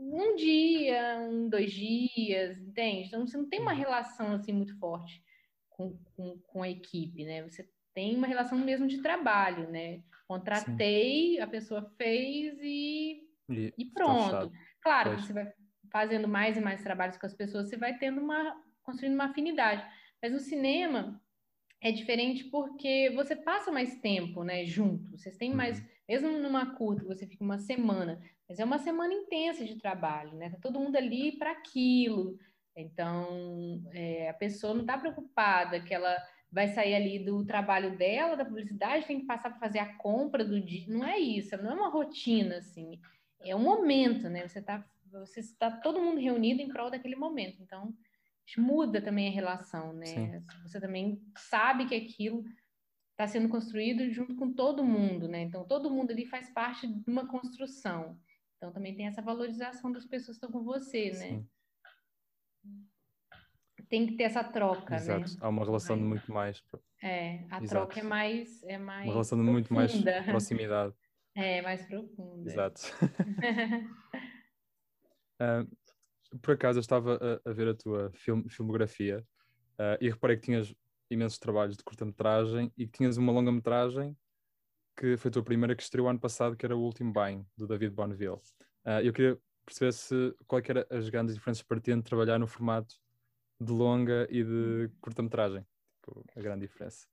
um 0.00 0.36
dia, 0.36 1.18
um, 1.20 1.48
dois 1.48 1.72
dias, 1.72 2.58
entende? 2.58 3.08
Então, 3.08 3.26
você 3.26 3.36
não 3.36 3.48
tem 3.48 3.60
uma 3.60 3.72
relação 3.72 4.32
assim 4.32 4.52
muito 4.52 4.78
forte 4.78 5.22
com, 5.70 5.96
com, 6.16 6.38
com 6.38 6.62
a 6.62 6.68
equipe, 6.68 7.24
né? 7.24 7.42
Você 7.42 7.68
tem 7.94 8.14
uma 8.14 8.26
relação 8.26 8.58
mesmo 8.58 8.86
de 8.86 9.00
trabalho, 9.00 9.70
né? 9.70 10.02
Contratei, 10.26 11.36
Sim. 11.36 11.40
a 11.40 11.46
pessoa 11.46 11.90
fez 11.96 12.58
e, 12.60 13.22
e, 13.48 13.74
e 13.78 13.84
pronto. 13.86 14.52
Claro, 14.82 15.18
você 15.18 15.32
vai 15.32 15.50
fazendo 15.90 16.28
mais 16.28 16.58
e 16.58 16.60
mais 16.60 16.82
trabalhos 16.82 17.16
com 17.16 17.26
as 17.26 17.34
pessoas, 17.34 17.68
você 17.68 17.76
vai 17.76 17.96
tendo 17.96 18.20
uma 18.20 18.54
construindo 18.82 19.14
uma 19.14 19.26
afinidade. 19.26 19.84
Mas 20.22 20.32
no 20.32 20.40
cinema 20.40 21.20
é 21.80 21.92
diferente 21.92 22.44
porque 22.44 23.10
você 23.14 23.36
passa 23.36 23.70
mais 23.70 23.96
tempo, 24.00 24.42
né, 24.42 24.64
junto. 24.64 25.10
Vocês 25.16 25.36
têm 25.36 25.54
mais, 25.54 25.78
uhum. 25.78 25.86
mesmo 26.08 26.38
numa 26.38 26.74
curta, 26.74 27.04
você 27.04 27.26
fica 27.26 27.44
uma 27.44 27.58
semana, 27.58 28.20
mas 28.48 28.58
é 28.58 28.64
uma 28.64 28.78
semana 28.78 29.12
intensa 29.12 29.64
de 29.64 29.76
trabalho, 29.76 30.34
né? 30.36 30.50
Tá 30.50 30.58
todo 30.60 30.80
mundo 30.80 30.96
ali 30.96 31.38
para 31.38 31.52
aquilo. 31.52 32.38
Então, 32.74 33.82
é, 33.92 34.28
a 34.28 34.34
pessoa 34.34 34.74
não 34.74 34.82
está 34.82 34.96
preocupada 34.96 35.80
que 35.80 35.92
ela 35.94 36.16
vai 36.50 36.68
sair 36.68 36.94
ali 36.94 37.18
do 37.18 37.44
trabalho 37.44 37.96
dela, 37.96 38.36
da 38.36 38.44
publicidade, 38.44 39.06
tem 39.06 39.20
que 39.20 39.26
passar 39.26 39.50
para 39.50 39.58
fazer 39.58 39.80
a 39.80 39.94
compra 39.96 40.44
do 40.44 40.60
dia. 40.60 40.86
Não 40.88 41.04
é 41.04 41.18
isso, 41.18 41.56
não 41.62 41.72
é 41.72 41.74
uma 41.74 41.90
rotina 41.90 42.56
assim. 42.56 43.00
É 43.40 43.54
um 43.54 43.62
momento, 43.62 44.28
né? 44.28 44.46
Você 44.48 44.58
está 44.60 44.84
você 45.10 45.40
está 45.40 45.70
todo 45.70 46.02
mundo 46.02 46.20
reunido 46.20 46.60
em 46.60 46.68
prol 46.68 46.90
daquele 46.90 47.16
momento. 47.16 47.62
Então, 47.62 47.94
muda 48.56 49.02
também 49.02 49.28
a 49.28 49.32
relação, 49.32 49.92
né? 49.92 50.06
Sim. 50.06 50.44
Você 50.62 50.80
também 50.80 51.20
sabe 51.36 51.86
que 51.86 51.94
aquilo 51.94 52.44
está 53.10 53.26
sendo 53.26 53.48
construído 53.48 54.08
junto 54.10 54.36
com 54.36 54.52
todo 54.52 54.84
mundo, 54.84 55.26
né? 55.26 55.42
Então 55.42 55.64
todo 55.64 55.90
mundo 55.90 56.12
ali 56.12 56.24
faz 56.24 56.48
parte 56.50 56.86
de 56.86 57.02
uma 57.10 57.26
construção. 57.26 58.18
Então 58.56 58.72
também 58.72 58.94
tem 58.94 59.06
essa 59.06 59.20
valorização 59.20 59.90
das 59.90 60.04
pessoas 60.04 60.38
que 60.38 60.44
estão 60.44 60.52
com 60.52 60.64
você, 60.64 61.10
né? 61.10 61.14
Sim. 61.14 61.48
Tem 63.88 64.06
que 64.06 64.16
ter 64.16 64.24
essa 64.24 64.44
troca, 64.44 64.90
né? 64.90 64.96
Exato. 64.96 65.20
né? 65.20 65.36
Há 65.40 65.48
uma 65.48 65.64
relação 65.64 65.96
de 65.96 66.04
muito 66.04 66.30
mais. 66.32 66.62
É, 67.02 67.44
a 67.50 67.62
Exato. 67.62 67.68
troca 67.68 68.00
é 68.00 68.02
mais, 68.02 68.62
é 68.64 68.78
mais. 68.78 69.04
Uma 69.06 69.12
relação 69.12 69.38
de 69.38 69.44
muito 69.44 69.72
mais 69.72 69.92
proximidade. 70.26 70.94
É, 71.34 71.62
mais 71.62 71.84
profundo. 71.86 72.48
É. 72.48 72.52
Exato. 72.52 72.80
uh, 75.40 75.68
por 76.42 76.54
acaso, 76.54 76.78
eu 76.78 76.80
estava 76.80 77.40
a, 77.44 77.50
a 77.50 77.52
ver 77.52 77.68
a 77.68 77.74
tua 77.74 78.10
film, 78.12 78.48
filmografia 78.48 79.24
uh, 79.78 79.96
e 80.00 80.08
reparei 80.08 80.36
que 80.36 80.42
tinhas 80.42 80.74
imensos 81.10 81.38
trabalhos 81.38 81.76
de 81.76 81.82
curta-metragem 81.82 82.72
e 82.76 82.86
que 82.86 82.98
tinhas 82.98 83.16
uma 83.16 83.32
longa-metragem 83.32 84.16
que 84.96 85.16
foi 85.16 85.28
a 85.28 85.32
tua 85.32 85.44
primeira 85.44 85.76
que 85.76 85.82
estreou 85.82 86.08
ano 86.08 86.18
passado, 86.18 86.56
que 86.56 86.66
era 86.66 86.76
o 86.76 86.82
Último 86.82 87.12
Bem, 87.12 87.46
do 87.56 87.68
David 87.68 87.94
Bonneville. 87.94 88.40
Uh, 88.84 89.00
eu 89.02 89.12
queria 89.12 89.38
perceber 89.64 89.92
se 89.92 90.34
qual 90.46 90.60
que 90.60 90.72
eram 90.72 90.84
as 90.90 91.08
grandes 91.08 91.34
diferenças 91.34 91.62
para 91.62 91.80
ti 91.80 92.02
trabalhar 92.02 92.38
no 92.38 92.48
formato 92.48 92.96
de 93.60 93.72
longa 93.72 94.26
e 94.28 94.42
de 94.42 94.90
curta-metragem. 95.00 95.64
Tipo, 95.96 96.24
a 96.34 96.40
grande 96.40 96.66
diferença. 96.66 97.06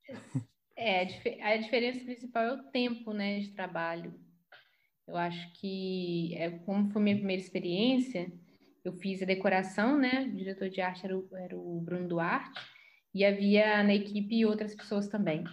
É, 0.77 1.03
a, 1.41 1.55
diferença 1.57 2.03
principal 2.03 2.43
é 2.43 2.53
o 2.53 2.63
tempo, 2.71 3.13
né, 3.13 3.39
de 3.39 3.53
trabalho. 3.53 4.13
Eu 5.07 5.15
acho 5.15 5.53
que, 5.53 6.35
é, 6.35 6.49
como 6.49 6.89
foi 6.91 7.01
minha 7.01 7.15
primeira 7.15 7.41
experiência, 7.41 8.29
eu 8.87 8.93
fiz 8.93 9.21
a 9.21 9.25
decoração, 9.25 9.97
né, 9.97 10.21
o 10.21 10.35
diretor 10.35 10.69
de 10.69 10.81
arte 10.81 11.05
era 11.05 11.17
o, 11.17 11.27
era 11.35 11.57
o 11.57 11.81
Bruno 11.81 12.07
Duarte, 12.07 12.59
e 13.13 13.23
havia 13.23 13.83
na 13.83 13.93
equipe 13.93 14.45
outras 14.45 14.75
pessoas 14.75 15.07
também. 15.07 15.43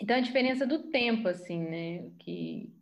Então, 0.00 0.16
a 0.16 0.20
diferença 0.20 0.66
do 0.66 0.90
tempo, 0.90 1.28
assim, 1.28 1.60
né, 1.60 2.10
que... 2.18 2.72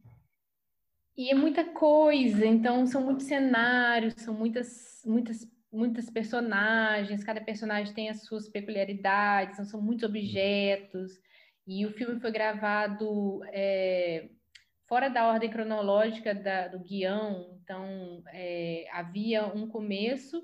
E 1.17 1.31
é 1.31 1.35
muita 1.35 1.65
coisa, 1.65 2.45
então 2.45 2.87
são 2.87 3.03
muitos 3.03 3.25
cenários, 3.25 4.13
são 4.19 4.35
muitas, 4.35 5.03
muitas 5.07 5.49
muitas 5.77 6.09
personagens, 6.09 7.23
cada 7.23 7.41
personagem 7.41 7.93
tem 7.93 8.09
as 8.09 8.23
suas 8.23 8.49
peculiaridades, 8.49 9.55
então 9.55 9.65
são 9.65 9.81
muitos 9.81 10.09
objetos. 10.09 11.21
E 11.67 11.85
o 11.85 11.93
filme 11.93 12.21
foi 12.21 12.31
gravado 12.31 13.41
é, 13.53 14.31
fora 14.87 15.09
da 15.09 15.27
ordem 15.29 15.51
cronológica 15.51 16.35
da, 16.35 16.69
do 16.69 16.79
guião, 16.79 17.59
então 17.63 18.23
é, 18.29 18.87
havia 18.93 19.47
um 19.47 19.69
começo 19.69 20.43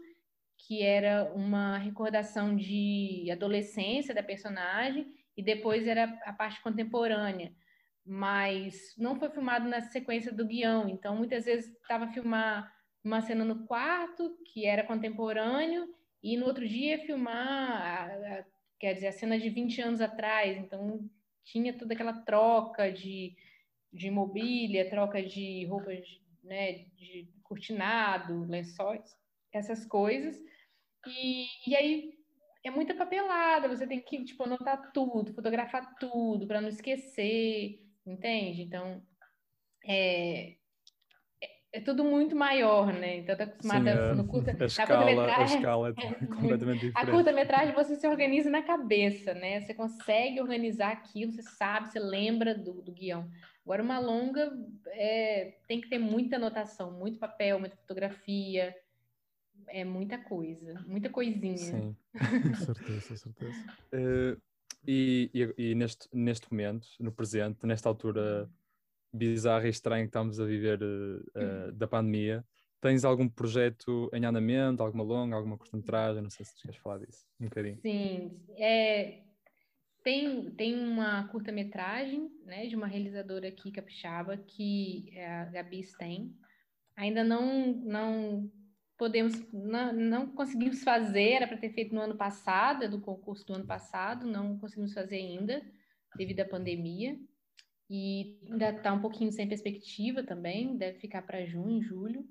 que 0.57 0.82
era 0.82 1.32
uma 1.34 1.78
recordação 1.78 2.55
de 2.55 3.28
adolescência 3.30 4.14
da 4.14 4.22
personagem 4.22 5.12
e 5.36 5.43
depois 5.43 5.86
era 5.86 6.05
a 6.24 6.32
parte 6.32 6.61
contemporânea, 6.61 7.53
mas 8.05 8.95
não 8.99 9.16
foi 9.16 9.30
filmado 9.30 9.68
na 9.68 9.80
sequência 9.80 10.32
do 10.32 10.47
guião, 10.47 10.88
então 10.88 11.16
muitas 11.16 11.45
vezes 11.45 11.72
estava 11.72 12.09
filmar 12.09 12.72
uma 13.03 13.20
cena 13.20 13.45
no 13.45 13.66
quarto 13.66 14.36
que 14.53 14.66
era 14.66 14.84
contemporâneo 14.84 15.88
e 16.22 16.36
no 16.36 16.47
outro 16.47 16.66
dia 16.66 17.05
filmar 17.05 18.45
quer 18.82 18.95
dizer, 18.95 19.07
a 19.07 19.12
cena 19.12 19.38
de 19.38 19.49
20 19.49 19.80
anos 19.80 20.01
atrás, 20.01 20.59
então 20.59 21.09
tinha 21.45 21.72
toda 21.72 21.95
aquela 21.95 22.12
troca 22.12 22.90
de, 22.90 23.36
de 23.93 24.11
mobília, 24.11 24.88
troca 24.88 25.22
de 25.22 25.64
roupas, 25.66 26.05
né, 26.43 26.84
de 26.97 27.28
cortinado, 27.43 28.45
lençóis, 28.45 29.16
essas 29.53 29.84
coisas. 29.84 30.36
E, 31.07 31.47
e 31.68 31.76
aí 31.76 32.14
é 32.64 32.70
muita 32.70 32.95
papelada, 32.95 33.68
você 33.68 33.86
tem 33.86 34.01
que, 34.01 34.24
tipo, 34.24 34.43
anotar 34.45 34.93
tudo, 34.93 35.34
fotografar 35.34 35.97
tudo, 35.99 36.47
para 36.47 36.61
não 36.61 36.68
esquecer, 36.68 37.84
entende? 38.07 38.62
Então, 38.62 39.03
é, 39.84 40.57
é 41.73 41.81
tudo 41.81 42.05
muito 42.05 42.37
maior, 42.37 42.93
né? 42.93 43.18
Então 43.18 43.35
tá 43.35 43.45
acostumada 43.45 43.93
Sim, 43.93 43.99
é. 43.99 44.14
no 44.14 44.27
curta, 44.27 44.51
a 44.51 44.66
escala, 44.66 45.14
curta 45.14 45.41
a 45.41 45.45
escala 45.45 45.89
é, 45.89 45.93
é 46.23 46.27
completamente 46.27 46.81
diferente. 46.81 46.97
A 46.97 47.11
curta-metragem 47.11 47.75
você 47.75 47.97
se 47.97 48.07
organiza 48.07 48.51
na 48.51 48.62
cabeça, 48.62 49.33
né? 49.33 49.61
Você 49.61 49.73
consegue 49.73 50.41
organizar 50.41 50.93
aquilo, 50.93 51.33
você 51.33 51.43
sabe, 51.43 51.89
você 51.89 51.99
lembra 51.99 52.55
do, 52.55 52.83
do 52.83 52.93
guião. 52.93 53.31
Agora 53.64 53.83
uma 53.83 53.99
longa 53.99 54.53
é, 54.89 55.55
tem 55.66 55.81
que 55.81 55.89
ter 55.89 55.99
muita 55.99 56.37
anotação, 56.37 56.93
muito 56.93 57.18
papel, 57.18 57.59
muita 57.59 57.77
fotografia, 57.77 58.77
é 59.68 59.85
muita 59.85 60.18
coisa, 60.18 60.85
muita 60.87 61.09
coisinha. 61.09 61.57
Sim, 61.57 61.97
com 62.49 62.55
certeza, 62.55 63.16
certeza. 63.16 63.77
Uh, 63.95 64.41
e, 64.87 65.31
e, 65.33 65.70
e, 65.70 65.75
neste, 65.75 66.09
neste 66.12 66.51
momento, 66.53 66.89
no 67.01 67.12
presente, 67.12 67.64
nesta 67.64 67.89
altura 67.89 68.51
bizarro 69.13 69.67
e 69.67 69.71
estranho 69.71 70.05
que 70.05 70.09
estamos 70.09 70.41
a 70.41 70.45
viver 70.45 70.81
uh, 70.83 71.73
da 71.73 71.87
pandemia. 71.87 72.45
Tens 72.81 73.05
algum 73.05 73.29
projeto 73.29 74.11
em 74.13 74.25
andamento, 74.25 74.83
alguma 74.83 75.05
longa, 75.05 75.37
alguma 75.37 75.57
curta-metragem? 75.57 76.23
Não 76.23 76.31
sei 76.31 76.45
se 76.45 76.61
queres 76.61 76.77
falar 76.79 76.99
disso 76.99 77.25
um 77.39 77.45
bocadinho. 77.45 77.79
Sim, 77.81 78.41
é, 78.57 79.23
tem, 80.03 80.51
tem 80.51 80.75
uma 80.77 81.29
curta-metragem 81.29 82.29
né, 82.45 82.67
de 82.67 82.75
uma 82.75 82.89
realizadora 82.89 83.47
aqui 83.47 83.71
capixaba, 83.71 84.37
que 84.37 85.11
é 85.13 85.31
a 85.31 85.45
Gabi 85.45 85.85
Stein. 85.85 86.35
Ainda 86.97 87.23
não, 87.23 87.73
não 87.85 88.51
podemos, 88.99 89.35
não, 89.53 89.93
não 89.93 90.27
conseguimos 90.35 90.83
fazer, 90.83 91.35
era 91.35 91.47
para 91.47 91.59
ter 91.59 91.71
feito 91.71 91.95
no 91.95 92.01
ano 92.01 92.17
passado, 92.17 92.83
é 92.83 92.89
do 92.89 93.01
concurso 93.01 93.47
do 93.47 93.55
ano 93.55 93.67
passado, 93.67 94.27
não 94.27 94.59
conseguimos 94.59 94.93
fazer 94.93 95.17
ainda, 95.17 95.63
devido 96.17 96.41
à 96.41 96.45
pandemia 96.45 97.17
e 97.95 98.38
ainda 98.51 98.70
está 98.70 98.90
um 98.90 99.03
pouquinho 99.03 99.30
sem 99.30 99.47
perspectiva 99.47 100.22
também, 100.22 100.78
deve 100.78 100.99
ficar 100.99 101.20
para 101.20 101.45
junho, 101.45 101.82
julho. 101.82 102.26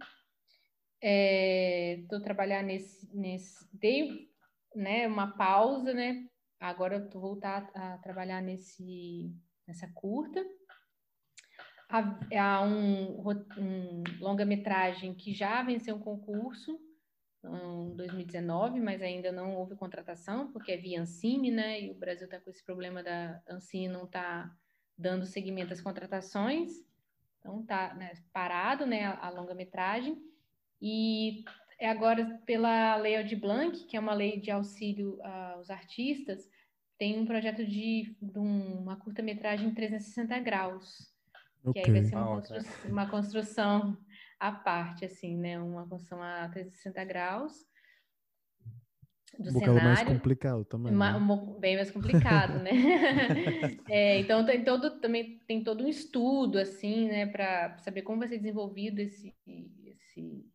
Estou 0.99 2.17
é, 2.17 2.23
trabalhando 2.23 2.65
nesse, 2.65 3.15
nesse, 3.15 3.69
dei 3.71 4.27
né, 4.75 5.05
uma 5.07 5.37
pausa, 5.37 5.93
né? 5.93 6.27
Agora 6.59 6.97
estou 6.97 7.21
voltar 7.21 7.69
a 7.75 7.99
trabalhar 7.99 8.41
nesse, 8.41 9.31
nessa 9.67 9.87
curta. 9.93 10.43
Há, 11.87 12.19
há 12.39 12.63
um, 12.63 13.21
um 13.59 14.03
longa-metragem 14.19 15.13
que 15.13 15.31
já 15.31 15.61
venceu 15.61 15.95
um 15.95 15.99
concurso 15.99 16.75
em 17.45 17.95
2019, 17.95 18.79
mas 18.79 18.99
ainda 18.99 19.31
não 19.31 19.57
houve 19.57 19.75
contratação, 19.75 20.51
porque 20.51 20.71
é 20.71 20.77
via 20.77 21.03
Ancine, 21.03 21.51
né? 21.51 21.81
E 21.81 21.91
o 21.91 21.99
Brasil 21.99 22.25
está 22.25 22.39
com 22.39 22.49
esse 22.49 22.65
problema 22.65 23.03
da 23.03 23.39
Ancine 23.47 23.87
não 23.87 24.05
está 24.05 24.51
dando 25.01 25.25
seguimento 25.25 25.73
às 25.73 25.81
contratações. 25.81 26.71
Então 27.39 27.63
tá 27.63 27.93
né, 27.95 28.13
parado, 28.31 28.85
né, 28.85 29.05
a, 29.05 29.29
longa-metragem. 29.29 30.21
E 30.81 31.43
é 31.79 31.89
agora 31.89 32.39
pela 32.45 32.95
Lei 32.97 33.17
Aldir 33.17 33.39
Blanc, 33.39 33.85
que 33.85 33.97
é 33.97 33.99
uma 33.99 34.13
lei 34.13 34.39
de 34.39 34.51
auxílio 34.51 35.19
aos 35.23 35.69
artistas, 35.69 36.47
tem 36.97 37.19
um 37.19 37.25
projeto 37.25 37.65
de, 37.65 38.15
de 38.21 38.39
uma 38.39 38.95
curta-metragem 38.95 39.73
360 39.73 40.39
graus. 40.39 41.11
Okay. 41.63 41.81
Que 41.81 41.89
aí 41.89 41.95
vai 41.95 42.03
ser 42.03 42.15
uma, 42.15 42.23
ah, 42.23 42.35
construção, 42.35 42.91
uma 42.91 43.09
construção 43.09 43.97
à 44.39 44.51
parte, 44.51 45.05
assim, 45.05 45.35
né? 45.35 45.59
Uma 45.59 45.87
construção 45.87 46.21
a 46.21 46.47
360 46.49 47.03
graus 47.05 47.70
do 49.39 49.49
um 49.49 49.59
cenário. 49.59 49.83
mais 49.83 50.03
complicado 50.03 50.65
também. 50.65 50.93
Né? 50.93 50.97
Bem 51.59 51.75
mais 51.75 51.91
complicado, 51.91 52.59
né? 52.59 52.71
é, 53.89 54.19
então 54.19 54.45
tem 54.45 54.63
todo 54.63 54.99
também 54.99 55.39
tem 55.47 55.63
todo 55.63 55.83
um 55.83 55.87
estudo 55.87 56.57
assim, 56.57 57.07
né, 57.07 57.25
para 57.25 57.77
saber 57.79 58.01
como 58.01 58.19
vai 58.19 58.27
ser 58.27 58.37
desenvolvido 58.37 58.99
esse 58.99 59.33
esse 59.85 60.45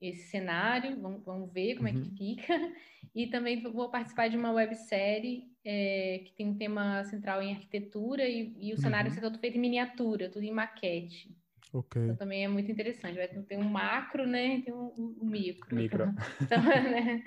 esse 0.00 0.28
cenário. 0.28 0.98
Vamos, 1.00 1.22
vamos 1.24 1.52
ver 1.52 1.76
como 1.76 1.88
uhum. 1.88 1.94
é 1.94 2.00
que 2.00 2.08
uhum. 2.08 2.16
fica. 2.16 2.72
E 3.14 3.26
também 3.26 3.60
vou 3.60 3.90
participar 3.90 4.28
de 4.28 4.36
uma 4.36 4.52
websérie 4.52 5.50
é, 5.64 6.22
que 6.24 6.32
tem 6.32 6.46
um 6.46 6.56
tema 6.56 7.04
central 7.04 7.42
em 7.42 7.52
arquitetura 7.52 8.26
e, 8.26 8.54
e 8.58 8.72
o 8.72 8.78
cenário 8.78 9.10
uhum. 9.10 9.14
ser 9.14 9.20
todo 9.20 9.38
feito 9.38 9.56
em 9.56 9.60
miniatura, 9.60 10.30
tudo 10.30 10.44
em 10.44 10.52
maquete. 10.52 11.36
Okay. 11.72 12.04
Então 12.04 12.16
também 12.16 12.44
é 12.44 12.48
muito 12.48 12.70
interessante. 12.70 13.16
Vai 13.16 13.28
ter 13.28 13.56
um 13.56 13.68
macro, 13.68 14.26
né? 14.26 14.56
E 14.56 14.62
tem 14.62 14.74
um, 14.74 14.92
um 15.20 15.26
micro. 15.26 15.76
Micro. 15.76 16.14
Então, 16.40 16.62
né? 16.64 17.22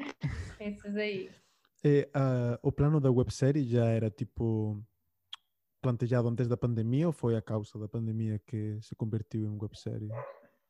Esses 0.59 0.95
aí. 0.95 1.29
E, 1.83 2.07
uh, 2.15 2.57
o 2.61 2.71
plano 2.71 2.99
da 2.99 3.11
websérie 3.11 3.63
já 3.63 3.85
era 3.85 4.09
tipo 4.09 4.81
planejado 5.81 6.29
antes 6.29 6.47
da 6.47 6.55
pandemia 6.55 7.07
ou 7.07 7.13
foi 7.13 7.35
a 7.35 7.41
causa 7.41 7.77
da 7.77 7.89
pandemia 7.89 8.39
que 8.47 8.79
se 8.81 8.95
convertiu 8.95 9.45
em 9.45 9.57
websérie? 9.61 10.09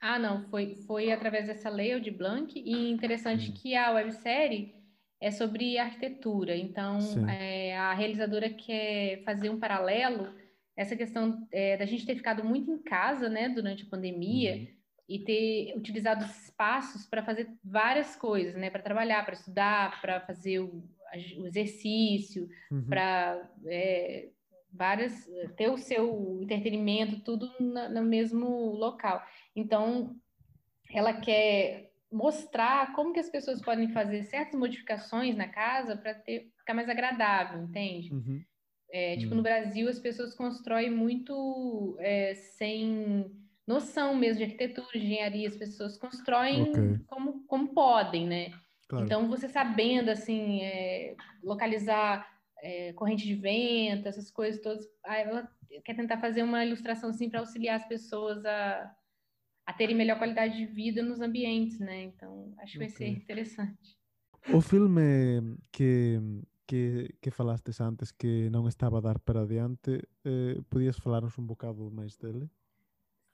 Ah, 0.01 0.17
não, 0.17 0.43
foi, 0.49 0.75
foi 0.87 1.11
através 1.11 1.47
dessa 1.47 1.69
lei 1.69 1.97
de 1.99 2.11
Blanc 2.11 2.51
e 2.59 2.91
interessante 2.91 3.51
hum. 3.51 3.53
que 3.53 3.75
a 3.75 3.91
websérie 3.91 4.75
é 5.21 5.31
sobre 5.31 5.77
arquitetura. 5.77 6.57
Então, 6.57 6.99
é, 7.29 7.77
a 7.77 7.93
realizadora 7.93 8.49
quer 8.49 9.23
fazer 9.23 9.49
um 9.49 9.59
paralelo 9.59 10.33
essa 10.75 10.95
questão 10.95 11.47
é, 11.51 11.77
da 11.77 11.85
gente 11.85 12.05
ter 12.05 12.15
ficado 12.15 12.43
muito 12.43 12.71
em 12.71 12.77
casa, 12.81 13.29
né, 13.29 13.49
durante 13.49 13.83
a 13.83 13.89
pandemia 13.89 14.55
uhum. 14.55 14.67
e 15.07 15.19
ter 15.19 15.77
utilizado 15.77 16.25
os 16.25 16.45
espaços 16.45 17.05
para 17.05 17.23
fazer 17.23 17.49
várias 17.63 18.15
coisas, 18.15 18.55
né, 18.55 18.69
para 18.69 18.81
trabalhar, 18.81 19.23
para 19.23 19.35
estudar, 19.35 20.01
para 20.01 20.21
fazer 20.21 20.59
o, 20.59 20.83
o, 21.37 21.45
exercício, 21.45 22.49
uhum. 22.71 22.87
para 22.87 23.49
é, 23.67 24.29
várias 24.71 25.29
ter 25.55 25.69
o 25.69 25.77
seu 25.77 26.39
entretenimento 26.41 27.19
tudo 27.19 27.51
na, 27.59 27.89
no 27.89 28.03
mesmo 28.03 28.47
local. 28.71 29.23
Então, 29.55 30.15
ela 30.91 31.13
quer 31.13 31.91
mostrar 32.11 32.93
como 32.93 33.13
que 33.13 33.19
as 33.19 33.29
pessoas 33.29 33.61
podem 33.61 33.89
fazer 33.89 34.23
certas 34.23 34.59
modificações 34.59 35.35
na 35.35 35.47
casa 35.47 35.95
para 35.95 36.15
ficar 36.15 36.73
mais 36.73 36.89
agradável, 36.89 37.61
entende? 37.63 38.11
Uhum 38.11 38.43
É, 38.93 39.17
tipo, 39.17 39.33
hum. 39.33 39.37
no 39.37 39.43
Brasil, 39.43 39.89
as 39.89 39.97
pessoas 39.97 40.35
constroem 40.35 40.91
muito 40.91 41.97
é, 41.99 42.35
sem 42.35 43.25
noção 43.65 44.15
mesmo 44.15 44.37
de 44.37 44.43
arquitetura, 44.43 44.87
de 44.93 44.99
engenharia, 44.99 45.47
as 45.47 45.57
pessoas 45.57 45.97
constroem 45.97 46.61
okay. 46.61 46.99
como, 47.07 47.43
como 47.47 47.73
podem, 47.73 48.27
né? 48.27 48.53
Claro. 48.87 49.05
Então, 49.05 49.27
você 49.27 49.49
sabendo, 49.49 50.09
assim, 50.09 50.61
é, 50.61 51.15
localizar 51.43 52.31
é, 52.61 52.93
corrente 52.93 53.25
de 53.25 53.33
vento, 53.33 54.07
essas 54.07 54.29
coisas 54.29 54.61
todas, 54.61 54.85
ela 55.03 55.49
quer 55.83 55.95
tentar 55.95 56.19
fazer 56.19 56.43
uma 56.43 56.63
ilustração, 56.63 57.09
assim, 57.09 57.31
para 57.31 57.39
auxiliar 57.39 57.77
as 57.77 57.87
pessoas 57.87 58.45
a, 58.45 58.95
a 59.65 59.73
terem 59.73 59.95
melhor 59.95 60.19
qualidade 60.19 60.55
de 60.55 60.67
vida 60.67 61.01
nos 61.01 61.19
ambientes, 61.19 61.79
né? 61.79 62.03
Então, 62.03 62.53
acho 62.59 62.73
que 62.73 62.77
vai 62.77 62.89
ser 62.89 63.07
interessante. 63.07 63.97
O 64.53 64.61
filme 64.61 65.57
que, 65.71 66.19
que, 66.67 67.13
que 67.21 67.31
falaste 67.31 67.71
antes 67.81 68.11
que 68.11 68.49
não 68.49 68.67
estava 68.67 68.97
a 68.97 69.01
dar 69.01 69.19
para 69.19 69.41
adiante, 69.41 70.01
eh, 70.25 70.59
podias 70.69 70.97
falar-nos 70.97 71.37
um 71.37 71.45
bocado 71.45 71.89
mais 71.91 72.17
dele? 72.17 72.49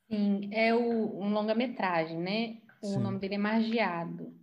Sim, 0.09 0.49
é 0.51 0.73
o, 0.73 1.21
um 1.21 1.31
longa-metragem, 1.31 2.17
né? 2.17 2.57
O 2.81 2.87
Sim. 2.87 2.99
nome 2.99 3.19
dele 3.19 3.35
é 3.35 3.37
Margeado. 3.37 4.33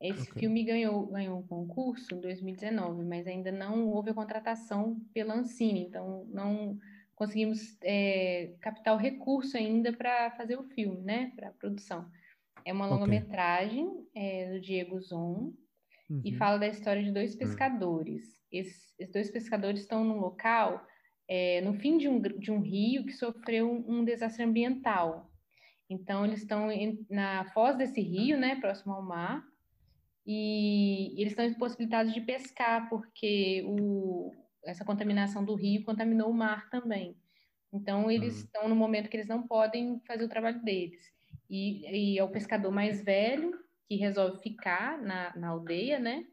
Esse 0.00 0.30
okay. 0.30 0.40
filme 0.40 0.62
ganhou, 0.64 1.06
ganhou 1.06 1.38
um 1.38 1.46
concurso 1.46 2.14
em 2.14 2.20
2019, 2.20 3.04
mas 3.04 3.26
ainda 3.26 3.50
não 3.50 3.88
houve 3.88 4.10
a 4.10 4.14
contratação 4.14 5.00
pela 5.14 5.34
Ancine, 5.34 5.86
então 5.86 6.26
não 6.28 6.78
conseguimos 7.14 7.78
é, 7.82 8.54
captar 8.60 8.94
o 8.94 8.98
recurso 8.98 9.56
ainda 9.56 9.92
para 9.92 10.30
fazer 10.32 10.58
o 10.58 10.64
filme, 10.64 11.00
né? 11.02 11.32
Para 11.34 11.48
a 11.48 11.52
produção. 11.52 12.06
É 12.64 12.72
uma 12.72 12.86
longa-metragem 12.86 14.06
é, 14.14 14.52
do 14.52 14.60
Diego 14.60 15.00
Zon 15.00 15.52
uhum. 16.10 16.20
e 16.24 16.32
fala 16.34 16.58
da 16.58 16.68
história 16.68 17.02
de 17.02 17.12
dois 17.12 17.34
hum. 17.34 17.38
pescadores. 17.38 18.33
Esses, 18.58 18.94
esses 18.98 19.12
dois 19.12 19.30
pescadores 19.30 19.80
estão 19.80 20.04
num 20.04 20.18
local 20.18 20.86
é, 21.28 21.60
no 21.62 21.74
fim 21.74 21.96
de 21.98 22.08
um, 22.08 22.20
de 22.20 22.50
um 22.50 22.60
rio 22.60 23.04
que 23.04 23.12
sofreu 23.12 23.70
um, 23.70 24.00
um 24.00 24.04
desastre 24.04 24.44
ambiental. 24.44 25.30
Então, 25.88 26.24
eles 26.24 26.40
estão 26.40 26.70
em, 26.70 27.04
na 27.10 27.44
foz 27.52 27.76
desse 27.76 28.00
rio, 28.00 28.38
né, 28.38 28.56
próximo 28.56 28.92
ao 28.94 29.02
mar, 29.02 29.44
e, 30.26 31.14
e 31.14 31.20
eles 31.20 31.32
estão 31.32 31.44
impossibilitados 31.44 32.12
de 32.12 32.20
pescar, 32.20 32.88
porque 32.88 33.62
o, 33.66 34.32
essa 34.64 34.84
contaminação 34.84 35.44
do 35.44 35.54
rio 35.54 35.84
contaminou 35.84 36.30
o 36.30 36.34
mar 36.34 36.68
também. 36.70 37.16
Então, 37.72 38.10
eles 38.10 38.34
uhum. 38.34 38.44
estão 38.44 38.68
no 38.68 38.76
momento 38.76 39.08
que 39.10 39.16
eles 39.16 39.28
não 39.28 39.46
podem 39.46 40.00
fazer 40.06 40.24
o 40.24 40.28
trabalho 40.28 40.62
deles. 40.62 41.12
E, 41.50 42.14
e 42.14 42.18
é 42.18 42.24
o 42.24 42.30
pescador 42.30 42.70
mais 42.70 43.02
velho 43.02 43.58
que 43.86 43.96
resolve 43.96 44.40
ficar 44.42 45.00
na, 45.02 45.36
na 45.36 45.48
aldeia, 45.48 45.98
né? 45.98 46.24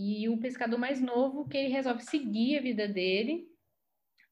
E 0.00 0.28
o 0.28 0.38
pescador 0.38 0.78
mais 0.78 1.00
novo 1.00 1.48
que 1.48 1.58
ele 1.58 1.72
resolve 1.72 2.04
seguir 2.04 2.56
a 2.56 2.62
vida 2.62 2.86
dele 2.86 3.48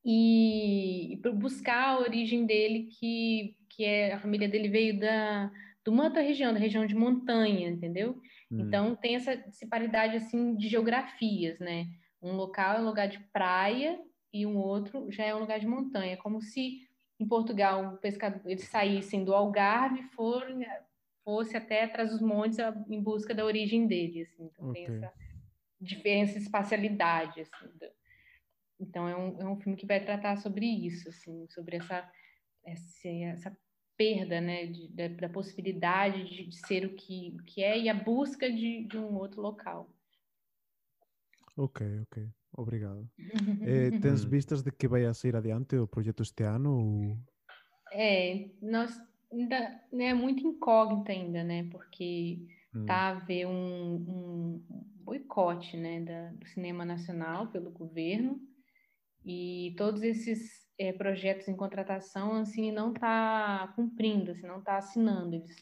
e, 0.05 1.15
e 1.15 1.17
buscar 1.33 1.89
a 1.89 1.99
origem 1.99 2.47
dele, 2.47 2.85
que, 2.85 3.57
que 3.69 3.85
é 3.85 4.13
a 4.13 4.21
família 4.21 4.49
dele 4.49 4.69
veio 4.69 5.01
da, 5.01 5.51
de 5.85 5.91
uma 5.91 6.05
outra 6.05 6.23
região, 6.23 6.53
da 6.53 6.61
região 6.61 6.87
de 6.87 6.95
montanha, 6.95 7.69
entendeu? 7.69 8.13
Hum. 8.49 8.61
Então 8.61 8.95
tem 8.95 9.17
essa 9.17 9.37
disparidade 9.37 10.17
assim 10.17 10.55
de 10.55 10.69
geografias, 10.69 11.59
né? 11.59 11.89
Um 12.23 12.37
local 12.37 12.77
é 12.77 12.81
um 12.81 12.87
lugar 12.87 13.09
de 13.09 13.19
praia 13.33 13.99
e 14.33 14.47
um 14.47 14.57
outro 14.57 15.11
já 15.11 15.25
é 15.25 15.35
um 15.35 15.41
lugar 15.41 15.59
de 15.59 15.67
montanha, 15.67 16.13
é 16.13 16.17
como 16.17 16.41
se 16.41 16.87
em 17.19 17.27
Portugal 17.27 17.95
o 17.95 17.97
pescador, 17.97 18.41
eles 18.45 18.69
saíssem 18.69 19.25
do 19.25 19.35
Algarve 19.35 19.99
e 19.99 20.09
foram, 20.15 20.61
fosse 21.25 21.57
até 21.57 21.83
atrás 21.83 22.13
dos 22.13 22.21
montes 22.21 22.57
em 22.89 23.03
busca 23.03 23.35
da 23.35 23.45
origem 23.45 23.89
deles. 23.89 24.29
Assim. 24.33 24.45
Então 24.45 24.71
okay. 24.71 24.87
tem 24.87 24.95
essa 24.95 25.26
diferença 25.81 26.35
de 26.35 26.45
espacialidade. 26.45 27.41
Assim, 27.41 27.67
do... 27.79 27.87
Então 28.79 29.09
é 29.09 29.17
um, 29.17 29.41
é 29.41 29.49
um 29.49 29.57
filme 29.57 29.77
que 29.77 29.87
vai 29.87 30.05
tratar 30.05 30.37
sobre 30.37 30.67
isso, 30.67 31.09
assim, 31.09 31.47
sobre 31.49 31.77
essa, 31.77 32.11
essa, 32.65 33.09
essa 33.09 33.59
perda, 33.97 34.41
né, 34.41 34.67
de, 34.67 34.89
da, 34.89 35.09
da, 35.09 35.29
possibilidade 35.29 36.25
de, 36.25 36.47
de, 36.49 36.67
ser 36.67 36.85
o 36.85 36.95
que, 36.95 37.35
o 37.41 37.45
que 37.45 37.63
é 37.63 37.79
e 37.79 37.89
a 37.89 37.95
busca 37.95 38.51
de, 38.51 38.85
de 38.85 38.99
um 38.99 39.17
outro 39.17 39.41
local. 39.41 39.91
Ok, 41.57 41.87
ok. 42.03 42.29
Obrigado. 42.53 43.09
eh, 43.67 43.99
tens 44.01 44.25
vistas 44.25 44.63
de 44.63 44.71
que 44.71 44.89
vai 44.89 45.05
a 45.05 45.15
sair 45.15 45.37
adiante 45.37 45.77
o 45.77 45.87
projeto 45.87 46.23
este 46.23 46.43
ano? 46.43 46.71
Ou... 46.75 47.19
É, 47.93 48.51
nós 48.61 48.95
ainda 49.33 49.81
é 49.93 50.15
muito 50.15 50.47
incógnita 50.47 51.13
ainda, 51.13 51.43
né? 51.43 51.69
Porque 51.71 52.47
hum. 52.75 52.85
tá 52.85 52.95
a 52.95 53.09
haver 53.09 53.47
um, 53.47 53.95
um 53.95 54.96
boicote, 55.07 55.77
né, 55.77 56.01
da, 56.01 56.31
do 56.33 56.47
cinema 56.47 56.85
nacional 56.85 57.47
pelo 57.47 57.71
governo 57.71 58.41
e 59.25 59.75
todos 59.79 60.03
esses 60.03 60.67
é, 60.79 60.93
projetos 60.93 61.49
em 61.49 61.57
contratação, 61.57 62.33
assim, 62.35 62.73
não 62.73 62.93
está 62.93 63.73
cumprindo, 63.77 64.33
assim, 64.33 64.47
não 64.47 64.59
está 64.59 64.77
assinando. 64.77 65.37
Eles 65.37 65.57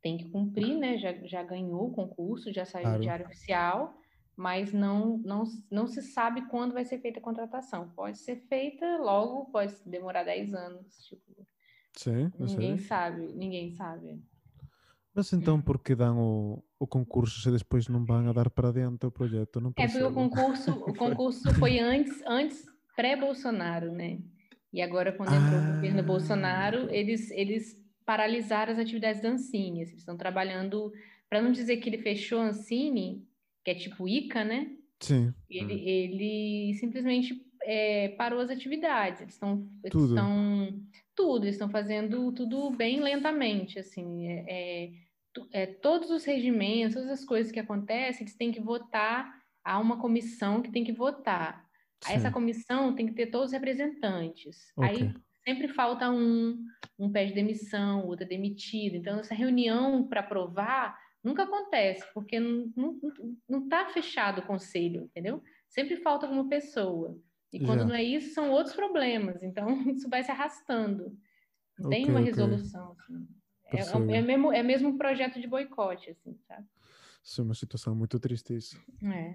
têm 0.00 0.16
que 0.16 0.30
cumprir, 0.30 0.78
né? 0.78 0.96
Já, 0.96 1.12
já 1.24 1.42
ganhou 1.42 1.88
o 1.88 1.92
concurso, 1.92 2.52
já 2.52 2.64
saiu 2.64 2.84
claro. 2.84 2.98
no 2.98 3.02
diário 3.02 3.26
oficial, 3.26 3.94
mas 4.36 4.72
não, 4.72 5.18
não, 5.18 5.44
não 5.70 5.86
se 5.86 6.02
sabe 6.02 6.48
quando 6.48 6.72
vai 6.72 6.84
ser 6.84 6.98
feita 6.98 7.18
a 7.18 7.22
contratação. 7.22 7.90
Pode 7.90 8.18
ser 8.18 8.36
feita 8.48 8.96
logo, 8.98 9.50
pode 9.52 9.74
demorar 9.84 10.24
10 10.24 10.54
anos. 10.54 11.04
Tipo, 11.04 11.46
Sim, 11.96 12.32
ninguém 12.38 12.78
sei. 12.78 12.86
sabe, 12.86 13.32
ninguém 13.34 13.70
sabe. 13.70 14.20
Mas 15.14 15.32
então 15.32 15.60
por 15.60 15.78
que 15.78 15.94
dão 15.94 16.18
o, 16.18 16.64
o 16.78 16.86
concurso 16.86 17.40
se 17.40 17.50
depois 17.50 17.88
não 17.88 18.04
vão 18.04 18.28
a 18.28 18.32
dar 18.32 18.50
para 18.50 18.72
dentro 18.72 19.08
o 19.08 19.12
projeto? 19.12 19.60
Não 19.60 19.72
é 19.76 19.86
porque 19.86 20.02
o 20.02 20.12
concurso, 20.12 20.72
o 20.72 20.92
concurso 20.94 21.54
foi 21.54 21.78
antes, 21.78 22.20
antes 22.26 22.64
pré-Bolsonaro, 22.96 23.92
né? 23.92 24.18
E 24.72 24.82
agora, 24.82 25.12
quando 25.12 25.32
entrou 25.32 25.60
ah. 25.60 25.70
o 25.70 25.74
governo 25.76 26.02
Bolsonaro, 26.02 26.90
eles, 26.90 27.30
eles 27.30 27.80
paralisaram 28.04 28.72
as 28.72 28.78
atividades 28.78 29.22
da 29.22 29.30
Ancine. 29.30 29.82
Eles 29.82 29.94
estão 29.94 30.16
trabalhando, 30.16 30.92
para 31.30 31.40
não 31.40 31.52
dizer 31.52 31.76
que 31.76 31.88
ele 31.88 31.98
fechou 31.98 32.40
a 32.40 32.48
Ancine, 32.48 33.24
que 33.64 33.70
é 33.70 33.74
tipo 33.76 34.08
ICA, 34.08 34.44
né? 34.44 34.72
Sim. 34.98 35.32
Ele, 35.48 35.74
ele 35.74 36.74
simplesmente 36.74 37.40
é, 37.62 38.08
parou 38.10 38.40
as 38.40 38.50
atividades. 38.50 39.20
Eles 39.20 39.34
estão 39.34 39.64
tudo. 39.90 40.08
estão 40.08 40.80
tudo, 41.14 41.44
eles 41.44 41.54
estão 41.54 41.70
fazendo 41.70 42.32
tudo 42.32 42.70
bem 42.70 43.00
lentamente, 43.00 43.78
assim. 43.78 44.28
É, 44.28 44.90
é, 45.52 45.66
todos 45.66 46.10
os 46.10 46.24
regimentos, 46.24 46.94
todas 46.94 47.10
as 47.10 47.24
coisas 47.24 47.50
que 47.50 47.60
acontecem, 47.60 48.22
eles 48.22 48.36
têm 48.36 48.52
que 48.52 48.60
votar. 48.60 49.32
Há 49.64 49.78
uma 49.78 50.00
comissão 50.00 50.60
que 50.62 50.70
tem 50.70 50.84
que 50.84 50.92
votar. 50.92 51.64
Aí 52.04 52.16
essa 52.16 52.30
comissão 52.30 52.94
tem 52.94 53.06
que 53.06 53.14
ter 53.14 53.26
todos 53.26 53.46
os 53.46 53.52
representantes. 53.52 54.70
Okay. 54.76 54.90
Aí 54.90 55.14
sempre 55.44 55.68
falta 55.68 56.10
um, 56.10 56.62
um 56.98 57.10
pede 57.10 57.32
demissão, 57.32 58.06
outro 58.06 58.24
é 58.24 58.28
demitido. 58.28 58.96
Então, 58.96 59.20
essa 59.20 59.34
reunião 59.34 60.06
para 60.06 60.20
aprovar 60.20 60.98
nunca 61.22 61.44
acontece, 61.44 62.04
porque 62.12 62.38
não 62.38 63.64
está 63.64 63.86
fechado 63.86 64.40
o 64.40 64.46
conselho, 64.46 65.04
entendeu? 65.04 65.42
Sempre 65.68 65.96
falta 65.96 66.26
alguma 66.26 66.48
pessoa. 66.48 67.18
E 67.52 67.60
quando 67.60 67.80
Já. 67.80 67.84
não 67.86 67.94
é 67.94 68.02
isso, 68.02 68.34
são 68.34 68.50
outros 68.50 68.74
problemas. 68.74 69.42
Então, 69.42 69.68
isso 69.90 70.08
vai 70.08 70.22
se 70.22 70.30
arrastando. 70.30 71.16
Não 71.78 71.86
okay, 71.86 72.02
tem 72.02 72.10
uma 72.10 72.20
resolução. 72.20 72.96
Assim. 72.98 73.26
É, 73.78 74.14
é, 74.14 74.18
é, 74.18 74.22
mesmo, 74.22 74.52
é 74.52 74.62
mesmo 74.62 74.88
um 74.88 74.98
projeto 74.98 75.40
de 75.40 75.46
boicote, 75.46 76.10
assim, 76.10 76.36
sabe? 76.46 76.66
Isso 77.22 77.40
é 77.40 77.44
uma 77.44 77.54
situação 77.54 77.94
muito 77.94 78.18
triste, 78.20 78.54
isso. 78.54 78.78
É. 79.02 79.34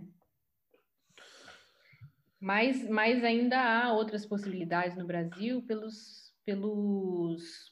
Mas, 2.39 2.87
mas 2.87 3.23
ainda 3.23 3.59
há 3.59 3.93
outras 3.93 4.25
possibilidades 4.25 4.95
no 4.95 5.05
Brasil 5.05 5.61
pelos, 5.63 6.33
pelos 6.45 7.69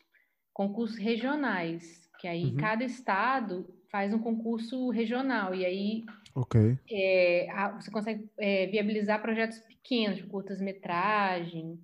concursos 0.52 0.98
regionais, 0.98 2.10
que 2.20 2.28
aí 2.28 2.46
uhum. 2.46 2.58
cada 2.58 2.84
estado 2.84 3.74
faz 3.90 4.14
um 4.14 4.20
concurso 4.20 4.90
regional, 4.90 5.56
e 5.56 5.66
aí 5.66 6.06
okay. 6.36 6.78
é, 6.92 7.48
você 7.80 7.90
consegue 7.90 8.30
é, 8.38 8.68
viabilizar 8.68 9.22
projetos 9.22 9.60
pequenos, 9.60 10.18
de 10.18 10.24
curtas-metragem, 10.24 11.80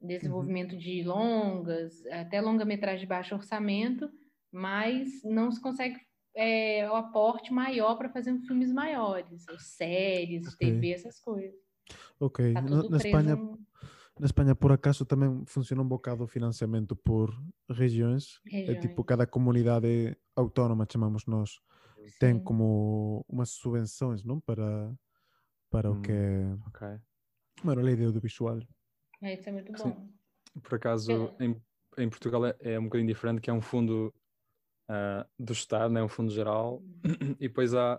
desenvolvimento 0.00 0.72
uhum. 0.72 0.78
de 0.78 1.02
longas, 1.04 2.04
até 2.06 2.40
longa-metragem 2.40 3.00
de 3.00 3.06
baixo 3.06 3.34
orçamento, 3.34 4.10
mas 4.54 5.08
não 5.24 5.50
se 5.50 5.60
consegue 5.60 6.00
é, 6.36 6.88
o 6.88 6.94
aporte 6.94 7.52
maior 7.52 7.96
para 7.96 8.08
fazer 8.08 8.38
filmes 8.46 8.72
maiores, 8.72 9.44
séries, 9.58 10.46
okay. 10.46 10.72
TV, 10.72 10.90
essas 10.92 11.18
coisas. 11.18 11.60
Ok, 12.20 12.52
na, 12.52 12.62
na 12.88 12.96
Espanha, 12.96 13.36
na 14.18 14.26
Espanha 14.26 14.54
por 14.54 14.70
acaso 14.70 15.04
também 15.04 15.44
funciona 15.44 15.82
um 15.82 15.88
bocado 15.88 16.22
o 16.22 16.28
financiamento 16.28 16.94
por 16.94 17.30
regiões. 17.68 18.40
regiões. 18.44 18.76
É 18.76 18.80
tipo 18.80 19.02
cada 19.02 19.26
comunidade 19.26 20.16
autónoma, 20.36 20.86
chamamos 20.90 21.26
nós, 21.26 21.60
Sim. 21.96 22.18
tem 22.20 22.38
como 22.38 23.24
umas 23.28 23.50
subvenções, 23.50 24.22
não? 24.22 24.40
Para, 24.40 24.94
para 25.68 25.90
hum, 25.90 25.98
o 25.98 26.00
que 26.00 26.12
é 26.12 26.56
okay. 26.68 27.00
bueno, 27.64 27.80
a 27.80 27.84
lei 27.84 27.96
de 27.96 28.04
audiovisual. 28.04 28.60
É, 29.20 29.34
isso 29.34 29.48
é 29.48 29.52
muito 29.52 29.72
bom. 29.72 29.78
Sim. 29.78 30.14
Por 30.62 30.76
acaso, 30.76 31.34
é. 31.40 31.44
em, 31.44 31.60
em 31.98 32.08
Portugal 32.08 32.46
é, 32.46 32.56
é, 32.60 32.78
um 32.78 32.84
bocadinho 32.84 33.08
diferente, 33.08 33.40
que 33.40 33.50
é 33.50 33.52
um 33.52 33.60
fundo 33.60 34.14
uh, 34.88 35.28
do 35.38 35.52
Estado, 35.52 35.92
né? 35.92 36.02
um 36.02 36.08
fundo 36.08 36.30
geral, 36.32 36.82
uhum. 37.04 37.36
e 37.40 37.48
depois 37.48 37.74
há 37.74 37.96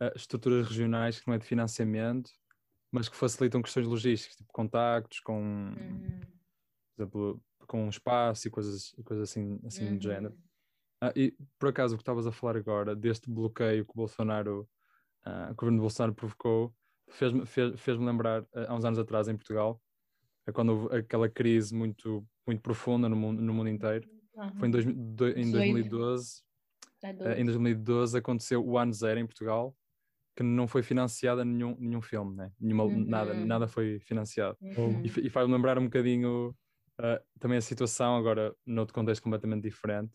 uh, 0.00 0.16
estruturas 0.16 0.66
regionais 0.68 1.20
que 1.20 1.26
não 1.26 1.34
é 1.34 1.38
de 1.38 1.46
financiamento, 1.46 2.30
mas 2.90 3.08
que 3.08 3.16
facilitam 3.16 3.62
questões 3.62 3.86
logísticas, 3.86 4.36
tipo 4.36 4.52
contactos 4.52 5.20
com, 5.20 5.40
Uhum. 5.42 6.20
por 6.96 7.02
exemplo, 7.02 7.42
com 7.66 7.88
espaço 7.88 8.48
e 8.48 8.50
coisas, 8.50 8.94
coisas 9.04 9.30
assim, 9.30 9.58
assim 9.64 9.86
Uhum. 9.86 9.96
do 9.98 10.02
género. 10.02 10.38
Ah, 11.00 11.12
e 11.16 11.34
por 11.58 11.68
acaso 11.70 11.94
o 11.94 11.96
que 11.98 12.02
estavas 12.02 12.26
a 12.26 12.32
falar 12.32 12.56
agora, 12.56 12.94
deste 12.94 13.30
bloqueio 13.30 13.84
que 13.84 13.90
o 13.92 13.96
Bolsonaro, 13.96 14.68
ah, 15.24 15.48
o 15.50 15.54
governo 15.54 15.78
de 15.78 15.82
Bolsonaro 15.82 16.14
provocou, 16.14 16.74
fez-me 17.08 17.44
fez, 17.46 17.80
fez 17.80 17.98
lembrar 17.98 18.46
há 18.68 18.74
uns 18.74 18.84
anos 18.84 18.98
atrás 18.98 19.26
em 19.26 19.34
Portugal, 19.36 19.80
é 20.46 20.52
quando 20.52 20.70
houve 20.70 20.96
aquela 20.96 21.28
crise 21.28 21.74
muito, 21.74 22.26
muito 22.46 22.60
profunda 22.60 23.08
no 23.08 23.16
mundo, 23.16 23.40
no 23.40 23.54
mundo 23.54 23.68
inteiro. 23.68 24.08
Foi 24.58 24.68
em, 24.68 24.70
dois, 24.70 24.84
do- 24.84 25.28
em 25.28 25.34
18. 25.34 25.52
2012, 25.52 26.42
Tá 27.00 27.08
ah, 27.08 27.12
doido. 27.12 27.38
em 27.40 27.44
2012 27.44 28.16
aconteceu 28.18 28.64
o 28.64 28.78
Ano 28.78 28.92
Zero 28.92 29.18
em 29.20 29.26
Portugal, 29.26 29.76
que 30.36 30.42
não 30.42 30.66
foi 30.66 30.82
financiado 30.82 31.44
nenhum, 31.44 31.76
nenhum 31.78 32.00
filme, 32.00 32.34
né? 32.36 32.50
Nenhuma, 32.58 32.86
nada, 32.88 33.32
Uhum. 33.34 33.44
nada 33.46 33.68
foi 33.68 33.98
financiado. 34.00 34.56
Uhum. 34.62 35.02
E, 35.04 35.26
e 35.26 35.28
faz-me 35.30 35.52
lembrar 35.52 35.78
um 35.78 35.84
bocadinho 35.84 36.54
ah, 36.98 37.20
também 37.38 37.58
a 37.58 37.62
situação, 37.62 38.16
agora 38.16 38.54
noutro 38.64 38.94
contexto 38.94 39.22
completamente 39.22 39.62
diferente, 39.64 40.12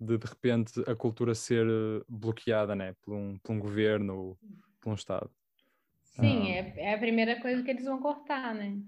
de 0.00 0.18
de 0.18 0.26
repente 0.26 0.80
a 0.86 0.94
cultura 0.94 1.34
ser 1.34 1.66
eh, 1.66 2.04
bloqueada 2.08 2.74
né, 2.76 2.94
por, 3.02 3.14
um, 3.14 3.36
por 3.38 3.52
um 3.52 3.58
governo 3.58 4.16
ou 4.16 4.38
por 4.80 4.90
um 4.90 4.94
Estado. 4.94 5.30
Sim, 6.02 6.50
Ah. 6.52 6.54
é, 6.56 6.74
é 6.78 6.94
a 6.94 6.98
primeira 6.98 7.40
coisa 7.40 7.62
que 7.62 7.70
eles 7.70 7.84
vão 7.84 8.00
cortar, 8.00 8.54
né? 8.54 8.80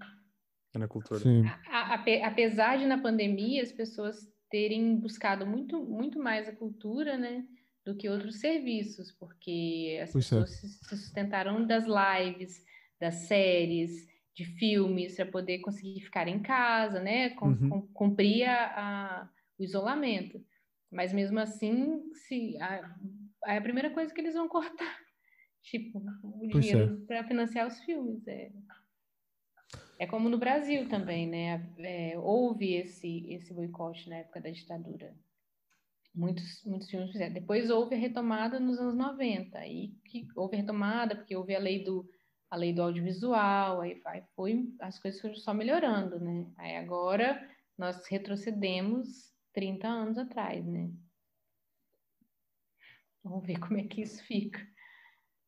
É 0.74 0.78
na 0.78 0.86
cultura. 0.88 1.20
Sim. 1.20 1.44
A- 1.68 1.94
ape- 1.94 2.22
apesar 2.22 2.76
de 2.78 2.86
na 2.86 2.98
pandemia 3.00 3.62
as 3.62 3.72
pessoas 3.72 4.28
terem 4.50 4.96
buscado 4.96 5.46
muito, 5.46 5.82
muito 5.84 6.18
mais 6.18 6.48
a 6.48 6.56
cultura, 6.56 7.16
né, 7.16 7.46
do 7.84 7.96
que 7.96 8.08
outros 8.08 8.40
serviços, 8.40 9.12
porque 9.12 9.98
as 10.02 10.12
Pois 10.12 10.26
é. 10.26 10.28
pessoas 10.28 10.50
se 10.50 10.68
se 10.68 10.96
sustentaram 10.96 11.66
das 11.66 11.84
lives, 11.86 12.64
das 13.00 13.14
séries, 13.28 14.08
de 14.34 14.44
filmes, 14.44 15.16
para 15.16 15.26
poder 15.26 15.60
conseguir 15.60 16.00
ficar 16.02 16.28
em 16.28 16.40
casa, 16.42 17.00
né, 17.00 17.30
com, 17.30 17.48
Uhum. 17.48 17.68
com- 17.70 17.88
cumprir 17.88 18.44
a- 18.48 19.22
a- 19.24 19.30
o 19.58 19.62
isolamento. 19.64 20.44
Mas 20.90 21.12
mesmo 21.12 21.38
assim, 21.38 22.12
se 22.14 22.56
a, 22.60 22.96
é 23.46 23.56
a 23.58 23.62
primeira 23.62 23.90
coisa 23.90 24.12
que 24.14 24.20
eles 24.20 24.34
vão 24.34 24.48
cortar, 24.48 24.98
tipo, 25.62 25.98
o 26.24 26.48
Pois 26.50 26.72
é. 26.74 26.86
dinheiro 26.86 27.04
para 27.06 27.24
financiar 27.24 27.66
os 27.68 27.80
filmes. 27.80 28.26
É. 28.28 28.50
É 30.00 30.06
como 30.06 30.30
no 30.30 30.38
Brasil 30.38 30.88
também, 30.88 31.28
né? 31.28 31.74
É, 31.78 32.18
houve 32.18 32.72
esse, 32.72 33.30
esse 33.30 33.52
boicote 33.52 34.08
na 34.08 34.16
época 34.16 34.40
da 34.40 34.48
ditadura. 34.48 35.14
Muitos, 36.14 36.64
muitos 36.64 36.88
filmes 36.88 37.12
fizeram. 37.12 37.34
Depois 37.34 37.68
houve 37.68 37.94
a 37.94 37.98
retomada 37.98 38.58
nos 38.58 38.78
anos 38.78 38.96
90. 38.96 39.58
Aí 39.58 39.92
que 40.06 40.26
houve 40.34 40.56
retomada, 40.56 41.14
porque 41.14 41.36
houve 41.36 41.54
a 41.54 41.58
lei 41.58 41.84
do, 41.84 42.08
a 42.48 42.56
lei 42.56 42.72
do 42.72 42.80
audiovisual, 42.80 43.82
aí 43.82 44.00
vai- 44.00 44.26
foi, 44.34 44.74
as 44.80 44.98
coisas 44.98 45.20
foram 45.20 45.34
só 45.34 45.52
melhorando, 45.52 46.18
né? 46.18 46.50
Aí 46.56 46.76
agora 46.78 47.46
nós 47.76 48.06
retrocedemos 48.08 49.34
30 49.52 49.86
anos 49.86 50.16
atrás, 50.16 50.64
né? 50.66 50.90
Vamos 53.22 53.46
ver 53.46 53.60
como 53.60 53.78
é 53.78 53.86
que 53.86 54.00
isso 54.00 54.24
fica. 54.24 54.66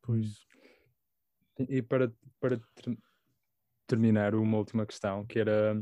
Pois. 0.03 0.47
E 1.59 1.81
para, 1.83 2.13
para 2.39 2.61
terminar, 3.97 4.35
uma 4.35 4.57
última 4.57 4.87
questão, 4.87 5.25
que 5.27 5.39
era 5.39 5.79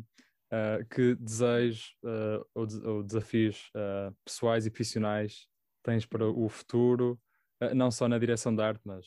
ah, 0.51 0.79
que 0.93 1.15
desejos 1.15 1.95
ah, 2.05 2.45
ou, 2.55 2.67
des- 2.67 2.83
ou 2.83 3.03
desafios 3.05 3.71
ah, 3.75 4.13
pessoais 4.25 4.67
e 4.67 4.71
profissionais 4.71 5.47
tens 5.83 6.05
para 6.05 6.27
o 6.29 6.49
futuro, 6.49 7.19
não 7.75 7.91
só 7.91 8.07
na 8.09 8.19
direção 8.19 8.55
de 8.55 8.63
arte, 8.63 8.81
mas 8.85 9.07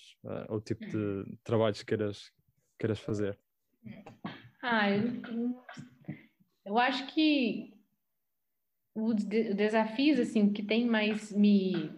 o 0.50 0.60
tipo 0.60 0.84
de 0.88 1.24
trabalhos 1.44 1.80
que 1.80 1.86
queiras, 1.86 2.32
queiras 2.80 3.00
fazer. 3.00 3.38
Ah, 4.62 4.90
eu, 4.90 5.62
eu 6.66 6.78
acho 6.80 7.06
que 7.14 7.74
os 8.96 9.24
de- 9.24 9.54
desafios 9.54 10.20
assim 10.20 10.52
que 10.52 10.64
tem 10.64 10.86
mais 10.88 11.32
me 11.32 11.92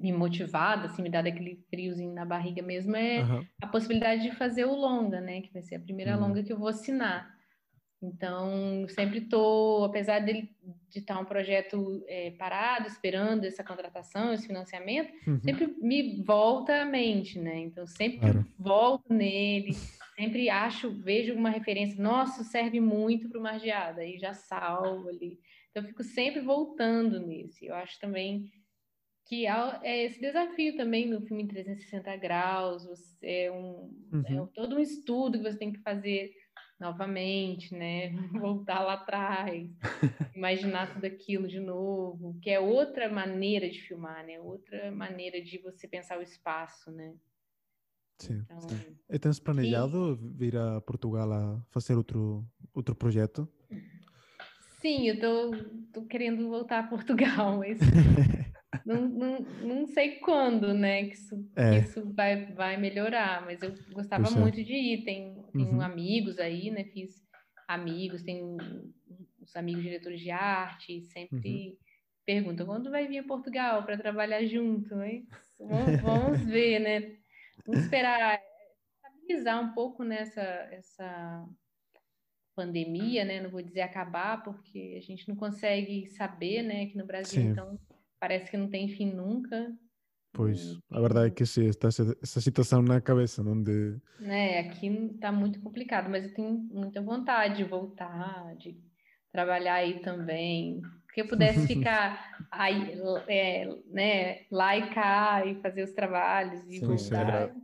me 0.00 0.12
motivado, 0.12 0.86
assim, 0.86 1.02
me 1.02 1.10
dado 1.10 1.26
aquele 1.28 1.64
friozinho 1.68 2.12
na 2.14 2.24
barriga 2.24 2.62
mesmo 2.62 2.96
é 2.96 3.20
Aham. 3.22 3.46
a 3.60 3.66
possibilidade 3.66 4.22
de 4.22 4.32
fazer 4.32 4.64
o 4.64 4.74
longa, 4.74 5.20
né? 5.20 5.40
Que 5.42 5.52
vai 5.52 5.62
ser 5.62 5.76
a 5.76 5.80
primeira 5.80 6.14
Uhum. 6.16 6.28
longa 6.28 6.42
que 6.42 6.52
eu 6.52 6.58
vou 6.58 6.68
assinar. 6.68 7.38
Então, 8.02 8.86
sempre 8.88 9.18
estou, 9.18 9.84
apesar 9.84 10.20
de 10.20 10.48
estar 10.96 11.20
um 11.20 11.24
projeto 11.26 12.02
é, 12.08 12.30
parado, 12.30 12.88
esperando 12.88 13.44
essa 13.44 13.62
contratação, 13.62 14.32
esse 14.32 14.46
financiamento, 14.46 15.12
Uhum. 15.26 15.38
sempre 15.40 15.66
me 15.82 16.22
volta 16.24 16.80
à 16.80 16.84
mente, 16.86 17.38
né? 17.38 17.58
Então, 17.58 17.86
sempre 17.86 18.20
Claro. 18.20 18.46
volto 18.58 19.12
nele, 19.12 19.74
sempre 20.16 20.48
acho, 20.48 20.90
vejo 21.02 21.34
uma 21.34 21.50
referência, 21.50 22.02
nossa, 22.02 22.42
serve 22.42 22.80
muito 22.80 23.28
para 23.28 23.38
o 23.38 23.42
Margeada, 23.42 24.00
aí 24.00 24.18
já 24.18 24.32
salvo 24.32 25.08
ali. 25.10 25.38
Então, 25.70 25.82
eu 25.82 25.88
fico 25.88 26.02
sempre 26.02 26.40
voltando 26.40 27.20
nesse. 27.20 27.66
Eu 27.66 27.74
acho 27.74 27.98
também 28.00 28.50
que 29.30 29.46
há- 29.46 29.80
é 29.84 30.04
esse 30.06 30.20
desafio 30.20 30.76
também 30.76 31.06
no 31.08 31.20
filme 31.22 31.44
em 31.44 31.46
360 31.46 32.16
graus, 32.16 32.84
você 32.84 33.44
é 33.44 33.52
um, 33.52 33.88
é 34.24 34.40
Uhum. 34.40 34.46
todo 34.48 34.74
um 34.74 34.80
estudo 34.80 35.38
que 35.38 35.44
você 35.44 35.56
tem 35.56 35.72
que 35.72 35.78
fazer 35.82 36.32
novamente, 36.80 37.72
né? 37.72 38.10
Voltar 38.32 38.80
lá 38.82 38.94
atrás, 38.94 39.70
imaginar 40.34 40.92
tudo 40.92 41.04
aquilo 41.04 41.46
de 41.46 41.60
novo, 41.60 42.40
que 42.42 42.50
é 42.50 42.58
outra 42.58 43.08
maneira 43.08 43.70
de 43.70 43.80
filmar, 43.80 44.26
né? 44.26 44.40
Outra 44.40 44.90
maneira 44.90 45.40
de 45.40 45.58
você 45.58 45.86
pensar 45.86 46.18
o 46.18 46.22
espaço, 46.22 46.90
né? 46.90 47.14
Sim. 48.18 48.44
Então, 48.44 48.58
E 49.08 49.18
tens 49.18 49.38
planejado 49.40 50.16
vir 50.16 50.56
a 50.56 50.80
Portugal 50.80 51.32
a 51.32 51.62
fazer 51.70 51.94
outro, 51.94 52.44
outro 52.74 52.96
projeto? 52.96 53.48
sim, 54.80 55.08
eu 55.08 55.18
tô, 55.20 55.50
tô 55.92 56.06
querendo 56.06 56.48
voltar 56.48 56.80
a 56.80 56.88
Portugal, 56.88 57.58
mas 57.58 57.78
não, 58.84 59.08
não, 59.08 59.40
não 59.40 59.86
sei 59.86 60.16
quando, 60.20 60.72
né, 60.72 61.06
que 61.06 61.14
isso, 61.14 61.36
que 61.54 61.60
É. 61.60 61.78
isso 61.78 62.12
vai, 62.14 62.52
vai 62.52 62.76
melhorar, 62.76 63.44
mas 63.44 63.62
eu 63.62 63.72
gostava 63.92 64.24
Pois 64.24 64.36
é. 64.36 64.40
muito 64.40 64.62
de 64.64 64.72
ir, 64.74 65.04
tem, 65.04 65.42
tenho 65.52 65.72
Uhum. 65.74 65.80
amigos 65.80 66.38
aí, 66.38 66.70
né, 66.70 66.84
fiz 66.84 67.22
amigos, 67.68 68.22
tenho 68.22 68.56
os 69.40 69.54
amigos 69.56 69.82
diretores 69.82 70.20
de 70.20 70.30
arte, 70.30 71.02
sempre 71.02 71.78
perguntam, 72.24 72.66
quando 72.66 72.90
vai 72.90 73.08
vir 73.08 73.18
a 73.18 73.24
Portugal 73.24 73.82
para 73.84 73.96
trabalhar 73.98 74.44
junto, 74.44 75.00
hein? 75.02 75.26
Vamos, 75.58 76.00
vamos 76.00 76.44
ver, 76.44 76.78
né, 76.78 77.16
vamos 77.66 77.82
esperar 77.82 78.40
estabilizar 78.94 79.62
um 79.62 79.72
pouco 79.74 80.04
nessa 80.04 80.40
essa 80.42 81.44
pandemia, 82.54 83.24
né? 83.24 83.40
Não 83.40 83.50
vou 83.50 83.62
dizer 83.62 83.80
acabar, 83.82 84.42
porque 84.42 84.96
a 84.98 85.00
gente 85.00 85.28
não 85.28 85.36
consegue 85.36 86.06
saber, 86.08 86.62
né? 86.62 86.82
Aqui 86.82 86.96
no 86.96 87.06
Brasil, 87.06 87.42
Sim. 87.42 87.48
então 87.50 87.78
parece 88.20 88.50
que 88.50 88.56
não 88.56 88.70
tem 88.70 88.88
fim 88.88 89.12
nunca, 89.12 89.72
Pois, 90.32 90.60
Hum, 90.60 90.80
a 90.92 91.00
verdade 91.00 91.28
é 91.28 91.30
que 91.30 91.44
sim, 91.44 91.66
está 91.66 91.88
essa, 91.88 92.40
situação 92.40 92.82
na 92.82 93.00
cabeça, 93.00 93.42
não 93.42 93.60
de... 93.60 94.00
né? 94.18 94.60
Aqui 94.60 95.16
tá 95.20 95.32
muito 95.32 95.60
complicado, 95.60 96.08
mas 96.10 96.24
eu 96.24 96.34
tenho 96.34 96.50
muita 96.70 97.02
vontade 97.02 97.56
de 97.56 97.64
voltar, 97.64 98.54
de 98.56 98.80
trabalhar 99.32 99.74
aí 99.74 100.00
também. 100.02 100.80
Que 101.14 101.22
eu 101.22 101.28
pudesse 101.28 101.66
ficar 101.66 102.46
aí, 102.50 102.92
é, 103.28 103.66
né, 103.86 104.46
lá 104.50 104.76
e 104.76 104.94
cá 104.94 105.44
e 105.46 105.60
fazer 105.60 105.82
os 105.82 105.92
trabalhos 105.92 106.62
e 106.68 106.78
Sim, 106.78 106.86
voltar. 106.86 107.26
era- 107.26 107.54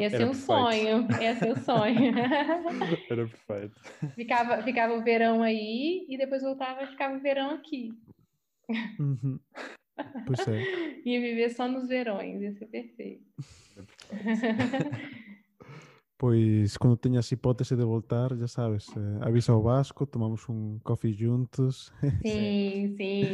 Ia 0.00 0.10
ser 0.10 0.24
um 0.24 0.32
perfeito. 0.32 0.46
sonho, 0.46 1.08
ia 1.22 1.34
ser 1.36 1.52
um 1.52 1.56
sonho. 1.56 2.12
Era 3.10 3.28
perfeito. 3.28 3.80
Ficava, 4.16 4.62
ficava 4.62 4.94
o 4.94 5.02
verão 5.04 5.42
aí 5.42 6.06
e 6.08 6.16
depois 6.18 6.42
voltava 6.42 6.82
e 6.82 6.86
ficava 6.88 7.16
o 7.16 7.20
verão 7.20 7.50
aqui. 7.50 7.90
Uhum. 8.98 9.40
Pois 10.26 10.46
é. 10.48 10.60
Ia 11.04 11.20
viver 11.20 11.50
só 11.50 11.66
nos 11.66 11.88
verões, 11.88 12.42
ia 12.42 12.52
ser 12.52 12.66
perfeito. 12.66 13.24
Pois 16.18 16.76
quando 16.76 16.98
tenhas 16.98 17.32
hipótese 17.32 17.74
de 17.74 17.82
voltar, 17.82 18.36
já 18.36 18.46
sabes, 18.46 18.86
eh, 18.94 19.18
avisa 19.26 19.52
ao 19.52 19.62
Vasco, 19.62 20.06
tomamos 20.06 20.46
um 20.50 20.78
coffee 20.84 21.14
juntos. 21.14 21.90
Sim, 22.22 22.94
sim. 22.98 23.24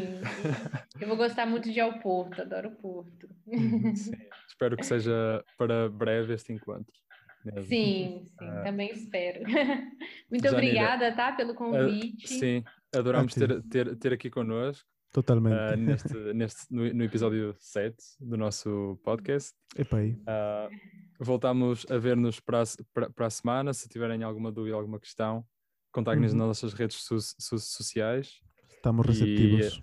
Eu 1.01 1.09
vou 1.09 1.17
gostar 1.17 1.47
muito 1.47 1.65
de 1.69 1.77
ir 1.77 1.81
ao 1.81 1.99
Porto, 1.99 2.43
adoro 2.43 2.69
o 2.69 2.77
Porto. 2.77 3.29
Sim. 3.97 4.13
Espero 4.49 4.77
que 4.77 4.85
seja 4.87 5.45
para 5.59 5.89
breve 5.89 6.35
este 6.35 6.53
encontro. 6.53 6.95
Sim, 7.69 8.23
sim, 8.25 8.35
Ah. 8.41 8.63
também 8.65 8.91
espero. 8.91 9.41
Muito 10.31 10.43
Janira, 10.45 10.51
obrigada, 10.53 11.13
tá, 11.17 11.33
pelo 11.33 11.53
Ah, 11.53 11.55
convite. 11.57 12.27
sim, 12.29 12.63
adoramos 12.95 13.35
ter, 13.35 13.63
ter, 13.63 13.97
ter 13.97 14.13
aqui 14.13 14.31
connosco 14.31 14.89
Totalmente. 15.17 15.55
ah, 15.59 15.75
neste, 15.77 16.13
neste, 16.35 16.67
no, 16.71 16.93
no 16.93 17.03
episódio 17.05 17.57
7 17.59 17.97
do 18.21 18.37
nosso 18.37 19.01
podcast. 19.03 19.55
Epa 19.75 19.97
aí. 19.97 20.15
Ah, 20.27 20.69
voltamos 21.19 21.87
a 21.91 21.97
ver-nos 21.97 22.39
para, 22.39 22.63
para, 22.93 23.09
para 23.09 23.27
a 23.27 23.31
semana. 23.31 23.73
Se 23.73 23.89
tiverem 23.89 24.23
alguma 24.23 24.53
dúvida, 24.53 24.77
alguma 24.77 25.01
questão, 25.01 25.43
contactem-nos 25.91 26.33
Uhum. 26.33 26.39
nas 26.41 26.49
nossas 26.49 26.75
redes 26.75 26.99
so- 26.99 27.19
so- 27.19 27.59
sociais 27.59 28.43
Estamos 28.69 29.07
E- 29.07 29.09
receptivos. 29.09 29.83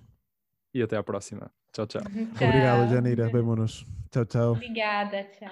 e 0.72 0.84
até 0.84 0.98
à 0.98 1.04
próxima. 1.04 1.52
Tchau, 1.72 1.88
tchau. 1.88 2.02
Tchau. 2.04 2.48
Obrigado, 2.48 2.92
Janira. 2.94 3.28
Vemo-nos. 3.30 3.88
Tchau, 4.12 4.26
tchau. 4.26 4.52
Obrigada, 4.52 5.24
tchau. 5.32 5.50